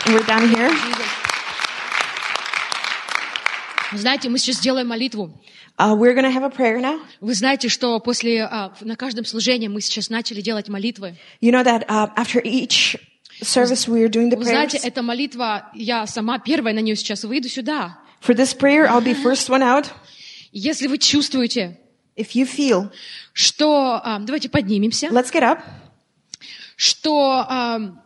We're 0.06 0.24
down 0.26 0.50
here. 0.50 1.31
Вы 3.92 3.98
знаете, 3.98 4.30
мы 4.30 4.38
сейчас 4.38 4.56
сделаем 4.56 4.88
молитву. 4.88 5.38
Uh, 5.78 5.94
we're 5.94 6.14
to 6.14 6.30
have 6.30 6.44
a 6.44 6.50
prayer 6.50 6.80
now. 6.80 6.98
Вы 7.20 7.34
знаете, 7.34 7.68
что 7.68 7.98
после, 8.00 8.42
а, 8.42 8.72
на 8.80 8.96
каждом 8.96 9.24
служении 9.24 9.68
мы 9.68 9.80
сейчас 9.80 10.08
начали 10.08 10.40
делать 10.40 10.68
молитвы. 10.68 11.16
You 11.42 11.50
know 11.50 11.62
that 11.62 11.86
uh, 11.88 12.10
after 12.16 12.42
each 12.42 12.96
service 13.42 13.86
we 13.86 14.02
are 14.02 14.08
doing 14.08 14.30
the 14.30 14.36
Вы 14.36 14.44
знаете, 14.44 14.78
prayers. 14.78 14.86
эта 14.86 15.02
молитва, 15.02 15.70
я 15.74 16.06
сама 16.06 16.38
первая 16.38 16.74
на 16.74 16.80
нее 16.80 16.96
сейчас 16.96 17.24
выйду 17.24 17.48
сюда. 17.48 17.98
For 18.20 18.34
this 18.34 18.54
prayer, 18.56 18.86
I'll 18.86 19.02
be 19.02 19.14
first 19.14 19.48
one 19.50 19.62
out. 19.62 19.86
Если 20.52 20.86
вы 20.86 20.98
чувствуете, 20.98 21.78
If 22.16 22.34
you 22.34 22.46
feel, 22.46 22.90
что... 23.32 24.00
а, 24.02 24.18
давайте 24.20 24.48
поднимемся. 24.48 25.08
let's 25.08 25.32
get 25.32 25.42
up. 25.42 25.60
Что 26.76 27.44
а, 27.48 28.01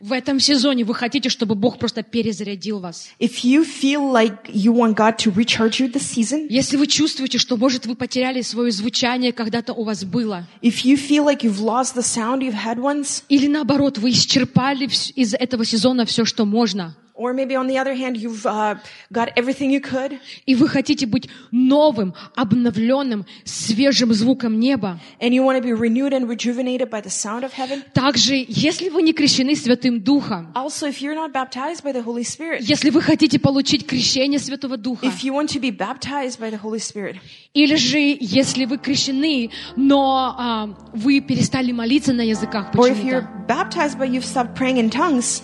в 0.00 0.12
этом 0.12 0.40
сезоне 0.40 0.84
вы 0.84 0.94
хотите, 0.94 1.28
чтобы 1.28 1.54
Бог 1.54 1.78
просто 1.78 2.02
перезарядил 2.02 2.80
вас. 2.80 3.08
If 3.18 3.42
you 3.44 3.64
feel 3.64 4.10
like 4.12 4.52
you 4.52 4.72
want 4.72 4.94
God 4.96 5.16
to 5.18 5.32
recharge 5.34 5.80
you 5.80 5.90
this 5.90 6.02
season, 6.14 6.46
Если 6.50 6.76
вы 6.76 6.86
чувствуете, 6.86 7.38
что, 7.38 7.56
может, 7.56 7.86
вы 7.86 7.94
потеряли 7.94 8.42
свое 8.42 8.70
звучание, 8.70 9.32
когда-то 9.32 9.72
у 9.72 9.84
вас 9.84 10.04
было. 10.04 10.46
if 10.62 10.84
you 10.84 10.96
feel 10.96 11.24
like 11.24 11.42
you've 11.42 11.60
lost 11.60 11.94
the 11.96 12.02
sound 12.02 12.40
you've 12.42 12.54
had 12.54 12.78
once, 12.78 13.22
Или 13.28 13.46
наоборот, 13.46 13.98
вы 13.98 14.10
исчерпали 14.10 14.88
из 15.14 15.34
этого 15.34 15.64
сезона 15.64 16.04
все, 16.04 16.24
что 16.24 16.44
можно. 16.44 16.94
Or 17.14 17.32
maybe 17.32 17.54
on 17.54 17.68
the 17.68 17.78
other 17.78 17.94
hand, 17.94 18.16
you've 18.16 18.44
uh, 18.44 18.74
got 19.12 19.30
everything 19.36 19.70
you 19.70 19.80
could, 19.80 20.18
И 20.46 20.54
вы 20.54 20.68
хотите 20.68 21.06
быть 21.06 21.28
новым, 21.52 22.12
обновленным, 22.34 23.24
свежим 23.44 24.12
звуком 24.12 24.58
неба. 24.58 24.98
and 25.20 25.32
you 25.32 25.42
want 25.44 25.56
to 25.56 25.62
be 25.62 25.72
renewed 25.72 26.12
and 26.12 26.28
rejuvenated 26.28 26.90
by 26.90 27.00
the 27.00 27.10
sound 27.10 27.44
of 27.44 27.52
heaven. 27.52 27.82
Также, 27.94 28.44
если 28.48 28.88
вы 28.88 29.02
не 29.02 29.12
крещены 29.12 29.54
Святым 29.54 30.00
Духом, 30.00 30.52
Also, 30.54 30.86
if 30.88 31.00
you're 31.00 31.14
not 31.14 31.32
baptized 31.32 31.82
by 31.84 31.92
the 31.92 32.02
Holy 32.04 32.24
Spirit, 32.24 32.62
если 32.62 32.90
вы 32.90 33.00
хотите 33.00 33.38
получить 33.38 33.86
крещение 33.86 34.38
Святого 34.38 34.76
Духа, 34.76 35.06
if 35.06 35.22
you 35.22 35.32
want 35.32 35.48
to 35.50 35.60
be 35.60 35.70
baptized 35.70 36.38
by 36.40 36.50
the 36.50 36.58
Holy 36.60 36.78
Spirit, 36.80 37.16
или 37.54 37.76
же 37.76 37.98
если 38.20 38.64
вы 38.64 38.78
крещены, 38.78 39.50
но 39.76 40.34
а, 40.36 40.68
вы 40.92 41.20
перестали 41.20 41.70
молиться 41.70 42.12
на 42.12 42.22
языках 42.22 42.72
почему-то. 42.72 43.28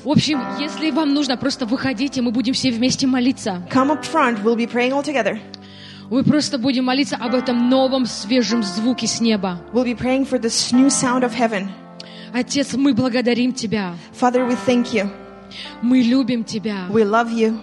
В 0.04 0.08
общем, 0.08 0.42
если 0.58 0.90
вам 0.90 1.14
нужно, 1.14 1.36
просто 1.36 1.66
выходите, 1.66 2.20
мы 2.20 2.32
будем 2.32 2.52
все 2.52 2.72
вместе 2.72 3.06
молиться. 3.06 3.64
come 3.72 3.90
up 3.90 4.02
front. 4.02 4.42
We'll 4.42 4.56
be 4.56 4.66
praying 4.66 4.90
all 4.90 5.04
together. 5.04 5.38
Мы 6.10 6.24
просто 6.24 6.58
будем 6.58 6.86
молиться 6.86 7.14
об 7.14 7.36
этом 7.36 7.70
новом 7.70 8.06
свежем 8.06 8.64
звуке 8.64 9.06
с 9.06 9.20
неба. 9.20 9.60
We'll 9.72 9.84
be 9.84 9.96
praying 9.96 10.28
for 10.28 10.40
this 10.40 10.72
new 10.72 10.88
sound 10.88 11.22
of 11.22 11.32
heaven. 11.38 11.68
Отец, 12.32 12.74
мы 12.74 12.92
благодарим 12.92 13.52
Тебя. 13.52 13.94
Father, 14.20 14.44
we 14.48 14.58
thank 14.66 14.92
you. 14.92 15.08
Мы 15.80 16.00
любим 16.00 16.42
Тебя. 16.42 16.86
We 16.90 17.04
love 17.04 17.30
you. 17.32 17.56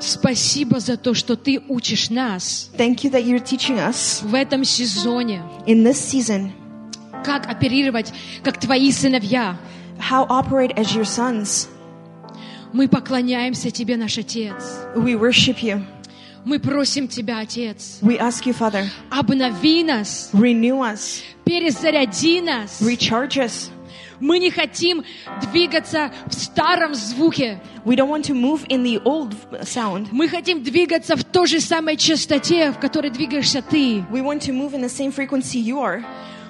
Спасибо 0.00 0.80
за 0.80 0.96
то, 0.96 1.14
что 1.14 1.36
Ты 1.36 1.60
учишь 1.68 2.10
нас 2.10 2.70
Thank 2.76 3.04
you 3.04 3.10
that 3.10 3.24
you're 3.24 3.42
teaching 3.42 3.78
us 3.78 4.22
в 4.22 4.34
этом 4.34 4.64
сезоне, 4.64 5.42
in 5.66 5.82
this 5.84 5.98
season 5.98 6.52
как 7.24 7.46
оперировать, 7.50 8.12
как 8.42 8.58
Твои 8.58 8.90
сыновья. 8.92 9.56
how 9.98 10.26
operate 10.28 10.74
as 10.76 10.94
your 10.94 11.04
sons. 11.04 11.68
Мы 12.72 12.86
поклоняемся 12.88 13.70
Тебе, 13.70 13.96
наш 13.96 14.18
Отец. 14.18 14.54
We 14.94 15.18
worship 15.18 15.62
you. 15.62 15.84
Мы 16.44 16.60
просим 16.60 17.08
Тебя, 17.08 17.40
Отец, 17.40 17.98
We 18.00 18.18
ask 18.18 18.46
you, 18.46 18.54
Father, 18.54 18.88
обнови 19.10 19.82
нас, 19.82 20.30
renew 20.32 20.78
us, 20.80 21.22
перезаряди 21.44 22.40
нас. 22.40 22.80
recharge 22.80 23.36
us. 23.38 23.70
Мы 24.20 24.38
не 24.38 24.50
хотим 24.50 25.04
двигаться 25.52 26.10
в 26.26 26.34
старом 26.34 26.94
звуке. 26.94 27.60
We 27.84 27.94
don't 27.96 28.08
want 28.08 28.24
to 28.26 28.34
move 28.34 28.66
in 28.68 28.82
the 28.82 29.02
old 29.04 29.34
sound. 29.62 30.08
Мы 30.10 30.28
хотим 30.28 30.62
двигаться 30.62 31.16
в 31.16 31.24
той 31.24 31.46
же 31.46 31.60
самой 31.60 31.96
частоте, 31.96 32.72
в 32.72 32.78
которой 32.78 33.10
двигаешься 33.10 33.62
Ты. 33.62 34.04
We 34.10 34.22
want 34.22 34.40
to 34.42 34.52
move 34.52 34.74
in 34.74 34.80
the 34.82 34.88
same 34.88 35.12
frequency 35.14 35.58
you 35.60 35.78
are. 35.80 36.04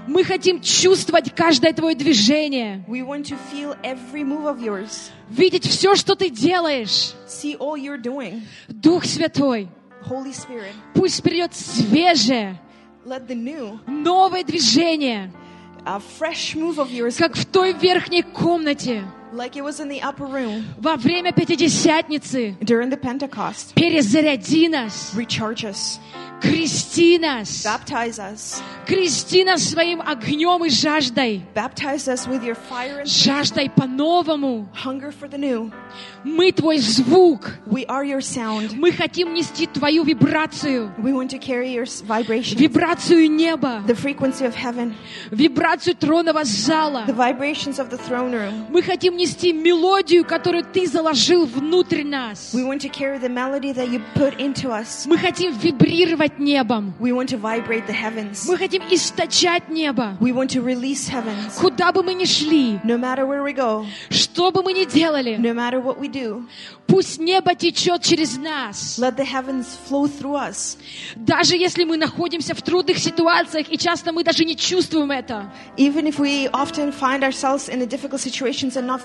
Мы 0.07 0.25
хотим 0.25 0.63
чувствовать 0.63 1.35
каждое 1.35 1.75
Твое 1.75 1.95
движение, 1.95 2.83
We 2.89 3.03
want 3.03 3.27
to 3.27 3.37
feel 3.53 3.77
every 3.83 4.23
move 4.25 4.47
of 4.47 4.59
yours, 4.59 5.11
видеть 5.29 5.67
все, 5.67 5.95
что 5.97 6.15
Ты 6.15 6.31
делаешь. 6.31 7.13
see 7.27 7.55
all 7.59 7.77
you're 7.77 8.01
doing. 8.01 8.41
Дух 8.69 9.05
Святой, 9.05 9.69
Holy 10.09 10.33
Spirit, 10.33 10.73
пусть 10.95 11.23
придет 11.23 11.55
свежее, 11.55 12.59
let 13.05 13.27
the 13.27 13.35
new, 13.35 13.79
новое 13.87 14.45
движение, 14.45 15.31
как 17.19 17.37
в 17.37 17.47
той 17.47 17.73
верхней 17.73 18.23
комнате 18.23 19.05
like 19.33 19.57
it 19.57 19.63
was 19.63 19.81
in 19.81 19.89
the 19.89 20.01
upper 20.03 20.27
room 20.27 20.65
во 20.79 20.97
время 20.97 21.33
Пятидесятницы. 21.33 22.57
during 22.65 22.91
the 22.91 22.97
Pentecost. 22.97 23.75
Перезаряди 23.75 24.69
нас, 24.69 25.13
Recharge 25.15 25.65
us, 25.65 25.99
крести 26.41 27.19
нас, 27.19 27.65
baptize 27.65 28.19
us, 28.19 28.61
крести 28.87 29.45
нас 29.45 29.63
своим 29.65 30.01
огнем 30.01 30.65
и 30.65 30.71
жаждой, 30.71 31.43
baptize 31.55 32.09
us 32.09 32.27
with 32.29 32.43
your 32.45 32.55
fire 32.71 33.01
and 33.01 33.07
жаждой 33.07 33.69
по-новому. 33.71 34.69
hunger 34.73 35.11
for 35.13 35.29
the 35.29 35.37
new. 35.39 35.71
Мы 36.25 36.53
Твой 36.53 36.79
звук, 36.79 37.59
We 37.67 37.85
are 37.87 38.05
your 38.05 38.21
sound. 38.21 38.75
мы 38.77 38.93
хотим 38.93 39.35
нести 39.35 39.67
Твою 39.67 40.05
вибрацию, 40.05 40.93
We 40.99 41.13
want 41.13 41.31
to 41.31 41.39
carry 41.39 41.73
your 41.75 41.85
vibration, 42.07 42.57
вибрацию 42.59 43.29
неба, 43.31 43.83
the 43.87 43.95
frequency 43.97 44.45
of 44.47 44.55
heaven, 44.55 44.95
вибрацию 45.31 45.95
тронного 45.97 46.45
зала. 46.45 47.05
the 47.07 47.13
vibrations 47.13 47.79
of 47.79 47.91
the 47.91 47.99
throne 47.99 48.33
room. 48.33 48.67
Мы 48.71 48.83
хотим 48.83 49.17
нести 49.19 49.53
мелодию, 49.53 50.25
которую 50.25 50.65
Ты 50.65 50.87
заложил 50.87 51.45
внутрь 51.45 52.05
нас. 52.05 52.55
Мы 52.55 52.63
хотим 55.19 55.59
вибрировать 55.59 56.39
небом. 56.39 56.95
Мы 56.99 58.57
хотим 58.57 58.83
источать 58.91 59.69
небо. 59.69 60.17
Куда 61.61 61.93
бы 61.93 62.03
мы 62.03 62.15
ни 62.15 62.25
шли, 62.25 62.81
No 62.85 63.87
что 64.11 64.51
бы 64.51 64.63
мы 64.63 64.73
ни 64.73 64.85
делали, 64.85 65.37
no 65.37 66.09
do, 66.09 66.47
пусть 66.87 67.19
небо 67.19 67.55
течет 67.55 68.03
через 68.03 68.37
нас. 68.37 68.99
let 68.99 69.17
the 69.17 69.25
heavens 69.25 69.77
flow 69.89 70.07
through 70.07 70.37
us. 70.37 70.77
Даже 71.17 71.57
если 71.57 71.85
мы 71.85 71.97
находимся 71.97 72.55
в 72.55 72.63
трудных 72.63 72.99
ситуациях, 72.99 73.67
и 73.71 73.77
часто 73.77 74.13
мы 74.13 74.23
даже 74.23 74.45
не 74.45 74.57
чувствуем 74.57 75.11
это. 75.11 75.51
Even 75.77 76.07
if 76.07 76.19
we 76.19 76.49
often 76.53 76.93
find 76.93 77.25
ourselves 77.25 77.69
in 77.69 77.81
the 77.81 77.87
difficult 77.87 78.21
situations 78.21 78.77
and 78.77 78.87
not 78.87 79.01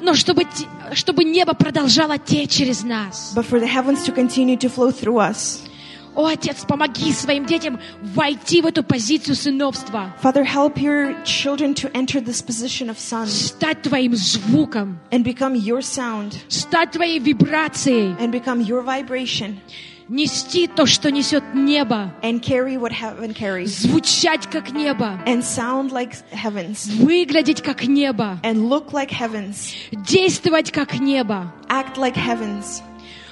Но 0.00 0.14
чтобы, 0.14 0.44
те- 0.44 0.66
чтобы 0.94 1.24
небо 1.24 1.54
продолжало 1.54 2.18
течь 2.18 2.50
через 2.50 2.82
нас. 2.84 3.32
but 3.34 3.44
for 3.46 3.58
the 3.60 3.66
heavens 3.66 4.04
to 4.04 4.12
continue 4.14 4.56
to 4.56 4.68
flow 4.68 4.90
through 4.90 5.18
us. 5.18 5.60
О, 6.14 6.26
Отец, 6.26 6.64
помоги 6.66 7.12
своим 7.12 7.46
детям 7.46 7.78
войти 8.02 8.60
в 8.60 8.66
эту 8.66 8.82
позицию 8.82 9.36
сыновства. 9.36 10.12
Father, 10.20 10.42
help 10.44 10.76
your 10.76 11.14
children 11.24 11.74
to 11.74 11.88
enter 11.92 12.20
this 12.20 12.42
position 12.42 12.88
of 12.88 12.98
sons 12.98 13.28
Стать 13.30 13.82
Твоим 13.82 14.16
звуком. 14.16 14.98
and 15.12 15.22
become 15.22 15.54
your 15.54 15.80
sound 15.80 16.34
Стать 16.48 16.92
Твоей 16.92 17.20
вибрацией. 17.20 18.16
and 18.18 18.32
become 18.32 18.60
your 18.60 18.82
vibration. 18.82 19.60
Нести 20.13 20.67
то, 20.67 20.85
что 20.85 21.11
несет 21.11 21.43
небо, 21.55 22.13
and 22.21 22.39
carry 22.39 22.77
what 22.77 22.91
heaven 22.91 23.33
carries 23.33 23.65
звучать 23.81 24.45
как 24.47 24.71
небо, 24.71 25.19
and 25.25 25.41
sound 25.41 25.91
like 25.91 26.13
heavens 26.31 26.87
выглядеть 27.03 27.61
как 27.63 27.83
небо, 27.87 28.39
and 28.43 28.69
look 28.69 28.91
like 28.91 29.09
heavens, 29.09 29.73
действовать 29.91 30.71
как 30.71 30.99
небо. 30.99 31.51
act 31.67 31.97
like 31.97 32.15
heavens. 32.15 32.83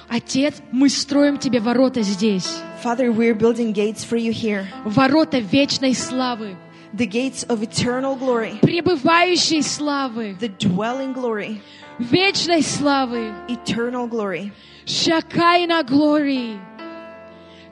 Отец, 0.08 0.56
мы 0.72 0.88
строим 0.88 1.38
Тебе 1.38 1.60
ворота 1.60 2.02
здесь, 2.02 2.48
Father, 2.82 3.12
we're 3.12 3.34
building 3.34 3.72
gates 3.72 4.04
for 4.04 4.18
you 4.18 4.32
here, 4.32 4.66
ворота 4.84 5.38
вечной 5.38 5.94
славы, 5.94 6.56
the 6.92 7.06
gates 7.06 7.44
of 7.48 7.62
eternal 7.62 8.16
glory, 8.18 8.58
пребывающей 8.60 9.62
славы, 9.62 10.36
the 10.40 10.52
dwelling 10.58 11.14
glory, 11.14 11.60
вечной 12.00 12.62
славы, 12.62 13.32
eternal 13.48 14.08
glory. 14.08 14.52
Шакайна 14.84 15.84
глории, 15.84 16.58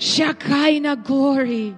Шакайна 0.01 0.97
глории, 0.97 1.75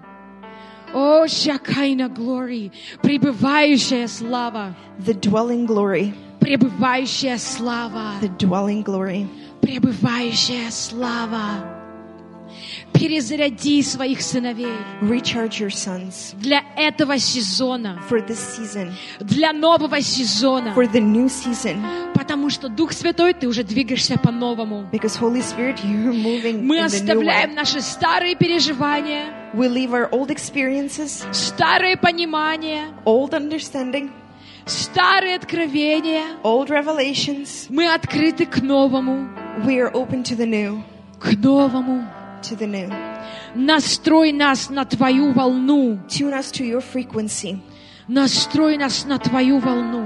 о, 0.94 1.26
Шакайна 1.26 2.08
глории, 2.08 2.70
пребывающая 3.02 4.06
слава, 4.06 4.76
The 5.04 5.14
dwelling 5.14 5.66
glory, 5.66 6.14
пребывающая 6.38 7.36
слава, 7.36 8.12
the 8.20 8.28
dwelling 8.38 8.84
glory. 8.84 9.26
пребывающая 9.60 10.70
слава. 10.70 11.81
Перезаряди 12.92 13.82
своих 13.82 14.20
сыновей 14.22 14.72
Recharge 15.00 15.58
your 15.60 15.70
sons 15.70 16.34
для 16.38 16.62
этого 16.76 17.18
сезона, 17.18 18.00
for 18.08 18.24
this 18.26 18.38
season, 18.58 18.92
для 19.20 19.52
нового 19.52 20.00
сезона, 20.00 20.72
for 20.76 20.86
the 20.90 21.00
new 21.00 21.26
season, 21.26 21.82
потому 22.14 22.48
что 22.50 22.68
Дух 22.68 22.92
Святой, 22.92 23.34
ты 23.34 23.48
уже 23.48 23.64
двигаешься 23.64 24.18
по-новому. 24.18 24.88
because 24.92 25.16
Holy 25.18 25.42
Spirit, 25.42 25.78
you're 25.84 26.12
moving 26.12 26.62
Мы 26.62 26.78
in 26.78 26.86
the 26.86 27.02
new 27.04 27.20
оставляем 27.20 27.50
way. 27.50 27.54
наши 27.54 27.80
старые 27.80 28.36
переживания, 28.36 29.24
We 29.54 29.68
leave 29.68 29.92
our 29.92 30.08
old 30.12 30.30
experiences, 30.30 31.24
старые 31.32 31.96
понимания, 31.96 32.88
old 33.04 33.30
understanding, 33.34 34.10
старые 34.64 35.36
откровения. 35.36 36.22
old 36.44 36.68
revelations. 36.68 37.66
Мы 37.68 37.92
открыты 37.92 38.46
к 38.46 38.62
новому, 38.62 39.28
We 39.64 39.78
are 39.80 39.90
open 39.92 40.22
to 40.24 40.36
the 40.36 40.46
new, 40.46 40.82
к 41.18 41.32
новому. 41.36 42.06
to 42.43 42.55
the 42.55 42.67
new. 42.67 42.89
Настрой 43.55 44.31
нас 44.31 44.69
на 44.69 44.85
Твою 44.85 45.33
волну. 45.33 45.99
Tune 46.07 46.33
us 46.33 46.51
to 46.51 46.63
your 46.65 46.81
frequency. 46.81 47.59
Настрой 48.07 48.77
нас 48.77 49.05
на 49.05 49.17
Твою 49.19 49.59
волну. 49.59 50.05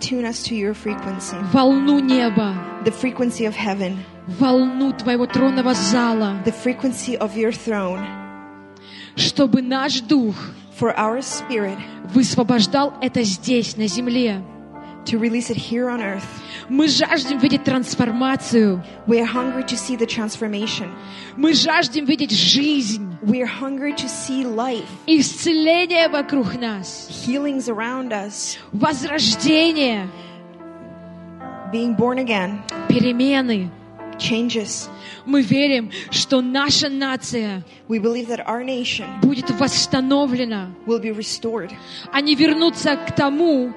Tune 0.00 0.24
us 0.26 0.42
to 0.44 0.54
your 0.54 0.74
frequency. 0.74 1.36
Волну 1.52 1.98
неба. 2.00 2.54
The 2.84 2.92
frequency 2.92 3.46
of 3.46 3.54
heaven, 3.56 3.96
Волну 4.38 4.92
Твоего 4.92 5.26
тронного 5.26 5.74
зала. 5.74 6.42
the 6.44 6.52
frequency 6.52 7.16
of 7.16 7.36
your 7.36 7.52
throne, 7.52 8.04
Чтобы 9.16 9.62
наш 9.62 10.00
дух 10.02 10.34
for 10.78 10.94
our 10.96 11.22
spirit 11.22 11.78
высвобождал 12.12 12.94
это 13.00 13.22
здесь, 13.22 13.76
на 13.76 13.86
земле. 13.86 14.42
to 15.06 15.18
release 15.18 15.48
it 15.50 15.56
here 15.56 15.88
on 15.88 16.00
earth. 16.02 16.26
Мы 16.71 16.87
жаждем 16.87 17.37
видеть 17.39 17.65
трансформацию. 17.65 18.81
We 19.05 19.19
are 19.19 19.25
hungry 19.25 19.65
to 19.65 19.75
see 19.75 19.97
the 19.97 20.05
transformation. 20.07 20.89
Мы 21.35 21.53
жаждем 21.53 22.05
видеть 22.05 22.31
жизнь. 22.31 23.17
We 23.21 23.41
are 23.41 23.45
hungry 23.59 23.93
to 23.97 24.07
see 24.07 24.45
life, 24.45 24.85
Исцеление 25.05 26.07
вокруг 26.07 26.55
нас. 26.55 27.09
healings 27.27 27.67
around 27.67 28.13
us, 28.13 28.57
Возрождение. 28.71 30.07
being 31.73 31.93
born 31.97 32.19
again, 32.19 32.61
Перемены. 32.87 33.69
changes. 34.17 34.87
Мы 35.25 35.41
верим, 35.41 35.91
что 36.09 36.41
наша 36.41 36.87
нация 36.87 37.63
We 37.89 37.99
believe 37.99 38.29
that 38.29 38.47
our 38.47 38.63
nation 38.63 39.19
будет 39.21 39.49
восстановлена. 39.51 40.69
will 40.87 41.01
be 41.01 41.11
restored. 41.11 41.69
Они 42.13 42.33
вернутся 42.33 42.95
к 42.95 43.13
тому, 43.13 43.73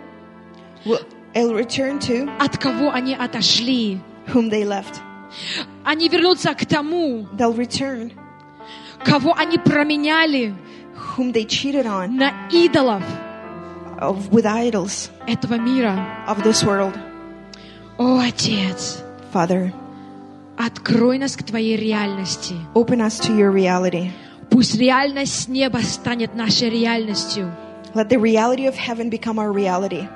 Will 1.36 1.51
it'll 1.51 1.55
return 1.55 1.99
to 1.99 2.30
от 2.39 2.57
кого 2.57 2.91
они 2.91 3.14
отошли. 3.16 3.99
whom 4.28 4.49
they 4.49 4.64
left. 4.66 4.99
Они 5.84 6.10
вернутся 6.10 6.53
к 6.55 6.66
тому, 6.66 7.28
They'll 7.38 7.55
return 7.55 8.12
кого 9.05 9.34
они 9.38 9.57
променяли 9.57 10.53
whom 11.16 11.32
they 11.32 11.45
cheated 11.45 11.86
on 11.86 12.18
на 12.18 12.32
идолов 12.51 13.03
of, 13.99 14.30
with 14.32 14.45
idols 14.45 15.10
этого 15.28 15.55
мира. 15.57 16.26
of 16.28 16.41
this 16.43 16.64
world. 16.64 16.97
О, 17.97 18.20
Отец, 18.20 19.03
Father, 19.34 19.72
открой 20.57 21.18
нас 21.20 21.36
к 21.36 21.43
Твоей 21.43 21.76
реальности. 21.78 22.55
open 22.74 23.01
us 23.01 23.20
to 23.20 23.36
your 23.36 23.51
reality. 23.51 24.12
Пусть 24.49 24.76
реальность 24.76 25.47
неба 25.47 25.78
станет 25.78 26.34
нашей 26.36 26.70
реальностью, 26.70 27.53
Let 27.93 28.10
the 28.10 28.18
reality 28.20 28.68
of 28.68 28.76
heaven 28.76 29.10
become 29.10 29.38
our 29.39 29.51
reality. 29.51 30.07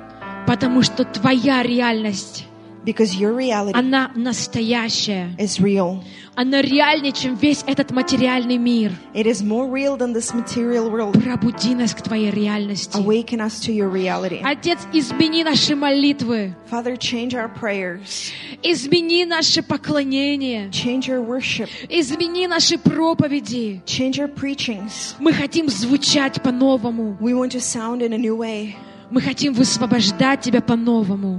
Потому 0.49 0.81
что 0.81 1.05
Твоя 1.05 1.61
реальность, 1.61 2.45
Because 2.85 3.13
your 3.13 3.35
reality 3.35 3.73
она 3.75 4.09
настоящая. 4.15 5.35
is 5.37 5.59
real. 5.59 6.01
Она 6.35 6.61
реальнее, 6.61 7.11
чем 7.11 7.35
весь 7.35 7.61
этот 7.67 7.91
материальный 7.91 8.57
мир. 8.57 8.93
It 9.13 9.27
is 9.27 9.43
more 9.43 9.69
real 9.69 9.95
than 9.97 10.13
this 10.13 10.33
material 10.33 10.89
world. 10.89 11.21
Пробуди 11.21 11.75
нас 11.75 11.93
к 11.93 12.01
Твоей 12.01 12.31
реальности. 12.31 12.97
Awaken 12.97 13.41
us 13.41 13.59
to 13.65 13.71
your 13.73 13.89
reality. 13.89 14.39
Отец, 14.43 14.79
измени 14.93 15.43
наши 15.43 15.75
молитвы, 15.75 16.55
Father, 16.71 16.95
change 16.97 17.33
our 17.35 17.49
prayers. 17.53 18.31
измени 18.63 19.25
наше 19.25 19.61
поклонение, 19.61 20.69
Change 20.71 21.09
our 21.09 21.21
worship. 21.23 21.69
измени 21.89 22.47
наши 22.47 22.77
проповеди. 22.79 23.81
Change 23.85 24.19
our 24.19 24.33
preachings. 24.33 25.15
Мы 25.19 25.33
хотим 25.33 25.67
звучать 25.69 26.41
по-новому. 26.41 27.17
We 27.19 27.33
want 27.33 27.51
to 27.51 27.59
sound 27.59 28.01
in 28.01 28.13
a 28.13 28.17
new 28.17 28.35
way. 28.37 28.75
Мы 29.09 29.21
хотим 29.21 29.53
высвобождать 29.53 30.41
Тебя 30.41 30.61
по-новому. 30.61 31.37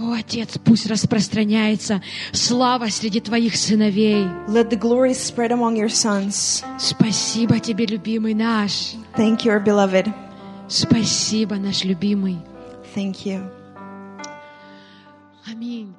О, 0.00 0.12
Отец, 0.12 0.58
пусть 0.64 0.86
распространяется 0.86 2.00
слава 2.32 2.86
среди 2.86 3.20
Твоих 3.20 3.56
сыновей. 3.56 4.24
Let 4.46 4.70
the 4.70 4.78
glory 4.78 5.12
spread 5.12 5.50
among 5.50 5.76
your 5.76 5.88
sons. 5.88 6.64
Спасибо 6.78 7.58
Тебе, 7.58 7.84
любимый 7.86 8.34
наш. 8.34 8.94
Thank 9.16 9.44
you, 9.44 9.52
our 9.52 9.64
beloved. 9.64 10.08
Спасибо, 10.68 11.56
наш 11.56 11.84
любимый. 11.84 12.38
Thank 12.94 13.26
you. 13.26 13.42
Аминь. 15.50 15.94